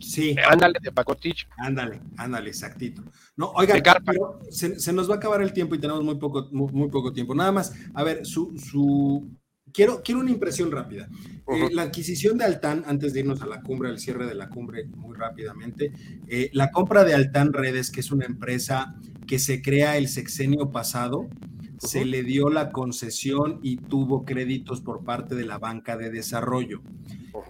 Sí. 0.00 0.34
Ándale, 0.48 0.78
de 0.80 0.90
pacotilla. 0.90 1.46
Ándale, 1.58 2.00
ándale, 2.16 2.50
exactito. 2.50 3.02
No, 3.36 3.50
oiga, 3.52 3.74
pero 4.04 4.40
se, 4.50 4.92
nos 4.92 5.08
va 5.08 5.14
a 5.14 5.16
acabar 5.18 5.42
el 5.42 5.52
tiempo 5.52 5.74
y 5.74 5.78
tenemos 5.78 6.02
muy 6.02 6.16
poco, 6.16 6.48
muy, 6.50 6.88
poco 6.88 7.12
tiempo. 7.12 7.34
Nada 7.34 7.52
más, 7.52 7.74
a 7.94 8.02
ver, 8.02 8.24
su, 8.24 8.56
su, 8.58 9.30
quiero, 9.76 10.02
quiero 10.02 10.20
una 10.22 10.30
impresión 10.30 10.72
rápida. 10.72 11.08
Eh, 11.48 11.68
la 11.70 11.82
adquisición 11.82 12.38
de 12.38 12.44
Altán, 12.44 12.82
antes 12.86 13.12
de 13.12 13.20
irnos 13.20 13.42
a 13.42 13.46
la 13.46 13.60
cumbre, 13.60 13.90
al 13.90 14.00
cierre 14.00 14.26
de 14.26 14.34
la 14.34 14.48
cumbre 14.48 14.86
muy 14.86 15.14
rápidamente, 15.14 15.92
eh, 16.26 16.48
la 16.54 16.70
compra 16.70 17.04
de 17.04 17.14
Altán 17.14 17.52
Redes, 17.52 17.90
que 17.90 18.00
es 18.00 18.10
una 18.10 18.24
empresa 18.24 18.96
que 19.26 19.38
se 19.38 19.60
crea 19.60 19.98
el 19.98 20.08
sexenio 20.08 20.70
pasado, 20.70 21.28
se 21.78 22.06
le 22.06 22.22
dio 22.22 22.48
la 22.48 22.72
concesión 22.72 23.60
y 23.62 23.76
tuvo 23.76 24.24
créditos 24.24 24.80
por 24.80 25.04
parte 25.04 25.34
de 25.34 25.44
la 25.44 25.58
banca 25.58 25.98
de 25.98 26.10
desarrollo. 26.10 26.80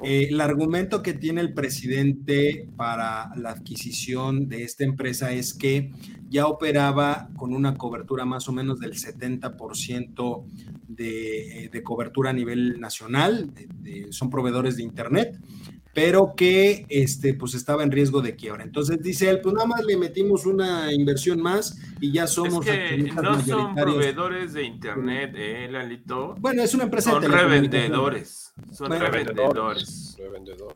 Eh, 0.02 0.28
el 0.30 0.40
argumento 0.40 1.02
que 1.02 1.12
tiene 1.12 1.40
el 1.40 1.54
presidente 1.54 2.68
para 2.76 3.34
la 3.36 3.50
adquisición 3.50 4.48
de 4.48 4.64
esta 4.64 4.84
empresa 4.84 5.32
es 5.32 5.54
que 5.54 5.92
ya 6.28 6.46
operaba 6.46 7.28
con 7.36 7.54
una 7.54 7.74
cobertura 7.76 8.24
más 8.24 8.48
o 8.48 8.52
menos 8.52 8.80
del 8.80 8.94
70% 8.94 10.44
de, 10.88 11.70
de, 11.72 11.82
cobertura 11.82 12.30
a 12.30 12.32
nivel 12.32 12.80
nacional, 12.80 13.52
son 14.10 14.30
proveedores 14.30 14.76
de 14.76 14.82
Internet 14.82 15.38
pero 15.96 16.34
que 16.36 16.84
este, 16.90 17.32
pues 17.32 17.54
estaba 17.54 17.82
en 17.82 17.90
riesgo 17.90 18.20
de 18.20 18.36
quiebra. 18.36 18.62
Entonces 18.62 18.98
dice 19.00 19.30
él, 19.30 19.40
pues 19.40 19.54
nada 19.54 19.66
más 19.66 19.82
le 19.82 19.96
metimos 19.96 20.44
una 20.44 20.92
inversión 20.92 21.40
más 21.40 21.78
y 22.02 22.12
ya 22.12 22.26
somos... 22.26 22.66
Es 22.66 22.90
que 22.90 22.98
no 22.98 23.42
son 23.42 23.74
proveedores 23.74 24.52
de 24.52 24.64
internet, 24.64 25.32
eh, 25.34 25.68
Lalito. 25.70 26.34
Bueno, 26.38 26.62
es 26.62 26.74
una 26.74 26.84
empresa 26.84 27.12
son 27.12 27.22
revendedores. 27.22 28.52
Son 28.72 28.90
revendedores. 28.90 30.18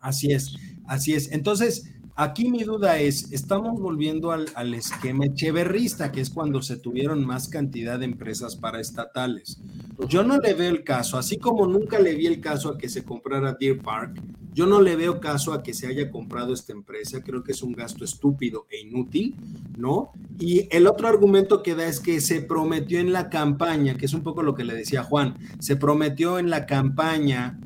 Así 0.01 0.33
es, 0.33 0.57
así 0.87 1.13
es. 1.13 1.31
Entonces, 1.33 1.93
Aquí 2.21 2.51
mi 2.51 2.65
duda 2.65 2.99
es, 2.99 3.33
estamos 3.33 3.81
volviendo 3.81 4.31
al, 4.31 4.75
esquema 4.75 5.25
echeverrista, 5.25 6.13
que 6.13 6.21
es 6.21 6.29
cuando 6.29 6.61
se 6.61 6.77
tuvieron 6.77 7.25
más 7.25 7.49
cantidad 7.49 7.99
de 7.99 8.05
empresas 8.05 8.57
paraestatales. 8.57 9.59
Yo 10.07 10.23
no 10.23 10.37
le 10.37 10.53
veo 10.53 10.69
el 10.69 10.85
caso, 10.85 11.17
así 11.17 11.39
como 11.39 11.67
nunca 11.67 11.99
le 11.99 12.15
vi 12.15 12.27
el 12.27 12.43
caso 12.43 12.69
a 12.69 12.77
que 12.77 12.91
se 12.91 13.05
comprara 13.05 13.57
Deer 13.59 13.79
Park, 13.79 14.21
yo 14.53 14.67
no 14.67 14.83
le 14.83 14.97
veo 14.97 15.19
caso 15.19 15.55
a 15.55 15.63
que 15.63 15.73
se 15.73 15.87
haya 15.87 16.11
comprado 16.11 16.53
esta 16.53 16.75
empresa, 16.75 17.23
creo 17.25 17.43
que 17.43 17.53
es 17.53 17.63
un 17.63 17.73
gasto 17.73 18.05
estúpido 18.05 18.67
e 18.69 18.81
inútil, 18.81 19.35
¿no? 19.79 20.13
Y 20.39 20.69
el 20.77 20.89
otro 20.89 21.09
argumento 21.09 21.63
que 21.63 21.75
da 21.75 21.87
es 21.87 22.01
que 22.01 22.21
se 22.21 22.43
prometió 22.43 23.01
en 23.01 23.15
la 23.15 23.31
campaña, 23.31 23.97
que 23.97 24.05
es 24.05 24.13
un 24.13 24.23
poco 24.23 24.43
lo 24.43 24.55
que 24.55 24.65
le 24.65 24.75
decía 24.75 25.05
Juan, 25.05 25.39
se 25.59 25.77
prometió 25.77 26.39
en 26.39 26.51
la 26.51 26.67
campaña 26.67 27.59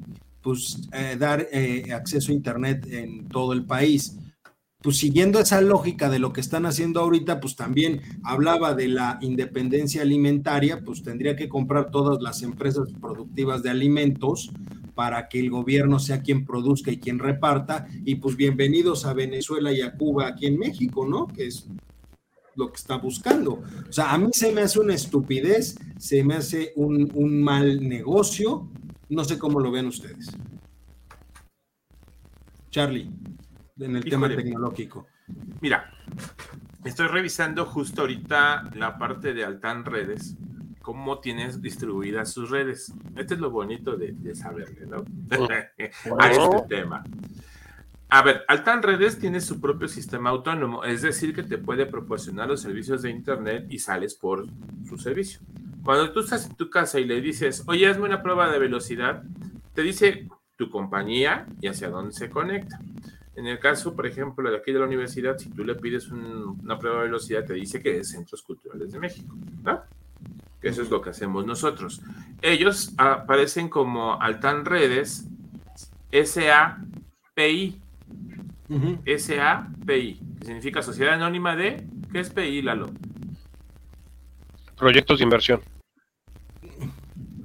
pues 0.42 0.88
eh, 0.92 1.16
dar 1.18 1.48
eh, 1.50 1.92
acceso 1.92 2.30
a 2.30 2.34
Internet 2.36 2.86
en 2.88 3.26
todo 3.28 3.52
el 3.52 3.64
país 3.64 4.16
pues 4.84 4.98
siguiendo 4.98 5.40
esa 5.40 5.62
lógica 5.62 6.10
de 6.10 6.18
lo 6.18 6.34
que 6.34 6.42
están 6.42 6.66
haciendo 6.66 7.00
ahorita, 7.00 7.40
pues 7.40 7.56
también 7.56 8.02
hablaba 8.22 8.74
de 8.74 8.88
la 8.88 9.18
independencia 9.22 10.02
alimentaria, 10.02 10.84
pues 10.84 11.02
tendría 11.02 11.36
que 11.36 11.48
comprar 11.48 11.90
todas 11.90 12.20
las 12.20 12.42
empresas 12.42 12.92
productivas 13.00 13.62
de 13.62 13.70
alimentos 13.70 14.52
para 14.94 15.30
que 15.30 15.40
el 15.40 15.48
gobierno 15.48 15.98
sea 15.98 16.20
quien 16.20 16.44
produzca 16.44 16.92
y 16.92 16.98
quien 16.98 17.18
reparta, 17.18 17.86
y 18.04 18.16
pues 18.16 18.36
bienvenidos 18.36 19.06
a 19.06 19.14
Venezuela 19.14 19.72
y 19.72 19.80
a 19.80 19.96
Cuba 19.96 20.26
aquí 20.26 20.44
en 20.44 20.58
México, 20.58 21.06
¿no? 21.08 21.28
Que 21.28 21.46
es 21.46 21.66
lo 22.54 22.68
que 22.70 22.76
está 22.76 22.98
buscando. 22.98 23.62
O 23.88 23.92
sea, 23.92 24.12
a 24.12 24.18
mí 24.18 24.28
se 24.32 24.52
me 24.52 24.60
hace 24.60 24.80
una 24.80 24.92
estupidez, 24.92 25.76
se 25.96 26.22
me 26.24 26.34
hace 26.34 26.74
un, 26.76 27.10
un 27.14 27.42
mal 27.42 27.88
negocio, 27.88 28.68
no 29.08 29.24
sé 29.24 29.38
cómo 29.38 29.60
lo 29.60 29.70
ven 29.70 29.86
ustedes. 29.86 30.30
Charlie 32.70 33.08
en 33.78 33.96
el 33.96 34.04
tema 34.04 34.28
tecnológico? 34.28 35.06
Mira, 35.60 35.90
estoy 36.84 37.08
revisando 37.08 37.66
justo 37.66 38.02
ahorita 38.02 38.70
la 38.74 38.98
parte 38.98 39.32
de 39.34 39.44
Altan 39.44 39.84
Redes, 39.84 40.36
cómo 40.82 41.20
tienes 41.20 41.62
distribuidas 41.62 42.32
sus 42.32 42.50
redes. 42.50 42.92
Este 43.16 43.34
es 43.34 43.40
lo 43.40 43.50
bonito 43.50 43.96
de, 43.96 44.12
de 44.12 44.34
saberle, 44.34 44.86
¿no? 44.86 45.04
a 46.20 46.30
este 46.30 46.62
tema. 46.68 47.02
A 48.10 48.22
ver, 48.22 48.44
Altan 48.46 48.82
Redes 48.82 49.18
tiene 49.18 49.40
su 49.40 49.60
propio 49.60 49.88
sistema 49.88 50.30
autónomo, 50.30 50.84
es 50.84 51.02
decir, 51.02 51.34
que 51.34 51.42
te 51.42 51.58
puede 51.58 51.86
proporcionar 51.86 52.48
los 52.48 52.60
servicios 52.60 53.02
de 53.02 53.10
Internet 53.10 53.66
y 53.70 53.78
sales 53.78 54.14
por 54.14 54.46
su 54.88 54.98
servicio. 54.98 55.40
Cuando 55.82 56.12
tú 56.12 56.20
estás 56.20 56.46
en 56.46 56.54
tu 56.54 56.70
casa 56.70 57.00
y 57.00 57.04
le 57.04 57.20
dices, 57.20 57.64
oye, 57.66 57.88
hazme 57.88 58.04
una 58.04 58.22
prueba 58.22 58.50
de 58.50 58.58
velocidad, 58.58 59.24
te 59.74 59.82
dice 59.82 60.28
tu 60.56 60.70
compañía 60.70 61.46
y 61.60 61.66
hacia 61.66 61.90
dónde 61.90 62.12
se 62.12 62.30
conecta. 62.30 62.78
En 63.36 63.46
el 63.46 63.58
caso, 63.58 63.94
por 63.94 64.06
ejemplo, 64.06 64.48
de 64.48 64.56
aquí 64.56 64.72
de 64.72 64.78
la 64.78 64.86
universidad, 64.86 65.36
si 65.38 65.50
tú 65.50 65.64
le 65.64 65.74
pides 65.74 66.10
una 66.10 66.78
prueba 66.78 66.98
de 66.98 67.04
velocidad, 67.04 67.44
te 67.44 67.54
dice 67.54 67.82
que 67.82 67.98
es 67.98 68.10
Centros 68.10 68.42
Culturales 68.42 68.92
de 68.92 68.98
México, 68.98 69.34
¿no? 69.62 69.82
Que 70.60 70.68
eso 70.68 70.82
es 70.82 70.90
lo 70.90 71.02
que 71.02 71.10
hacemos 71.10 71.44
nosotros. 71.44 72.00
Ellos 72.40 72.94
aparecen 72.96 73.68
como 73.68 74.20
Altan 74.20 74.64
Redes 74.64 75.26
SAPI. 76.12 77.80
SAPI, 79.18 80.20
que 80.38 80.46
significa 80.46 80.82
Sociedad 80.82 81.14
Anónima 81.14 81.56
de. 81.56 81.84
¿Qué 82.12 82.20
es 82.20 82.30
PI, 82.30 82.62
Lalo? 82.62 82.90
Proyectos 84.76 85.18
de 85.18 85.24
inversión. 85.24 85.60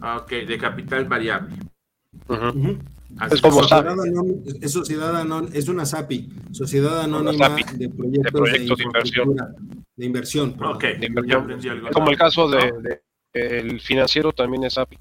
Ah, 0.02 0.18
ok, 0.18 0.30
de 0.30 0.58
capital 0.58 1.06
variable 1.06 1.56
es 3.32 3.42
como 3.42 3.64
sociedad 3.64 3.96
es, 4.62 4.72
sociedad 4.72 5.50
es 5.54 5.68
una 5.68 5.86
SAPI, 5.86 6.30
Sociedad 6.52 7.02
Anónima 7.02 7.50
de 7.50 7.90
Proyectos 7.90 8.78
de, 8.78 8.84
inversión. 8.84 9.36
De 9.96 10.06
inversión. 10.06 10.58
Como 11.92 12.10
el 12.10 12.18
caso 12.18 12.50
de, 12.50 13.02
el 13.34 13.82
financiero 13.82 14.32
también 14.32 14.64
es 14.64 14.74
SAPI. 14.74 14.98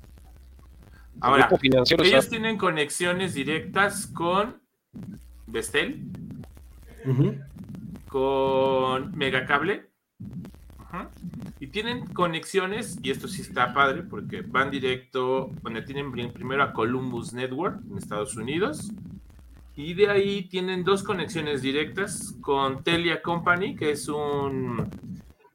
Ahora, 1.21 1.51
ellos 1.63 2.29
tienen 2.29 2.57
conexiones 2.57 3.35
directas 3.35 4.07
con 4.07 4.63
Vestel, 5.47 6.05
con 8.09 9.17
Megacable, 9.17 9.91
y 11.61 11.67
tienen 11.69 12.07
conexiones, 12.07 12.99
y 13.03 13.11
esto 13.11 13.29
sí 13.29 13.43
está 13.43 13.75
padre, 13.75 14.03
porque 14.03 14.43
van 14.43 14.71
directo, 14.71 15.51
bueno, 15.63 15.85
tienen 15.85 16.13
primero 16.33 16.63
a 16.63 16.73
Columbus 16.73 17.33
Network 17.33 17.81
en 17.91 17.99
Estados 17.99 18.37
Unidos, 18.37 18.91
y 19.77 19.95
de 19.95 20.09
ahí 20.09 20.49
tienen 20.49 20.85
dos 20.85 21.03
conexiones 21.03 21.63
directas 21.63 22.35
con 22.41 22.83
Telia 22.83 23.23
Company, 23.23 23.77
que 23.77 23.91
es 23.91 24.09
un 24.09 24.89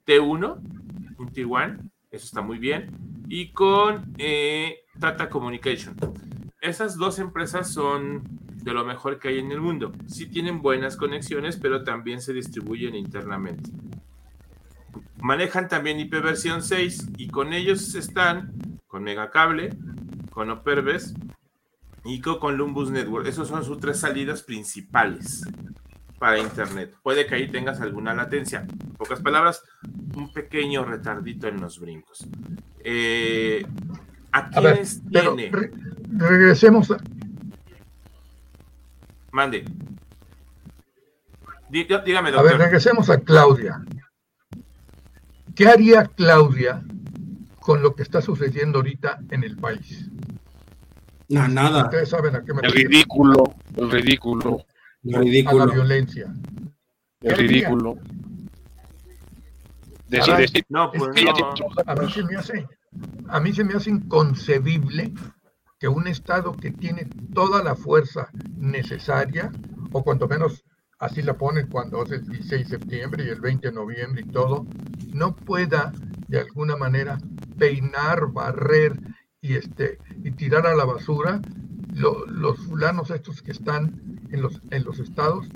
T1, 0.06 0.60
un 1.18 1.34
T1, 1.34 1.90
eso 2.12 2.26
está 2.26 2.42
muy 2.42 2.60
bien, 2.60 2.92
y 3.28 3.52
con 3.52 4.14
eh, 4.18 4.86
Tata 5.00 5.30
Communication. 5.30 5.96
Esas 6.62 6.96
dos 6.96 7.20
empresas 7.20 7.74
son 7.74 8.24
de 8.64 8.72
lo 8.72 8.86
mejor 8.86 9.20
que 9.20 9.30
hay 9.30 9.40
en 9.40 9.52
el 9.52 9.60
mundo. 9.60 9.92
Sí 10.08 10.28
tienen 10.28 10.62
buenas 10.62 10.96
conexiones, 10.96 11.58
pero 11.58 11.84
también 11.84 12.22
se 12.22 12.32
distribuyen 12.32 12.96
internamente 12.96 13.70
manejan 15.24 15.70
también 15.70 16.02
IP 16.02 16.22
versión 16.22 16.62
6 16.62 17.12
y 17.18 17.30
con 17.30 17.54
ellos 17.54 17.96
están 17.96 18.54
con 18.88 19.04
Megacable, 19.04 19.70
con 20.30 20.52
Operbes 20.52 21.14
y 22.04 22.20
con 22.20 22.40
Columbus 22.40 22.92
Network. 22.92 23.26
Esas 23.26 23.48
son 23.48 23.64
sus 23.64 23.80
tres 23.80 24.02
salidas 24.02 24.44
principales 24.44 25.44
para 26.20 26.40
Internet. 26.40 26.98
Puede 27.02 27.26
que 27.26 27.36
ahí 27.36 27.50
tengas 27.50 27.80
alguna 27.80 28.14
latencia. 28.14 28.68
En 28.70 28.92
pocas 28.96 29.22
palabras, 29.22 29.64
un 30.14 30.34
pequeño 30.34 30.84
retardito 30.84 31.48
en 31.48 31.62
los 31.62 31.80
brincos. 31.80 32.28
Eh, 32.84 33.66
¿A 34.34 34.50
quiénes 34.50 35.02
tiene? 35.10 35.52
regresemos 36.18 36.92
a... 36.92 36.98
Mande. 39.32 39.64
dígame, 41.70 42.32
doctor. 42.32 42.40
A 42.40 42.44
ver, 42.44 42.58
regresemos 42.58 43.10
a 43.10 43.22
Claudia. 43.22 43.82
¿Qué 45.56 45.68
haría 45.68 46.06
Claudia 46.06 46.84
con 47.60 47.82
lo 47.82 47.96
que 47.96 48.04
está 48.04 48.22
sucediendo 48.22 48.80
ahorita 48.80 49.20
en 49.30 49.44
el 49.44 49.56
país? 49.58 50.10
No, 51.30 51.48
nada. 51.48 51.86
Ustedes 51.86 52.10
saben 52.10 52.36
a 52.36 52.44
qué 52.44 52.54
me 52.54 52.62
El 52.64 52.72
ridículo, 52.72 53.56
el 53.76 53.92
ridículo. 53.92 54.66
El 55.04 55.16
ridículo. 55.16 55.64
A 55.64 55.68
la 55.68 55.74
violencia. 55.74 56.34
El 57.22 57.36
ridículo. 57.36 57.98
Decir, 60.08 60.66
no, 60.70 60.92
pues 60.92 61.10
A 61.88 61.96
mí, 61.96 62.12
se 62.12 62.24
me 62.24 62.36
hace, 62.36 62.68
a 63.30 63.40
mí 63.40 63.52
se 63.52 63.64
me 63.64 63.74
hace 63.74 63.90
inconcebible 63.90 65.12
que 65.80 65.88
un 65.88 66.08
Estado 66.08 66.54
que 66.54 66.72
tiene 66.72 67.08
toda 67.34 67.64
la 67.64 67.76
fuerza 67.76 68.30
necesaria 68.58 69.52
o 69.92 70.04
cuanto 70.04 70.28
menos 70.28 70.64
así 71.04 71.22
la 71.22 71.34
ponen 71.34 71.68
cuando 71.68 72.04
es 72.04 72.12
el 72.12 72.28
16 72.28 72.70
de 72.70 72.78
septiembre 72.78 73.26
y 73.26 73.30
el 73.30 73.42
20 73.42 73.68
de 73.68 73.74
noviembre 73.74 74.22
y 74.26 74.30
todo, 74.32 74.66
no 75.14 75.36
pueda 75.36 75.92
de 76.30 76.40
alguna 76.40 76.78
manera 76.78 77.20
peinar, 77.58 78.32
barrer 78.32 78.98
y, 79.42 79.56
este, 79.56 80.00
y 80.24 80.32
tirar 80.32 80.66
a 80.66 80.76
la 80.76 80.86
basura 80.86 81.42
los 81.94 82.58
fulanos 82.66 83.12
estos 83.12 83.42
que 83.42 83.52
están 83.52 83.94
en 84.32 84.42
los, 84.42 84.62
en 84.72 84.84
los 84.84 85.00
estados 85.00 85.48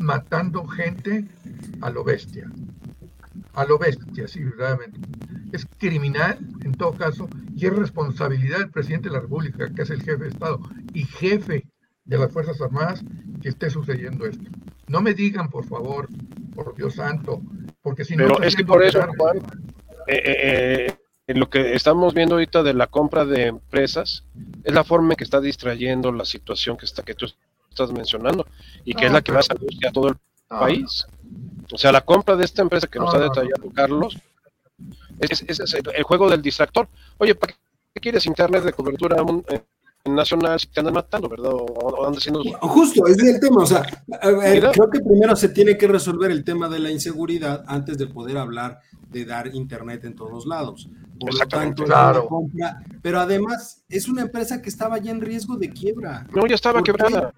matando 0.00 0.66
gente 0.66 1.24
a 1.80 1.90
lo 1.90 2.04
bestia. 2.04 2.50
A 3.54 3.64
lo 3.64 3.78
bestia, 3.78 4.28
sí, 4.28 4.42
verdaderamente. 4.42 5.00
Es 5.52 5.66
criminal, 5.78 6.38
en 6.62 6.72
todo 6.72 6.92
caso, 6.92 7.28
y 7.54 7.66
es 7.66 7.74
responsabilidad 7.74 8.58
del 8.58 8.70
presidente 8.70 9.08
de 9.08 9.14
la 9.14 9.20
República, 9.20 9.70
que 9.72 9.82
es 9.82 9.90
el 9.90 10.02
jefe 10.02 10.24
de 10.24 10.28
Estado 10.28 10.60
y 10.92 11.04
jefe 11.04 11.64
de 12.06 12.18
las 12.18 12.32
Fuerzas 12.32 12.60
Armadas, 12.60 13.02
que 13.42 13.48
esté 13.48 13.68
sucediendo 13.70 14.26
esto. 14.26 14.44
No 14.88 15.00
me 15.00 15.14
digan, 15.14 15.50
por 15.50 15.66
favor, 15.66 16.08
por 16.54 16.74
Dios 16.74 16.94
santo, 16.94 17.42
porque 17.82 18.04
si 18.04 18.16
no... 18.16 18.24
Pero 18.24 18.42
es 18.42 18.54
que 18.54 18.64
por 18.64 18.82
eso, 18.82 19.04
Juan, 19.18 19.38
eh, 20.06 20.22
eh, 20.24 20.96
eh, 21.26 21.34
lo 21.34 21.50
que 21.50 21.74
estamos 21.74 22.14
viendo 22.14 22.36
ahorita 22.36 22.62
de 22.62 22.74
la 22.74 22.86
compra 22.86 23.24
de 23.24 23.46
empresas 23.46 24.24
es 24.62 24.72
la 24.72 24.84
forma 24.84 25.12
en 25.12 25.16
que 25.16 25.24
está 25.24 25.40
distrayendo 25.40 26.12
la 26.12 26.24
situación 26.24 26.76
que 26.76 26.86
está 26.86 27.02
que 27.02 27.14
tú 27.14 27.26
estás 27.68 27.92
mencionando 27.92 28.46
y 28.84 28.94
que 28.94 29.06
es 29.06 29.12
la 29.12 29.22
que 29.22 29.32
más 29.32 29.50
angustia 29.50 29.88
a 29.88 29.92
todo 29.92 30.08
el 30.08 30.16
país. 30.48 31.06
O 31.72 31.78
sea, 31.78 31.90
la 31.90 32.02
compra 32.02 32.36
de 32.36 32.44
esta 32.44 32.62
empresa 32.62 32.86
que 32.86 33.00
nos 33.00 33.12
ha 33.12 33.18
detallado 33.18 33.70
Carlos, 33.74 34.16
es, 35.18 35.44
el 35.94 36.02
juego 36.04 36.30
del 36.30 36.42
distractor. 36.42 36.88
Oye, 37.18 37.34
¿para 37.34 37.54
qué 37.94 38.00
quieres 38.00 38.26
internet 38.26 38.62
de 38.62 38.72
cobertura 38.72 39.16
nacional 40.14 40.58
si 40.60 40.68
te 40.68 40.80
andan 40.80 40.94
matando, 40.94 41.28
verdad? 41.28 41.52
O, 41.52 42.06
haciendo... 42.08 42.42
Justo, 42.60 43.06
ese 43.06 43.22
es 43.22 43.34
el 43.34 43.40
tema. 43.40 43.62
O 43.62 43.66
sea, 43.66 43.82
creo 44.20 44.90
que 44.90 45.00
primero 45.00 45.36
se 45.36 45.48
tiene 45.50 45.76
que 45.76 45.88
resolver 45.88 46.30
el 46.30 46.44
tema 46.44 46.68
de 46.68 46.78
la 46.78 46.90
inseguridad 46.90 47.64
antes 47.66 47.98
de 47.98 48.06
poder 48.06 48.38
hablar 48.38 48.80
de 49.10 49.24
dar 49.24 49.54
internet 49.54 50.04
en 50.04 50.14
todos 50.14 50.46
lados. 50.46 50.88
Por 51.18 51.38
lo 51.38 51.46
tanto, 51.46 51.84
claro. 51.84 52.26
compra, 52.26 52.82
pero 53.02 53.20
además 53.20 53.84
es 53.88 54.08
una 54.08 54.22
empresa 54.22 54.60
que 54.60 54.68
estaba 54.68 54.98
ya 54.98 55.10
en 55.10 55.20
riesgo 55.20 55.56
de 55.56 55.70
quiebra. 55.70 56.26
No, 56.34 56.46
ya 56.46 56.54
estaba 56.54 56.82
quebrada. 56.82 57.32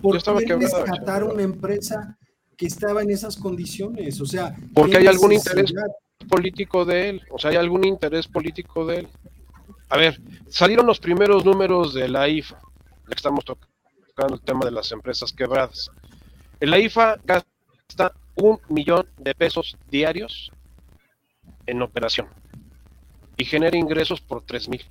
¿Por 0.00 0.14
ya 0.14 0.18
estaba 0.18 0.40
quebrada, 0.40 0.84
rescatar 0.84 1.24
una 1.24 1.42
empresa 1.42 2.16
que 2.56 2.66
estaba 2.66 3.02
en 3.02 3.10
esas 3.10 3.36
condiciones? 3.36 4.20
O 4.20 4.26
sea, 4.26 4.54
porque 4.74 4.98
hay 4.98 5.06
algún 5.06 5.32
interés 5.32 5.72
político 6.28 6.84
de 6.84 7.08
él, 7.08 7.22
o 7.30 7.38
sea, 7.38 7.50
hay 7.50 7.56
algún 7.56 7.84
interés 7.84 8.28
político 8.28 8.86
de 8.86 9.00
él. 9.00 9.08
A 9.88 9.96
ver, 9.96 10.20
salieron 10.48 10.86
los 10.86 11.00
primeros 11.00 11.44
números 11.44 11.94
de 11.94 12.08
la 12.08 12.28
IFA, 12.28 12.60
estamos 13.10 13.44
tocando 13.44 14.34
el 14.34 14.40
tema 14.40 14.64
de 14.64 14.70
las 14.70 14.92
empresas 14.92 15.32
quebradas. 15.32 15.90
La 16.60 16.78
IFA 16.78 17.16
gasta 17.24 18.12
un 18.34 18.60
millón 18.68 19.06
de 19.16 19.34
pesos 19.34 19.76
diarios 19.90 20.52
en 21.66 21.82
operación 21.82 22.28
y 23.36 23.44
genera 23.44 23.76
ingresos 23.76 24.20
por 24.20 24.42
tres 24.42 24.68
mil. 24.68 24.84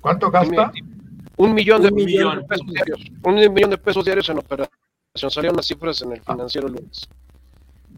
¿Cuánto 0.00 0.30
gasta? 0.30 0.72
Un 1.36 1.54
millón, 1.54 1.82
de, 1.82 1.90
pesos 2.48 2.66
diarios. 2.66 3.00
Un 3.22 3.34
millón 3.34 3.70
de 3.70 3.78
pesos 3.78 4.04
diarios 4.04 4.28
en 4.28 4.38
operación. 4.38 4.70
Salieron 5.14 5.56
las 5.56 5.66
cifras 5.66 6.02
en 6.02 6.12
el 6.12 6.20
financiero 6.22 6.66
lunes. 6.66 7.08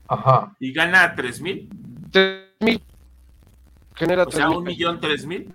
Ajá. 0.09 0.55
¿Y 0.59 0.73
gana 0.73 1.15
tres 1.15 1.41
mil? 1.41 1.69
Tres 2.11 2.49
mil. 2.61 2.83
Genera 3.95 4.25
o 4.25 4.31
sea, 4.31 4.51
un 4.51 4.65
millón 4.65 5.01
tres 5.01 5.27
mil. 5.27 5.55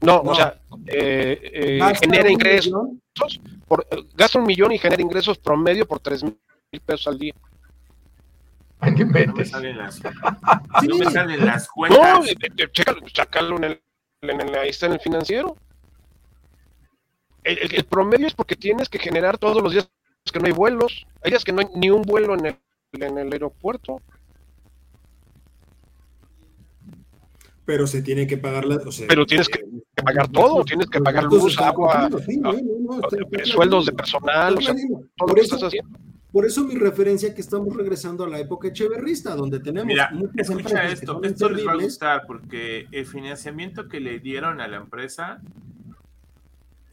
No, 0.00 0.20
o 0.20 0.34
sea, 0.34 0.60
eh, 0.86 1.78
eh, 1.80 1.94
genera 2.00 2.30
ingresos. 2.30 2.72
Por, 3.66 3.86
gasta 4.14 4.38
un 4.38 4.46
millón 4.46 4.72
y 4.72 4.78
genera 4.78 5.02
ingresos 5.02 5.38
promedio 5.38 5.86
por 5.86 6.00
tres 6.00 6.22
mil 6.22 6.38
pesos 6.84 7.08
al 7.08 7.18
día. 7.18 7.34
No 8.80 9.06
me 9.34 9.44
salen 9.44 9.76
las, 9.76 10.00
no 10.02 10.96
me 10.96 11.10
salen 11.10 11.44
las 11.44 11.68
cuentas. 11.68 12.00
No, 12.00 12.24
eh, 12.24 12.36
chécalo, 12.72 13.00
chácalo 13.08 13.56
en 13.56 13.64
el, 13.64 13.82
en 14.22 14.40
el, 14.40 14.54
ahí 14.54 14.68
está 14.68 14.86
en 14.86 14.92
el 14.92 15.00
financiero. 15.00 15.56
El, 17.42 17.74
el, 17.74 17.84
promedio 17.84 18.26
es 18.26 18.34
porque 18.34 18.56
tienes 18.56 18.88
que 18.88 18.98
generar 18.98 19.38
todos 19.38 19.62
los 19.62 19.72
días 19.72 19.90
que 20.32 20.38
no 20.38 20.46
hay 20.46 20.52
vuelos. 20.52 21.06
Hay 21.22 21.30
días 21.32 21.44
que 21.44 21.52
no 21.52 21.60
hay 21.60 21.68
ni 21.74 21.90
un 21.90 22.02
vuelo 22.02 22.34
en 22.34 22.46
el, 22.46 22.58
en 22.92 23.18
el 23.18 23.32
aeropuerto. 23.32 24.00
Pero 27.68 27.86
se 27.86 28.00
tiene 28.00 28.26
que 28.26 28.38
pagar 28.38 28.64
la. 28.64 28.76
O 28.76 28.90
sea, 28.90 29.06
pero 29.06 29.26
tienes 29.26 29.46
que, 29.46 29.58
que 29.58 30.02
pagar 30.02 30.26
todo, 30.28 30.64
tienes 30.64 30.88
que 30.88 31.02
pagar 31.02 31.24
luz, 31.24 31.58
agua, 31.58 32.08
sí, 32.24 32.38
no, 32.38 32.54
no, 32.54 33.00
sueldos 33.44 33.84
de 33.84 33.92
personal, 33.92 34.56
o 34.56 34.60
sea, 34.62 34.74
todo 35.18 35.28
lo 35.28 35.34
que 35.34 35.42
estás 35.42 35.62
haciendo. 35.62 35.98
Por 36.32 36.46
eso 36.46 36.64
mi 36.64 36.76
referencia 36.76 37.34
que 37.34 37.42
estamos 37.42 37.76
regresando 37.76 38.24
a 38.24 38.28
la 38.28 38.38
época 38.38 38.68
echeverrista, 38.68 39.36
donde 39.36 39.60
tenemos 39.60 39.86
Mira, 39.86 40.08
muchas 40.12 40.48
escucha 40.48 40.88
esto, 40.88 41.20
esto 41.22 41.50
les 41.50 41.66
va 41.66 41.72
a 41.72 41.76
gustar 41.76 42.22
porque 42.26 42.86
el 42.90 43.04
financiamiento 43.04 43.86
que 43.86 44.00
le 44.00 44.18
dieron 44.18 44.62
a 44.62 44.68
la 44.68 44.78
empresa 44.78 45.42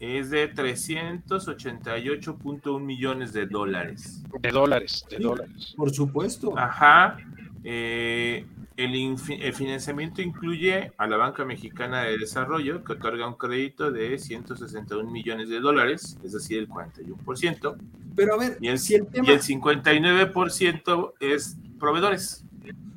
es 0.01 0.29
de 0.29 0.53
388.1 0.53 2.81
millones 2.81 3.31
de 3.31 3.45
dólares. 3.45 4.21
De 4.41 4.51
dólares, 4.51 5.05
de 5.09 5.19
dólares. 5.19 5.73
Por 5.77 5.91
supuesto. 5.91 6.53
Ajá. 6.57 7.15
Eh, 7.63 8.45
el, 8.77 9.53
financiamiento 9.53 10.21
incluye 10.21 10.91
a 10.97 11.07
la 11.07 11.17
Banca 11.17 11.45
Mexicana 11.45 12.03
de 12.03 12.17
Desarrollo, 12.17 12.83
que 12.83 12.93
otorga 12.93 13.27
un 13.27 13.35
crédito 13.35 13.91
de 13.91 14.17
161 14.17 15.09
millones 15.09 15.49
de 15.49 15.59
dólares, 15.59 16.17
es 16.23 16.33
decir, 16.33 16.59
el 16.59 16.69
41%. 16.69 17.77
Pero 18.15 18.33
a 18.33 18.37
ver, 18.37 18.57
y 18.59 18.67
el, 18.67 18.79
si 18.79 18.95
el 18.95 19.07
tema... 19.07 19.27
y 19.27 19.31
el 19.31 19.41
59% 19.41 21.13
es 21.19 21.57
proveedores. 21.79 22.45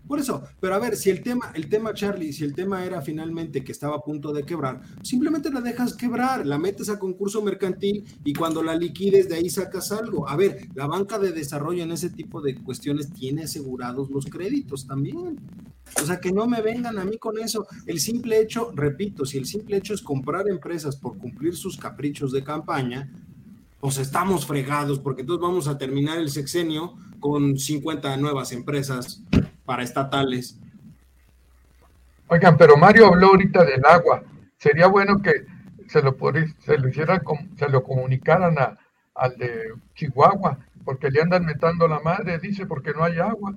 Por 0.08 0.18
eso, 0.18 0.42
pero 0.58 0.74
a 0.74 0.78
ver, 0.78 0.96
si 0.96 1.10
el 1.10 1.22
tema, 1.22 1.52
el 1.54 1.68
tema, 1.68 1.92
Charlie, 1.92 2.32
si 2.32 2.42
el 2.42 2.54
tema 2.54 2.82
era 2.82 3.02
finalmente 3.02 3.62
que 3.62 3.72
estaba 3.72 3.96
a 3.96 4.00
punto 4.00 4.32
de 4.32 4.42
quebrar, 4.42 4.80
simplemente 5.02 5.50
la 5.50 5.60
dejas 5.60 5.92
quebrar, 5.92 6.46
la 6.46 6.56
metes 6.56 6.88
a 6.88 6.98
concurso 6.98 7.42
mercantil 7.42 8.06
y 8.24 8.32
cuando 8.32 8.62
la 8.62 8.74
liquides 8.74 9.28
de 9.28 9.34
ahí 9.34 9.50
sacas 9.50 9.92
algo. 9.92 10.26
A 10.26 10.34
ver, 10.34 10.66
la 10.74 10.86
banca 10.86 11.18
de 11.18 11.32
desarrollo 11.32 11.82
en 11.82 11.92
ese 11.92 12.08
tipo 12.08 12.40
de 12.40 12.54
cuestiones 12.54 13.12
tiene 13.12 13.42
asegurados 13.42 14.08
los 14.08 14.24
créditos 14.24 14.86
también. 14.86 15.36
O 16.00 16.06
sea, 16.06 16.20
que 16.20 16.32
no 16.32 16.46
me 16.46 16.60
vengan 16.60 16.98
a 16.98 17.04
mí 17.04 17.18
con 17.18 17.38
eso. 17.38 17.66
El 17.86 18.00
simple 18.00 18.40
hecho, 18.40 18.72
repito, 18.74 19.24
si 19.24 19.38
el 19.38 19.46
simple 19.46 19.76
hecho 19.76 19.94
es 19.94 20.02
comprar 20.02 20.48
empresas 20.48 20.96
por 20.96 21.18
cumplir 21.18 21.56
sus 21.56 21.76
caprichos 21.76 22.32
de 22.32 22.44
campaña, 22.44 23.10
pues 23.80 23.98
estamos 23.98 24.46
fregados, 24.46 24.98
porque 24.98 25.22
entonces 25.22 25.42
vamos 25.42 25.68
a 25.68 25.78
terminar 25.78 26.18
el 26.18 26.30
sexenio 26.30 26.94
con 27.20 27.58
50 27.58 28.16
nuevas 28.16 28.52
empresas 28.52 29.22
para 29.64 29.82
estatales. 29.82 30.58
Oigan, 32.28 32.56
pero 32.56 32.76
Mario 32.76 33.06
habló 33.06 33.28
ahorita 33.28 33.64
del 33.64 33.84
agua. 33.84 34.22
Sería 34.58 34.86
bueno 34.86 35.22
que 35.22 35.46
se 35.88 36.02
lo, 36.02 36.16
se 36.64 36.78
lo, 36.78 36.88
hiciera, 36.88 37.22
se 37.56 37.68
lo 37.68 37.82
comunicaran 37.82 38.58
a, 38.58 38.78
al 39.14 39.36
de 39.38 39.72
Chihuahua, 39.94 40.58
porque 40.84 41.10
le 41.10 41.22
andan 41.22 41.44
metiendo 41.44 41.88
la 41.88 42.00
madre, 42.00 42.38
dice, 42.38 42.66
porque 42.66 42.92
no 42.92 43.04
hay 43.04 43.18
agua. 43.18 43.54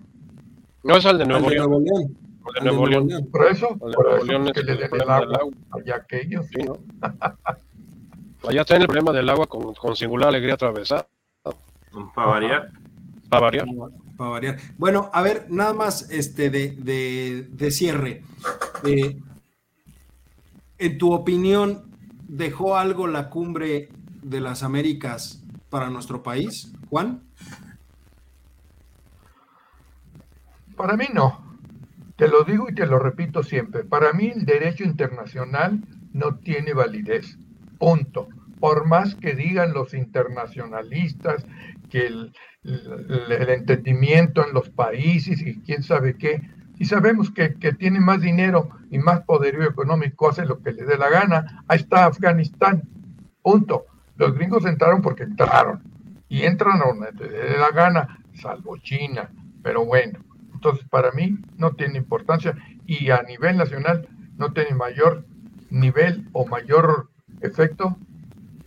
No 0.83 0.95
es 0.95 1.05
al 1.05 1.17
de 1.17 1.25
Nuevo, 1.25 1.49
León. 1.49 2.17
De 2.53 2.61
Nuevo 2.61 2.87
León. 2.87 3.09
Por 3.31 3.47
eso, 3.47 3.77
por 3.77 4.19
eso 4.19 4.53
que 4.53 4.63
le 4.63 4.75
den 4.75 4.89
el 4.93 5.09
agua, 5.09 5.51
allá 5.71 5.95
aquellos. 5.95 6.45
Sí, 6.47 6.63
¿no? 6.63 6.77
Allá 8.47 8.61
está 8.61 8.75
el 8.75 8.87
problema 8.87 9.11
del 9.11 9.29
agua 9.29 9.45
con, 9.45 9.75
con 9.75 9.95
singular 9.95 10.29
alegría 10.29 10.55
atravesada. 10.55 11.07
Para 12.15 12.27
variar. 12.27 12.71
Para 13.29 13.41
variar. 13.51 13.67
Bueno, 14.77 15.09
a 15.13 15.21
ver, 15.21 15.47
nada 15.49 15.73
más 15.73 16.09
este 16.11 16.49
de, 16.49 17.71
cierre. 17.71 18.23
Eh, 18.83 19.19
en 20.77 20.97
tu 20.97 21.13
opinión, 21.13 21.83
¿dejó 22.27 22.77
algo 22.77 23.07
la 23.07 23.29
cumbre 23.29 23.89
de 24.21 24.41
las 24.41 24.63
Américas 24.63 25.43
para 25.69 25.89
nuestro 25.89 26.21
país, 26.21 26.71
Juan? 26.89 27.23
Para 30.75 30.95
mí 30.95 31.05
no. 31.13 31.50
Te 32.21 32.27
lo 32.27 32.43
digo 32.43 32.69
y 32.69 32.75
te 32.75 32.85
lo 32.85 32.99
repito 32.99 33.41
siempre. 33.41 33.83
Para 33.83 34.13
mí 34.13 34.27
el 34.27 34.45
derecho 34.45 34.83
internacional 34.83 35.81
no 36.13 36.35
tiene 36.35 36.71
validez. 36.71 37.39
Punto. 37.79 38.29
Por 38.59 38.85
más 38.85 39.15
que 39.15 39.33
digan 39.33 39.73
los 39.73 39.95
internacionalistas 39.95 41.43
que 41.89 42.05
el, 42.05 42.31
entendimiento 43.49 44.45
en 44.45 44.53
los 44.53 44.69
países 44.69 45.41
y 45.41 45.61
quién 45.61 45.81
sabe 45.81 46.15
qué. 46.15 46.47
Y 46.77 46.85
sabemos 46.85 47.31
que, 47.31 47.55
que 47.55 47.73
tiene 47.73 47.99
más 47.99 48.21
dinero 48.21 48.69
y 48.91 48.99
más 48.99 49.21
poderío 49.21 49.63
económico, 49.63 50.29
hace 50.29 50.45
lo 50.45 50.61
que 50.61 50.73
le 50.73 50.85
dé 50.85 50.99
la 50.99 51.09
gana. 51.09 51.63
Ahí 51.67 51.79
está 51.79 52.05
Afganistán. 52.05 52.83
Punto. 53.41 53.87
Los 54.17 54.35
gringos 54.35 54.67
entraron 54.67 55.01
porque 55.01 55.23
entraron. 55.23 55.81
Y 56.29 56.43
entran 56.43 56.77
donde 56.77 57.13
le 57.13 57.29
dé 57.31 57.57
la 57.57 57.71
gana, 57.71 58.19
salvo 58.35 58.77
China. 58.77 59.31
Pero 59.63 59.85
bueno, 59.85 60.19
entonces 60.61 60.87
para 60.89 61.11
mí 61.11 61.39
no 61.57 61.71
tiene 61.71 61.97
importancia 61.97 62.55
y 62.85 63.09
a 63.09 63.23
nivel 63.23 63.57
nacional 63.57 64.07
no 64.37 64.53
tiene 64.53 64.75
mayor 64.75 65.25
nivel 65.71 66.29
o 66.33 66.45
mayor 66.45 67.09
efecto 67.41 67.97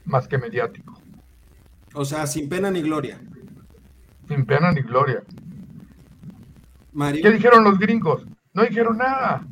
más 0.04 0.26
que 0.26 0.36
mediático. 0.36 1.00
O 1.94 2.04
sea, 2.04 2.26
sin 2.26 2.48
pena 2.48 2.68
ni 2.72 2.82
gloria. 2.82 3.20
Sin 4.26 4.44
pena 4.44 4.72
ni 4.72 4.80
gloria. 4.80 5.22
¿Qué 7.22 7.30
dijeron 7.30 7.62
los 7.62 7.78
gringos? 7.78 8.26
No 8.52 8.64
dijeron 8.64 8.98
nada. 8.98 9.46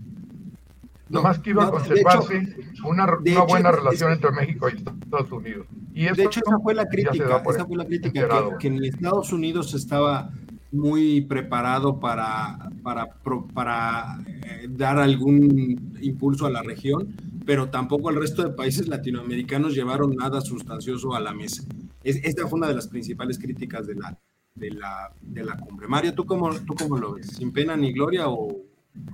No, 1.09 1.21
Nomás 1.21 1.39
que 1.39 1.51
iba 1.51 1.67
a 1.67 1.71
conservarse 1.71 2.57
una, 2.85 3.07
buena 3.47 3.71
relación 3.71 4.11
entre 4.11 4.33
México 4.33 4.69
y 4.69 4.79
Estados 4.79 5.31
Unidos. 5.31 5.69
Y 5.95 6.07
de 6.07 6.25
hecho, 6.25 6.41
esa 6.45 6.59
fue 6.59 6.75
la 6.75 6.87
crítica, 6.87 7.41
esa 7.49 7.67
fue 7.67 7.77
la 7.77 7.85
crítica 7.85 8.29
que, 8.29 8.57
que, 8.59 8.71
ni 8.71 8.89
Estados 8.89 9.33
Unidos 9.33 9.75
estaba 9.75 10.33
muy 10.73 11.21
preparado 11.21 12.01
para, 12.01 12.71
para, 12.83 13.07
para 13.55 14.19
eh, 14.27 14.67
dar 14.69 14.99
algún 14.99 15.97
impulso 16.01 16.47
a 16.47 16.51
la 16.51 16.63
región, 16.63 17.15
pero 17.45 17.69
tampoco 17.69 18.11
el 18.11 18.17
resto 18.17 18.43
de 18.43 18.55
países 18.55 18.89
latinoamericanos 18.89 19.75
llevaron 19.75 20.17
nada 20.17 20.41
sustancioso 20.41 21.15
a 21.15 21.21
la 21.21 21.33
mesa. 21.33 21.63
esta 22.03 22.49
fue 22.49 22.59
una 22.59 22.69
de 22.69 22.75
las 22.75 22.89
principales 22.89 23.39
críticas 23.39 23.87
de 23.87 23.95
la, 23.95 24.19
de 24.55 24.71
la, 24.71 25.13
de 25.21 25.45
la 25.45 25.57
cumbre. 25.59 25.87
Mario, 25.89 26.15
¿tú 26.15 26.25
cómo, 26.25 26.51
¿tú 26.61 26.75
cómo 26.75 26.97
lo 26.97 27.15
ves? 27.15 27.29
¿Sin 27.29 27.53
pena 27.53 27.77
ni 27.77 27.93
gloria 27.93 28.29
o...? 28.29 28.57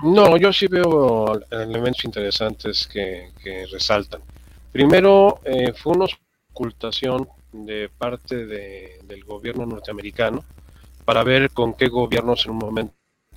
No, 0.02 0.36
yo 0.36 0.52
sí 0.52 0.66
veo 0.66 1.40
elementos 1.50 2.04
interesantes 2.04 2.86
que, 2.86 3.30
que 3.42 3.66
resaltan. 3.66 4.20
Primero, 4.72 5.40
eh, 5.44 5.72
fue 5.72 5.94
una 5.94 6.06
ocultación 6.52 7.28
de 7.52 7.88
parte 7.96 8.46
de, 8.46 9.00
del 9.06 9.24
gobierno 9.24 9.66
norteamericano 9.66 10.44
para 11.09 11.24
ver 11.24 11.48
con 11.52 11.72
qué 11.72 11.88
gobiernos 11.88 12.44
en 12.44 12.50
un 12.50 12.59
momento 12.59 12.92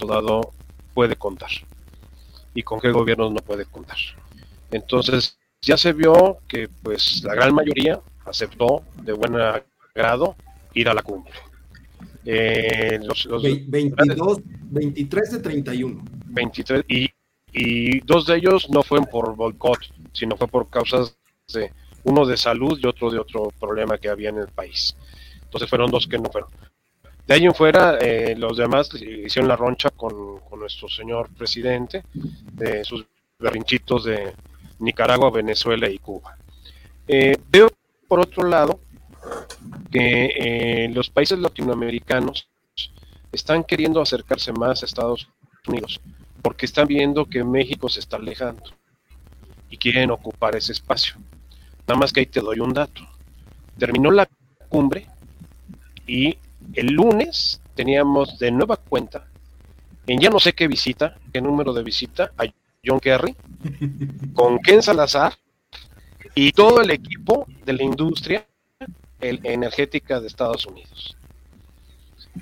dado 0.06 0.52
puede 0.94 1.16
contar 1.16 1.52
y 2.54 2.64
con 2.64 2.82
qué 2.82 2.92
gobiernos 2.92 3.32
no 3.32 3.40
puede 3.40 3.64
contar. 3.64 3.96
Entonces, 4.72 5.38
ya 5.62 5.78
se 5.78 5.94
vio 5.94 6.40
que 6.50 6.68
pues 6.84 7.24
la 7.24 7.34
gran 7.34 7.56
mayoría 7.56 8.02
aceptó 8.26 8.84
de 9.02 9.14
buen 9.14 9.32
grado 9.96 10.36
ir 10.74 10.90
a 10.90 10.94
la 10.94 11.02
cumbre. 11.02 11.32
Eh, 12.26 13.00
los, 13.04 13.26
22, 13.42 14.40
23 14.70 15.32
de 15.32 15.40
31. 15.40 16.04
23, 16.26 16.84
y, 16.90 17.10
y 17.54 18.02
dos 18.02 18.26
de 18.26 18.36
ellos 18.36 18.70
no 18.70 18.84
fueron 18.84 19.08
por 19.08 19.34
boicot, 19.34 19.80
sino 20.12 20.36
fue 20.36 20.50
por 20.50 20.70
causas 20.70 21.16
de 21.54 21.72
uno 22.04 22.26
de 22.26 22.36
salud 22.36 22.78
y 22.84 22.86
otro 22.86 23.10
de 23.10 23.20
otro 23.20 23.48
problema 23.58 23.98
que 23.98 24.10
había 24.10 24.28
en 24.28 24.40
el 24.40 24.50
país. 24.50 24.94
Entonces 25.42 25.70
fueron 25.70 25.90
dos 25.90 26.06
que 26.06 26.18
no 26.18 26.30
fueron. 26.30 26.50
De 27.32 27.36
ahí 27.36 27.46
en 27.46 27.56
fuera, 27.56 27.98
eh, 28.02 28.36
los 28.38 28.58
demás 28.58 28.90
hicieron 28.94 29.48
la 29.48 29.56
roncha 29.56 29.90
con, 29.90 30.42
nuestro 30.60 30.90
señor 30.90 31.30
presidente, 31.30 32.04
de 32.14 32.84
sus 32.84 33.06
berrinchitos 33.40 34.04
de 34.04 34.34
Nicaragua, 34.80 35.32
Venezuela 35.32 35.90
y 35.90 35.98
Cuba. 35.98 36.36
Eh, 37.08 37.38
veo, 37.50 37.72
por 38.10 38.20
otro 38.20 38.44
lado, 38.44 38.82
que 39.90 40.26
eh, 40.26 40.90
los 40.94 41.10
países 41.10 41.40
latinoamericanos 41.40 42.50
están 43.32 43.64
queriendo 43.64 44.02
acercarse 44.02 44.52
más 44.52 44.84
a 44.84 44.86
Estados 44.86 45.30
Unidos 45.66 46.02
porque 46.42 46.66
están 46.66 46.86
viendo 46.86 47.30
que 47.30 47.46
México 47.46 47.88
se 47.88 48.02
está 48.02 48.18
alejando 48.18 48.64
y 49.70 49.78
quieren 49.78 50.12
ocupar 50.12 50.58
ese 50.58 50.74
espacio. 50.74 51.16
Nada 51.88 51.98
más 51.98 52.12
que 52.12 52.20
ahí 52.20 52.26
te 52.26 52.42
doy 52.42 52.60
un 52.60 52.74
dato. 52.74 53.08
Terminó 53.78 54.12
la 54.12 54.28
cumbre 54.68 55.08
y 56.06 56.38
el 56.74 56.88
lunes 56.94 57.62
teníamos 57.76 58.40
de 58.40 58.52
nueva 58.52 58.78
cuenta 58.78 59.28
en 60.08 60.20
ya 60.20 60.30
no 60.30 60.40
sé 60.40 60.54
qué 60.54 60.68
visita, 60.68 61.18
qué 61.32 61.42
número 61.42 61.74
de 61.74 61.84
visita 61.84 62.32
a 62.38 62.46
John 62.84 63.00
Kerry, 63.00 63.36
con 64.34 64.60
Ken 64.60 64.82
Salazar 64.82 65.34
y 66.34 66.52
todo 66.52 66.82
el 66.82 66.92
equipo 66.92 67.46
de 67.66 67.74
la 67.74 67.84
industria 67.84 68.46
energética 69.20 70.20
de 70.20 70.28
Estados 70.28 70.66
Unidos. 70.66 71.16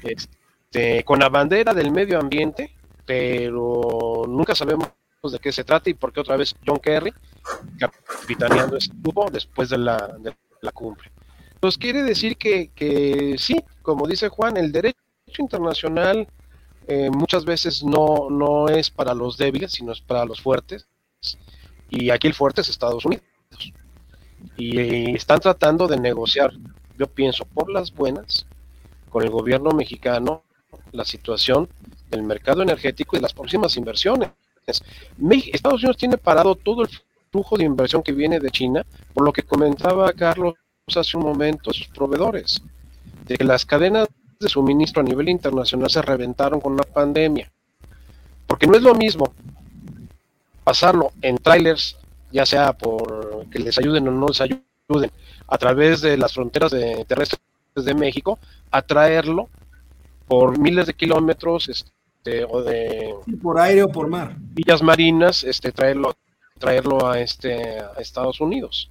Este, 0.03 1.03
con 1.03 1.19
la 1.19 1.29
bandera 1.29 1.73
del 1.73 1.91
medio 1.91 2.19
ambiente, 2.19 2.71
pero 3.05 4.23
nunca 4.27 4.55
sabemos 4.55 4.89
de 5.23 5.39
qué 5.39 5.51
se 5.51 5.65
trata 5.65 5.89
y 5.89 5.95
por 5.95 6.13
qué 6.13 6.21
otra 6.21 6.37
vez 6.37 6.55
John 6.65 6.79
Kerry 6.79 7.13
capitaneando 7.77 8.77
este 8.77 8.95
grupo 9.01 9.29
después 9.29 9.69
de 9.69 9.77
la, 9.77 10.15
de 10.19 10.33
la 10.61 10.71
cumbre. 10.71 11.11
Pues 11.59 11.77
quiere 11.77 12.03
decir 12.03 12.37
que, 12.37 12.71
que, 12.73 13.35
sí, 13.37 13.63
como 13.81 14.07
dice 14.07 14.29
Juan, 14.29 14.57
el 14.57 14.71
derecho 14.71 14.97
internacional 15.37 16.27
eh, 16.87 17.09
muchas 17.11 17.45
veces 17.45 17.83
no, 17.83 18.29
no 18.31 18.67
es 18.67 18.89
para 18.89 19.13
los 19.13 19.37
débiles, 19.37 19.73
sino 19.73 19.91
es 19.91 20.01
para 20.01 20.25
los 20.25 20.41
fuertes. 20.41 20.87
Y 21.89 22.09
aquí 22.09 22.27
el 22.27 22.33
fuerte 22.33 22.61
es 22.61 22.69
Estados 22.69 23.05
Unidos. 23.05 23.23
Y 24.57 25.15
están 25.15 25.39
tratando 25.39 25.87
de 25.87 25.97
negociar, 25.97 26.51
yo 26.97 27.07
pienso, 27.07 27.45
por 27.45 27.69
las 27.69 27.93
buenas, 27.93 28.45
con 29.09 29.23
el 29.23 29.29
gobierno 29.29 29.71
mexicano 29.71 30.43
la 30.91 31.05
situación 31.05 31.69
del 32.09 32.23
mercado 32.23 32.61
energético 32.61 33.17
y 33.17 33.19
las 33.19 33.33
próximas 33.33 33.75
inversiones. 33.77 34.31
Estados 34.65 35.81
Unidos 35.81 35.97
tiene 35.97 36.17
parado 36.17 36.55
todo 36.55 36.83
el 36.83 36.89
flujo 37.31 37.57
de 37.57 37.65
inversión 37.65 38.01
que 38.01 38.13
viene 38.13 38.39
de 38.39 38.49
China, 38.49 38.85
por 39.13 39.25
lo 39.25 39.33
que 39.33 39.43
comentaba 39.43 40.11
Carlos 40.13 40.55
hace 40.97 41.17
un 41.17 41.23
momento, 41.23 41.73
sus 41.73 41.87
proveedores, 41.87 42.61
de 43.25 43.37
que 43.37 43.43
las 43.43 43.65
cadenas 43.65 44.07
de 44.39 44.47
suministro 44.47 45.01
a 45.01 45.05
nivel 45.05 45.29
internacional 45.29 45.89
se 45.89 46.01
reventaron 46.01 46.61
con 46.61 46.77
la 46.77 46.83
pandemia. 46.83 47.51
Porque 48.47 48.67
no 48.67 48.75
es 48.75 48.81
lo 48.81 48.95
mismo 48.95 49.33
pasarlo 50.63 51.11
en 51.21 51.37
trailers, 51.37 51.97
ya 52.31 52.45
sea 52.45 52.73
por 52.73 53.47
que 53.49 53.59
les 53.59 53.77
ayuden 53.77 54.07
o 54.07 54.11
no 54.11 54.27
les 54.27 54.41
ayuden, 54.41 55.11
a 55.47 55.57
través 55.57 56.01
de 56.01 56.17
las 56.17 56.33
fronteras 56.33 56.71
de, 56.71 57.05
terrestres 57.05 57.41
de 57.75 57.93
México, 57.93 58.39
a 58.71 58.81
traerlo 58.81 59.49
por 60.27 60.57
miles 60.59 60.85
de 60.85 60.93
kilómetros 60.93 61.69
este, 61.69 62.45
o 62.45 62.61
de... 62.61 63.13
Por 63.41 63.59
aire 63.59 63.83
o 63.83 63.89
por 63.89 64.07
mar. 64.07 64.35
Villas 64.37 64.81
marinas, 64.81 65.43
este, 65.43 65.71
traerlo, 65.71 66.15
traerlo 66.59 67.07
a, 67.07 67.19
este, 67.19 67.79
a 67.79 67.99
Estados 67.99 68.39
Unidos. 68.39 68.89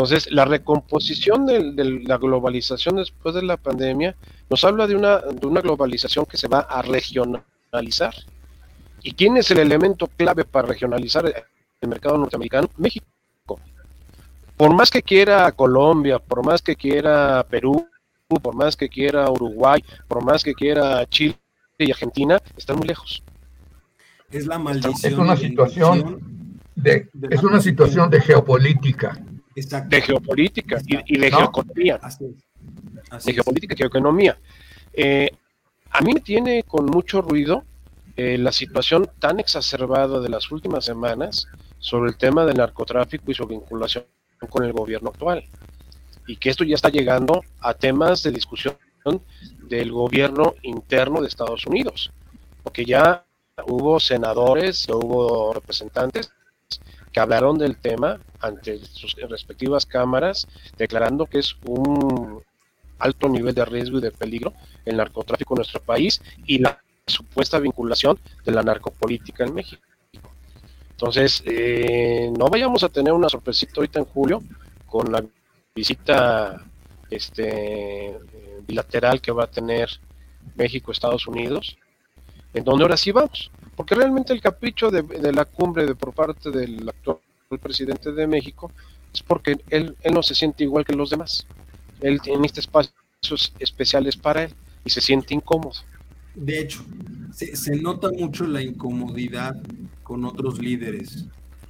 Entonces, 0.00 0.32
la 0.32 0.46
recomposición 0.46 1.44
de, 1.44 2.00
la 2.06 2.16
globalización 2.16 2.96
después 2.96 3.34
de 3.34 3.42
la 3.42 3.58
pandemia 3.58 4.16
nos 4.48 4.64
habla 4.64 4.86
de 4.86 4.96
una, 4.96 5.18
de 5.18 5.46
una 5.46 5.60
globalización 5.60 6.24
que 6.24 6.38
se 6.38 6.48
va 6.48 6.60
a 6.60 6.80
regionalizar. 6.80 8.14
¿Y 9.02 9.12
quién 9.12 9.36
es 9.36 9.50
el 9.50 9.58
elemento 9.58 10.06
clave 10.06 10.46
para 10.46 10.68
regionalizar 10.68 11.26
el 11.82 11.88
mercado 11.90 12.16
norteamericano? 12.16 12.70
México. 12.78 13.04
Por 14.56 14.74
más 14.74 14.90
que 14.90 15.02
quiera 15.02 15.52
Colombia, 15.52 16.18
por 16.18 16.46
más 16.46 16.62
que 16.62 16.76
quiera 16.76 17.44
Perú, 17.50 17.86
por 18.40 18.54
más 18.54 18.76
que 18.76 18.88
quiera 18.88 19.30
Uruguay, 19.30 19.84
por 20.08 20.24
más 20.24 20.42
que 20.42 20.54
quiera 20.54 21.04
Chile 21.10 21.36
y 21.76 21.90
Argentina, 21.90 22.40
están 22.56 22.78
muy 22.78 22.88
lejos. 22.88 23.22
Es 24.30 24.46
la 24.46 24.58
maldición. 24.58 25.12
Es 25.12 25.18
una 25.18 25.36
situación 25.36 26.58
de, 26.74 27.06
es 27.28 27.42
una 27.42 27.60
situación 27.60 28.08
de 28.08 28.22
geopolítica 28.22 29.20
de 29.88 30.02
geopolítica 30.02 30.80
y, 30.86 31.18
de 31.18 31.30
geoeconomía. 31.30 32.00
De 33.24 33.32
geopolítica 33.32 33.74
y 33.74 33.76
geoeconomía. 33.76 34.38
Eh, 34.92 35.30
a 35.90 36.00
mí 36.02 36.14
me 36.14 36.20
tiene 36.20 36.62
con 36.62 36.86
mucho 36.86 37.20
ruido 37.22 37.64
eh, 38.16 38.38
la 38.38 38.52
situación 38.52 39.10
tan 39.18 39.40
exacerbada 39.40 40.20
de 40.20 40.28
las 40.28 40.50
últimas 40.50 40.84
semanas 40.84 41.46
sobre 41.78 42.10
el 42.10 42.16
tema 42.16 42.44
del 42.44 42.58
narcotráfico 42.58 43.30
y 43.30 43.34
su 43.34 43.46
vinculación 43.46 44.04
con 44.48 44.64
el 44.64 44.72
gobierno 44.72 45.10
actual. 45.10 45.44
Y 46.26 46.36
que 46.36 46.50
esto 46.50 46.64
ya 46.64 46.74
está 46.74 46.90
llegando 46.90 47.42
a 47.60 47.74
temas 47.74 48.22
de 48.22 48.30
discusión 48.30 48.76
del 49.68 49.90
gobierno 49.90 50.54
interno 50.62 51.20
de 51.20 51.28
Estados 51.28 51.66
Unidos. 51.66 52.12
Porque 52.62 52.84
ya 52.84 53.24
hubo 53.66 53.98
senadores, 53.98 54.86
hubo 54.88 55.52
representantes 55.52 56.32
que 57.12 57.20
hablaron 57.20 57.58
del 57.58 57.76
tema 57.76 58.20
ante 58.40 58.78
sus 58.84 59.14
respectivas 59.28 59.86
cámaras, 59.86 60.46
declarando 60.76 61.26
que 61.26 61.38
es 61.38 61.56
un 61.64 62.42
alto 62.98 63.28
nivel 63.28 63.54
de 63.54 63.64
riesgo 63.64 63.98
y 63.98 64.02
de 64.02 64.10
peligro 64.10 64.52
el 64.84 64.96
narcotráfico 64.96 65.54
en 65.54 65.58
nuestro 65.58 65.80
país 65.80 66.20
y 66.46 66.58
la 66.58 66.82
supuesta 67.06 67.58
vinculación 67.58 68.18
de 68.44 68.52
la 68.52 68.62
narcopolítica 68.62 69.44
en 69.44 69.54
México. 69.54 69.82
Entonces, 70.90 71.42
eh, 71.46 72.30
no 72.38 72.48
vayamos 72.48 72.84
a 72.84 72.88
tener 72.88 73.12
una 73.12 73.28
sorpresita 73.28 73.72
ahorita 73.76 74.00
en 74.00 74.04
julio 74.04 74.42
con 74.86 75.10
la 75.10 75.24
visita 75.74 76.62
este, 77.08 78.18
bilateral 78.66 79.20
que 79.20 79.32
va 79.32 79.44
a 79.44 79.50
tener 79.50 79.88
México-Estados 80.56 81.26
Unidos, 81.26 81.78
en 82.52 82.64
donde 82.64 82.84
ahora 82.84 82.96
sí 82.96 83.12
vamos 83.12 83.50
porque 83.80 83.94
realmente 83.94 84.34
el 84.34 84.42
capricho 84.42 84.90
de, 84.90 85.32
la 85.32 85.46
cumbre 85.46 85.86
de 85.86 85.94
por 85.94 86.12
parte 86.12 86.50
del 86.50 86.86
actual 86.86 87.16
presidente 87.58 88.12
de 88.12 88.26
México 88.26 88.70
es 89.12 89.22
porque 89.22 89.56
él, 89.70 89.96
no 90.12 90.22
se 90.22 90.34
siente 90.34 90.64
igual 90.64 90.84
que 90.84 90.94
los 90.94 91.10
demás. 91.10 91.46
Él 92.00 92.20
tiene 92.22 92.46
este 92.46 92.60
espacios 92.60 93.52
especiales 93.58 94.16
para 94.16 94.44
él 94.44 94.54
y 94.84 94.90
se 94.90 95.00
siente 95.00 95.34
incómodo. 95.34 95.74
De 96.34 96.60
hecho, 96.60 96.84
se, 97.32 97.76
nota 97.76 98.10
mucho 98.10 98.46
la 98.46 98.62
incomodidad 98.62 99.56
con 100.02 100.24
otros 100.24 100.58
líderes 100.58 101.26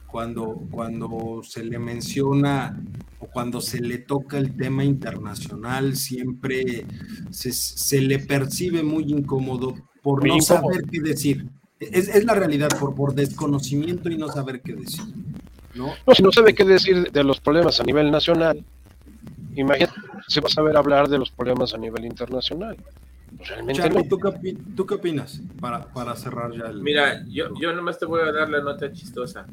cuando, 0.07 0.66
cuando 0.70 1.41
se 1.43 1.64
le 1.64 1.78
menciona 1.78 2.83
o 3.18 3.26
cuando 3.26 3.61
se 3.61 3.81
le 3.81 3.99
toca 3.99 4.39
el 4.39 4.57
tema 4.57 4.85
internacional, 4.85 5.97
siempre 5.97 6.85
se, 7.31 8.01
le 8.03 8.18
percibe 8.18 8.83
muy 8.83 9.05
incómodo 9.05 9.74
por 10.03 10.26
no 10.26 10.41
saber 10.41 10.83
qué 10.91 11.01
decir. 11.01 11.49
Es, 11.78 12.24
la 12.24 12.35
realidad, 12.35 12.68
por, 12.78 12.95
por 12.95 13.14
desconocimiento 13.14 14.11
y 14.11 14.18
no 14.18 14.28
saber 14.28 14.61
qué 14.61 14.74
decir. 14.74 15.01
¿No? 15.75 15.95
si 16.14 16.23
no 16.23 16.33
sabe 16.33 16.55
qué 16.55 16.64
decir 16.64 17.11
de 17.11 17.25
los 17.25 17.41
problemas 17.41 17.81
a 17.81 17.85
nivel 17.85 18.11
nacional, 18.11 18.64
imagínate, 19.55 19.95
se 20.29 20.41
va 20.41 20.49
a 20.49 20.51
saber 20.51 20.77
hablar 20.77 21.09
de 21.09 21.18
los 21.18 21.31
problemas 21.31 21.75
a 21.75 21.79
nivel 21.79 22.05
internacional. 22.05 22.77
Realmente 23.39 24.09
¿tú, 24.09 24.87
qué, 24.87 24.95
opinas 24.95 25.41
para, 25.61 25.87
para 25.93 26.16
cerrar 26.16 26.53
ya 26.53 26.66
el... 26.66 26.83
Mira, 26.83 27.25
yo, 27.29 27.49
yo 27.61 27.73
nomás 27.73 27.99
te 27.99 28.05
voy 28.05 28.21
a 28.23 28.33
dar 28.33 28.51
la 28.51 28.61
nota 28.61 28.93
chistosa 28.93 29.47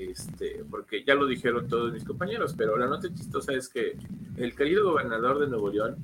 este, 0.00 0.64
porque 0.70 1.04
ya 1.04 1.14
lo 1.14 1.26
dijeron 1.26 1.68
todos 1.68 1.92
mis 1.92 2.04
compañeros, 2.04 2.54
pero 2.56 2.76
la 2.78 2.86
nota 2.86 3.12
chistosa 3.12 3.52
es 3.52 3.68
que 3.68 3.98
el 4.38 4.54
querido 4.54 4.90
gobernador 4.90 5.40
de 5.40 5.48
Nuevo 5.48 5.68
León 5.68 5.96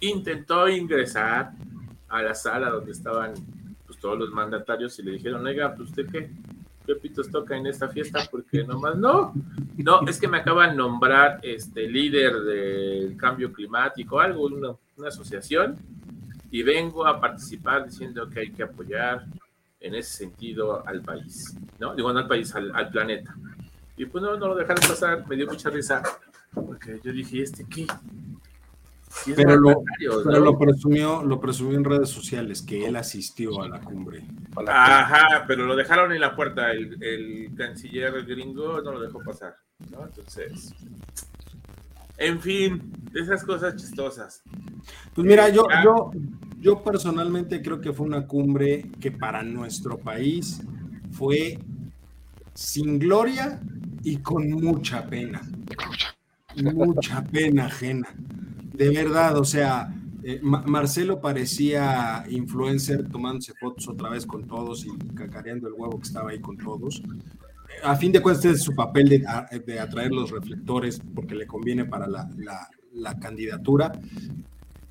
intentó 0.00 0.68
ingresar 0.68 1.52
a 2.08 2.22
la 2.22 2.34
sala 2.34 2.70
donde 2.70 2.90
estaban 2.90 3.34
pues, 3.86 4.00
todos 4.00 4.18
los 4.18 4.30
mandatarios 4.30 4.98
y 4.98 5.04
le 5.04 5.12
dijeron, 5.12 5.46
oiga, 5.46 5.74
pues 5.76 5.90
usted 5.90 6.06
qué, 6.10 6.30
qué 6.88 6.94
pitos 6.96 7.30
toca 7.30 7.54
en 7.54 7.66
esta 7.66 7.88
fiesta, 7.88 8.26
porque 8.30 8.64
nomás 8.64 8.96
no, 8.96 9.34
no, 9.76 10.08
es 10.08 10.18
que 10.18 10.26
me 10.26 10.38
acaban 10.38 10.70
de 10.70 10.76
nombrar 10.76 11.38
este 11.42 11.86
líder 11.86 12.32
del 12.40 13.14
cambio 13.14 13.52
climático, 13.52 14.18
algo, 14.18 14.46
una, 14.46 14.70
una 14.96 15.08
asociación, 15.08 15.76
y 16.50 16.62
vengo 16.62 17.06
a 17.06 17.20
participar 17.20 17.84
diciendo 17.84 18.26
que 18.30 18.40
hay 18.40 18.50
que 18.52 18.62
apoyar 18.62 19.26
en 19.80 19.96
ese 19.96 20.16
sentido 20.16 20.82
al 20.86 21.02
país, 21.02 21.54
¿no? 21.78 21.94
Digo, 21.94 22.10
no 22.10 22.20
al 22.20 22.26
país, 22.26 22.54
al, 22.54 22.90
planeta. 22.90 23.36
Y 23.98 24.06
pues 24.06 24.24
no, 24.24 24.38
no 24.38 24.48
lo 24.48 24.54
dejaron 24.54 24.82
pasar, 24.88 25.28
me 25.28 25.36
dio 25.36 25.46
mucha 25.46 25.68
risa, 25.68 26.02
porque 26.54 27.00
yo 27.04 27.12
dije, 27.12 27.42
¿este 27.42 27.66
qué? 27.68 27.86
Pero, 29.34 29.56
lo, 29.56 29.82
pero 29.98 30.40
lo, 30.40 30.58
presumió, 30.58 31.22
lo 31.22 31.40
presumió 31.40 31.78
en 31.78 31.84
redes 31.84 32.10
sociales, 32.10 32.62
que 32.62 32.86
él 32.86 32.96
asistió 32.96 33.62
a 33.62 33.68
la 33.68 33.80
cumbre. 33.80 34.24
Ajá, 34.66 35.44
pero 35.46 35.64
lo 35.66 35.76
dejaron 35.76 36.12
en 36.12 36.20
la 36.20 36.34
puerta, 36.34 36.70
el, 36.72 37.02
el 37.02 37.54
canciller 37.54 38.24
gringo 38.24 38.80
no 38.82 38.92
lo 38.92 39.00
dejó 39.00 39.20
pasar, 39.20 39.56
¿no? 39.90 40.04
Entonces, 40.04 40.74
en 42.18 42.40
fin, 42.40 42.92
esas 43.14 43.44
cosas 43.44 43.76
chistosas. 43.76 44.42
Pues 45.14 45.26
mira, 45.26 45.48
yo, 45.48 45.66
yo, 45.84 46.10
yo 46.60 46.82
personalmente 46.82 47.62
creo 47.62 47.80
que 47.80 47.92
fue 47.92 48.06
una 48.06 48.26
cumbre 48.26 48.90
que 49.00 49.12
para 49.12 49.42
nuestro 49.42 49.98
país 49.98 50.60
fue 51.12 51.58
sin 52.54 52.98
gloria 52.98 53.60
y 54.02 54.16
con 54.18 54.50
mucha 54.50 55.06
pena. 55.06 55.42
Mucha 56.56 57.22
pena 57.22 57.66
ajena. 57.66 58.08
De 58.78 58.88
verdad, 58.90 59.36
o 59.36 59.44
sea, 59.44 59.92
eh, 60.22 60.40
Marcelo 60.42 61.20
parecía 61.20 62.24
influencer 62.30 63.08
tomándose 63.08 63.52
fotos 63.54 63.88
otra 63.88 64.08
vez 64.08 64.24
con 64.24 64.46
todos 64.46 64.86
y 64.86 64.90
cacareando 65.14 65.68
el 65.68 65.74
huevo 65.74 65.98
que 65.98 66.06
estaba 66.06 66.30
ahí 66.30 66.40
con 66.40 66.56
todos. 66.56 67.02
A 67.82 67.94
fin 67.96 68.12
de 68.12 68.22
cuentas, 68.22 68.46
es 68.46 68.62
su 68.62 68.74
papel 68.74 69.08
de, 69.08 69.78
atraer 69.78 70.12
los 70.12 70.30
reflectores 70.30 71.00
porque 71.14 71.34
le 71.34 71.46
conviene 71.46 71.84
para 71.84 72.06
la, 72.06 72.28
la 72.94 73.18
candidatura 73.18 73.92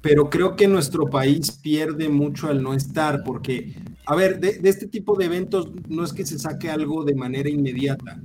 pero 0.07 0.29
creo 0.29 0.55
que 0.55 0.69
nuestro 0.69 1.09
país 1.09 1.51
pierde 1.51 2.07
mucho 2.07 2.47
al 2.47 2.63
no 2.63 2.73
estar, 2.73 3.23
porque, 3.23 3.73
a 4.05 4.15
ver, 4.15 4.39
de, 4.39 4.59
este 4.63 4.87
tipo 4.87 5.17
de 5.17 5.25
eventos 5.25 5.69
no 5.89 6.03
es 6.03 6.13
que 6.13 6.25
se 6.25 6.39
saque 6.39 6.69
algo 6.69 7.03
de 7.03 7.13
manera 7.13 7.49
inmediata, 7.49 8.17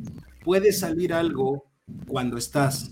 puede 0.44 0.72
salir 0.72 1.12
algo 1.12 1.64
cuando 2.06 2.36
estás, 2.36 2.88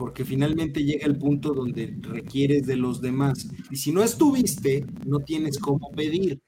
porque 0.00 0.24
finalmente 0.24 0.82
llega 0.82 1.06
el 1.06 1.18
punto 1.18 1.52
donde 1.52 1.94
requieres 2.00 2.66
de 2.66 2.74
los 2.74 3.02
demás. 3.02 3.46
Y 3.70 3.76
si 3.76 3.92
no 3.92 4.02
estuviste, 4.02 4.86
no 5.04 5.18
tienes 5.18 5.58
cómo 5.58 5.90
pedir. 5.90 6.40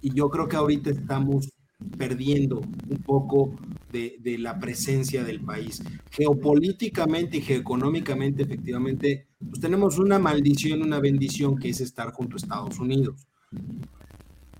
Y 0.00 0.14
yo 0.14 0.30
creo 0.30 0.48
que 0.48 0.56
ahorita 0.56 0.88
estamos 0.88 1.50
perdiendo 1.98 2.60
un 2.60 3.02
poco 3.04 3.54
de, 3.92 4.38
la 4.38 4.58
presencia 4.58 5.22
del 5.22 5.42
país. 5.42 5.82
Geopolíticamente 6.10 7.36
y 7.36 7.42
geoeconómicamente, 7.42 8.44
efectivamente, 8.44 9.28
pues 9.38 9.60
tenemos 9.60 9.98
una 9.98 10.18
maldición, 10.18 10.80
una 10.80 10.98
bendición 10.98 11.58
que 11.58 11.68
es 11.68 11.82
estar 11.82 12.10
junto 12.12 12.36
a 12.36 12.38
Estados 12.38 12.78
Unidos. 12.78 13.26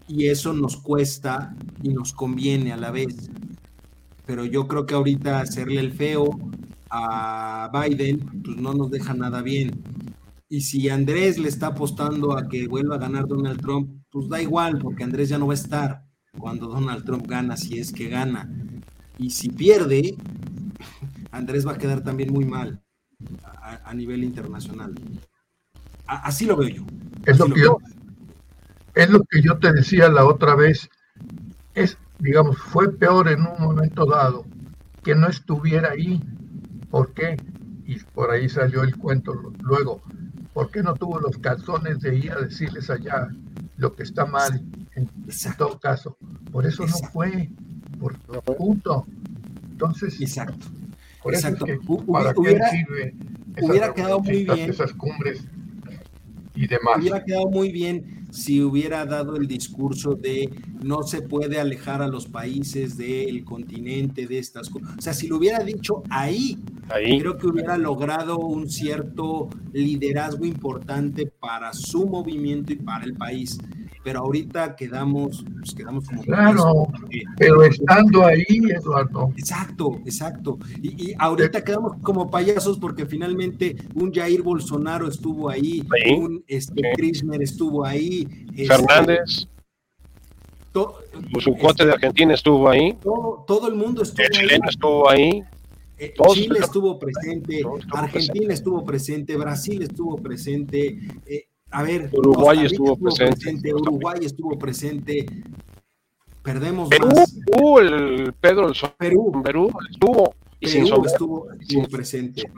Y 0.06 0.26
eso 0.26 0.52
nos 0.52 0.76
cuesta 0.76 1.56
y 1.82 1.88
nos 1.94 2.12
conviene 2.12 2.72
a 2.72 2.76
la 2.76 2.90
vez. 2.90 3.30
Pero 4.26 4.44
yo 4.44 4.68
creo 4.68 4.84
que 4.84 4.94
ahorita 4.94 5.40
hacerle 5.40 5.80
el 5.80 5.92
feo 5.92 6.28
a 6.90 7.70
Biden, 7.72 8.20
pues 8.44 8.56
no 8.56 8.74
nos 8.74 8.90
deja 8.90 9.14
nada 9.14 9.42
bien. 9.42 9.82
Y 10.48 10.62
si 10.62 10.88
Andrés 10.88 11.38
le 11.38 11.48
está 11.48 11.68
apostando 11.68 12.36
a 12.36 12.48
que 12.48 12.66
vuelva 12.68 12.96
a 12.96 12.98
ganar 12.98 13.26
Donald 13.26 13.60
Trump, 13.60 14.02
pues 14.10 14.28
da 14.28 14.40
igual, 14.40 14.78
porque 14.78 15.04
Andrés 15.04 15.28
ya 15.28 15.38
no 15.38 15.46
va 15.46 15.52
a 15.52 15.56
estar 15.56 16.04
cuando 16.38 16.68
Donald 16.68 17.04
Trump 17.04 17.26
gana, 17.26 17.56
si 17.56 17.78
es 17.78 17.92
que 17.92 18.08
gana. 18.08 18.50
Y 19.18 19.30
si 19.30 19.50
pierde, 19.50 20.16
Andrés 21.30 21.66
va 21.66 21.72
a 21.72 21.78
quedar 21.78 22.02
también 22.02 22.32
muy 22.32 22.44
mal 22.44 22.80
a, 23.84 23.92
nivel 23.92 24.24
internacional. 24.24 24.94
así 26.06 26.46
lo 26.46 26.56
veo 26.56 26.68
yo. 26.68 26.86
Es 27.26 27.38
lo, 27.38 27.46
que 27.46 27.60
yo, 27.60 27.78
es 28.94 29.10
lo 29.10 29.22
que 29.24 29.42
yo 29.42 29.58
te 29.58 29.72
decía 29.72 30.08
la 30.08 30.24
otra 30.24 30.54
vez. 30.54 30.88
Es, 31.74 31.98
digamos, 32.18 32.56
fue 32.58 32.90
peor 32.96 33.28
en 33.28 33.40
un 33.40 33.60
momento 33.60 34.06
dado 34.06 34.46
que 35.02 35.14
no 35.14 35.26
estuviera 35.28 35.90
ahí. 35.90 36.22
¿Por 36.90 37.12
qué? 37.12 37.36
Y 37.86 37.98
por 38.00 38.30
ahí 38.30 38.48
salió 38.48 38.82
el 38.82 38.96
cuento 38.96 39.34
luego. 39.60 40.02
¿Por 40.52 40.70
qué 40.70 40.82
no 40.82 40.94
tuvo 40.94 41.20
los 41.20 41.38
calzones 41.38 42.00
de 42.00 42.16
ir 42.16 42.32
a 42.32 42.40
decirles 42.40 42.90
allá 42.90 43.28
lo 43.76 43.94
que 43.94 44.02
está 44.02 44.26
mal 44.26 44.62
en, 44.94 45.08
todo 45.56 45.78
caso? 45.78 46.16
Por 46.50 46.66
eso 46.66 46.86
no 46.86 46.96
fue, 47.12 47.50
por 48.00 48.16
punto. 48.56 49.06
Entonces, 49.70 50.20
exacto. 50.20 50.66
Por 51.22 51.34
exacto. 51.34 51.66
Eso 51.66 51.74
es 51.74 51.80
que, 51.80 52.12
¿para 52.12 52.32
hubiera, 52.36 52.70
qué 52.70 52.76
sirve 52.76 53.14
hubiera 53.62 53.94
quedado 53.94 54.20
muy 54.20 54.44
bien. 54.44 54.70
Esas 54.70 54.92
cumbres 54.92 55.44
y 56.54 56.66
demás. 56.66 56.98
Hubiera 56.98 57.24
quedado 57.24 57.48
muy 57.48 57.70
bien 57.70 58.26
si 58.30 58.62
hubiera 58.62 59.06
dado 59.06 59.36
el 59.36 59.46
discurso 59.46 60.14
de 60.14 60.50
no 60.82 61.02
se 61.02 61.22
puede 61.22 61.58
alejar 61.60 62.02
a 62.02 62.08
los 62.08 62.26
países 62.26 62.96
del 62.96 63.44
continente 63.44 64.26
de 64.26 64.38
estas 64.38 64.68
cosas. 64.68 64.90
O 64.98 65.00
sea, 65.00 65.14
si 65.14 65.28
lo 65.28 65.36
hubiera 65.36 65.60
dicho 65.60 66.02
ahí, 66.10 66.58
ahí, 66.90 67.20
creo 67.20 67.36
que 67.36 67.46
hubiera 67.46 67.76
logrado 67.78 68.38
un 68.38 68.68
cierto 68.68 69.48
liderazgo 69.72 70.44
importante 70.44 71.26
para 71.26 71.72
su 71.72 72.06
movimiento 72.06 72.72
y 72.72 72.76
para 72.76 73.04
el 73.04 73.14
país 73.14 73.58
pero 74.08 74.20
ahorita 74.20 74.74
quedamos, 74.74 75.44
pues 75.58 75.74
quedamos 75.74 76.06
como... 76.08 76.22
Claro, 76.22 76.88
pero 77.36 77.62
estando 77.62 78.24
ahí, 78.24 78.44
Eduardo. 78.74 79.34
Exacto, 79.36 80.00
exacto. 80.06 80.58
Y, 80.82 81.12
ahorita 81.18 81.62
quedamos 81.62 81.98
como 82.02 82.30
payasos 82.30 82.78
porque 82.78 83.04
finalmente 83.04 83.76
un 83.94 84.10
Jair 84.10 84.40
Bolsonaro 84.40 85.08
estuvo 85.08 85.50
ahí, 85.50 85.86
un 86.16 86.42
este, 86.46 86.80
estuvo 87.40 87.84
ahí. 87.84 88.26
Este, 88.56 88.74
Fernández. 88.74 89.46
su 91.40 91.54
cuate 91.56 91.84
de 91.84 91.92
Argentina 91.92 92.32
estuvo 92.32 92.66
ahí. 92.66 92.96
Todo, 93.02 93.68
el 93.68 93.74
mundo 93.74 94.02
estuvo 94.02 94.24
el 94.24 94.30
chileno 94.30 94.68
estuvo 94.70 95.10
ahí. 95.10 95.42
Eh, 95.98 96.14
Chile 96.32 96.60
estuvo 96.60 96.98
presente, 96.98 97.62
Argentina 97.92 98.54
estuvo 98.54 98.84
presente, 98.84 99.36
Brasil 99.36 99.82
estuvo 99.82 100.16
presente, 100.16 100.98
eh, 101.26 101.48
a 101.70 101.82
ver, 101.82 102.10
Uruguay 102.12 102.64
estuvo, 102.64 102.96
presente. 102.96 103.74
Uruguay 103.74 104.20
estuvo 104.22 104.58
presente. 104.58 105.26
Perdemos 106.42 106.88
Perú, 106.88 107.08
más. 107.08 107.36
Perú, 107.44 107.78
el 107.80 108.32
Pedro 108.40 108.68
el 108.68 108.74
Perú, 108.96 109.42
Perú 109.44 109.70
estuvo 109.90 110.34
y 110.60 110.66
Perú 110.66 111.04
estuvo, 111.04 111.52
estuvo 111.52 111.88
presente. 111.88 112.50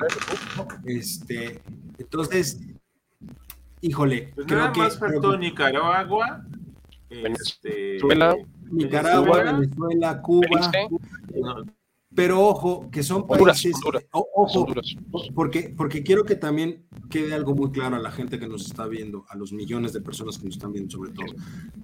Este, 0.84 1.60
entonces, 1.98 2.60
híjole, 3.80 4.32
pues 4.34 4.46
creo 4.46 4.58
nada 4.60 4.72
que, 4.72 4.80
más 4.80 4.98
faltó 4.98 5.36
Nicaragua, 5.36 6.44
este, 7.08 7.98
Venezuela, 8.02 8.36
Nicaragua, 8.70 9.42
Venezuela, 9.42 10.22
Cuba. 10.22 10.70
Pero 12.12 12.44
ojo, 12.44 12.90
que 12.90 13.04
son 13.04 13.26
países, 13.26 13.72
ojo, 14.10 14.66
porque, 15.32 15.72
porque 15.76 16.02
quiero 16.02 16.24
que 16.24 16.34
también 16.34 16.84
quede 17.08 17.34
algo 17.34 17.54
muy 17.54 17.70
claro 17.70 17.96
a 17.96 18.00
la 18.00 18.10
gente 18.10 18.40
que 18.40 18.48
nos 18.48 18.66
está 18.66 18.88
viendo, 18.88 19.24
a 19.28 19.36
los 19.36 19.52
millones 19.52 19.92
de 19.92 20.00
personas 20.00 20.36
que 20.36 20.46
nos 20.46 20.56
están 20.56 20.72
viendo 20.72 20.90
sobre 20.90 21.12
todo. 21.12 21.26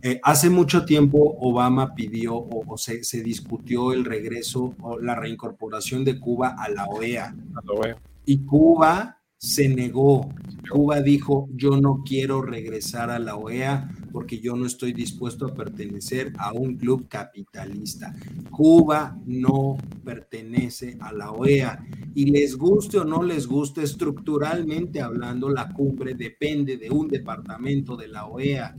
Eh, 0.03 0.19
hace 0.25 0.51
mucho 0.51 0.85
tiempo 0.85 1.37
Obama 1.41 1.95
pidió 1.95 2.35
o, 2.37 2.77
se, 2.77 3.05
se, 3.05 3.23
discutió 3.23 3.93
el 3.93 4.05
regreso 4.05 4.75
o 4.81 4.99
la 4.99 5.15
reincorporación 5.15 6.05
de 6.05 6.19
Cuba 6.19 6.57
a 6.59 6.69
la 6.71 6.87
OEA. 6.87 7.27
A 7.55 7.65
la 7.65 7.73
OEA. 7.73 7.97
Y 8.25 8.39
Cuba 8.39 9.17
se 9.39 9.69
negó. 9.69 10.29
Cuba 10.69 11.01
dijo, 11.03 11.49
yo 11.53 11.81
no 11.81 12.03
quiero 12.05 12.43
regresar 12.43 13.11
a 13.11 13.21
la 13.21 13.37
OEA 13.37 13.89
porque 14.17 14.41
yo 14.41 14.57
no 14.57 14.65
estoy 14.65 14.95
dispuesto 14.95 15.45
a 15.45 15.53
pertenecer 15.53 16.33
a 16.39 16.51
un 16.51 16.79
club 16.79 17.07
capitalista. 17.07 18.15
Cuba 18.51 19.15
no 19.27 19.77
pertenece 20.07 20.97
a 21.01 21.13
la 21.13 21.33
OEA 21.33 21.85
y 22.15 22.31
les 22.31 22.57
guste 22.57 22.97
o 22.97 23.05
no 23.05 23.23
les 23.23 23.47
guste, 23.47 23.83
estructuralmente 23.83 25.03
hablando, 25.03 25.51
la 25.51 25.69
cumbre 25.69 26.15
depende 26.15 26.79
de 26.79 26.89
un 26.89 27.09
departamento 27.09 27.95
de 27.95 28.09
la 28.09 28.25
OEA. 28.25 28.75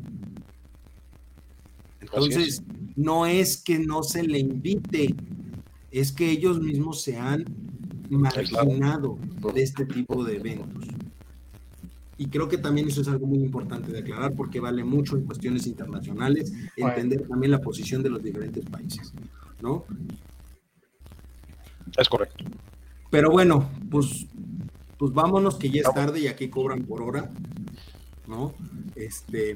Entonces, 2.02 2.64
no 2.96 3.28
es 3.28 3.58
que 3.58 3.78
no 3.78 4.02
se 4.02 4.24
le 4.24 4.40
invite, 4.40 5.14
es 5.92 6.12
que 6.14 6.32
ellos 6.32 6.60
mismos 6.60 7.04
se 7.04 7.16
han 7.16 7.46
marginado 8.10 9.20
de 9.54 9.62
este 9.62 9.86
tipo 9.86 10.24
de 10.24 10.38
eventos. 10.38 10.88
Y 12.18 12.28
creo 12.28 12.48
que 12.48 12.58
también 12.58 12.88
eso 12.88 13.02
es 13.02 13.08
algo 13.08 13.28
muy 13.28 13.40
importante 13.40 13.92
de 13.92 14.00
aclarar 14.00 14.34
porque 14.34 14.60
vale 14.60 14.84
mucho 14.84 15.16
en 15.16 15.26
cuestiones 15.26 15.68
internacionales 15.68 16.52
entender 16.76 17.28
también 17.28 17.52
la 17.52 17.62
posición 17.62 18.02
de 18.02 18.10
los 18.10 18.24
diferentes 18.24 18.66
países, 18.66 19.14
¿no? 19.62 19.86
Es 21.96 22.10
correcto. 22.10 22.44
Pero 23.10 23.30
bueno, 23.30 23.70
pues, 23.90 24.26
pues 24.98 25.14
vámonos 25.14 25.56
que 25.56 25.70
ya 25.70 25.82
es 25.82 25.94
tarde 25.94 26.20
y 26.20 26.28
aquí 26.28 26.50
cobran 26.50 26.84
por 26.84 27.02
hora. 27.02 27.32
¿No? 28.28 28.54
Este, 28.96 29.52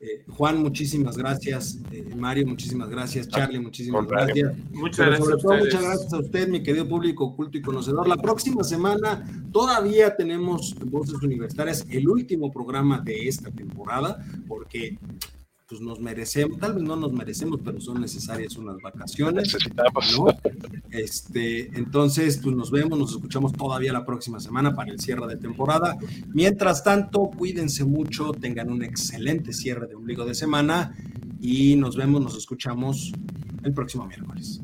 eh, 0.00 0.24
Juan, 0.28 0.62
muchísimas 0.62 1.16
gracias. 1.16 1.78
Eh, 1.92 2.14
Mario, 2.16 2.46
muchísimas 2.46 2.88
gracias. 2.88 3.28
Charlie, 3.28 3.58
muchísimas 3.58 4.06
gracias. 4.06 4.54
Muchas 4.72 5.06
gracias. 5.06 5.44
muchas 5.44 5.82
gracias 5.82 6.12
a 6.12 6.18
usted, 6.18 6.48
mi 6.48 6.62
querido 6.62 6.88
público 6.88 7.34
culto 7.36 7.58
y 7.58 7.62
conocedor. 7.62 8.08
La 8.08 8.16
próxima 8.16 8.64
semana 8.64 9.24
todavía 9.52 10.14
tenemos 10.16 10.74
Voces 10.84 11.22
Universitarias, 11.22 11.86
el 11.90 12.08
último 12.08 12.52
programa 12.52 13.00
de 13.00 13.28
esta 13.28 13.50
temporada, 13.50 14.24
porque 14.48 14.98
pues 15.66 15.80
nos 15.80 15.98
merecemos, 15.98 16.58
tal 16.58 16.74
vez 16.74 16.82
no 16.82 16.94
nos 16.96 17.12
merecemos, 17.12 17.60
pero 17.64 17.80
son 17.80 18.00
necesarias 18.00 18.56
unas 18.56 18.76
vacaciones. 18.82 19.56
¿no? 20.16 20.26
Este, 20.90 21.76
entonces, 21.76 22.38
pues 22.42 22.54
nos 22.54 22.70
vemos, 22.70 22.98
nos 22.98 23.12
escuchamos 23.12 23.52
todavía 23.52 23.92
la 23.92 24.04
próxima 24.04 24.40
semana 24.40 24.74
para 24.74 24.92
el 24.92 25.00
cierre 25.00 25.26
de 25.26 25.36
temporada. 25.36 25.96
Mientras 26.32 26.84
tanto, 26.84 27.30
cuídense 27.36 27.84
mucho, 27.84 28.32
tengan 28.32 28.70
un 28.70 28.82
excelente 28.82 29.52
cierre 29.52 29.86
de 29.86 29.94
ombligo 29.94 30.24
de 30.24 30.34
semana 30.34 30.94
y 31.40 31.76
nos 31.76 31.96
vemos, 31.96 32.22
nos 32.22 32.36
escuchamos 32.36 33.12
el 33.62 33.72
próximo 33.72 34.06
miércoles. 34.06 34.60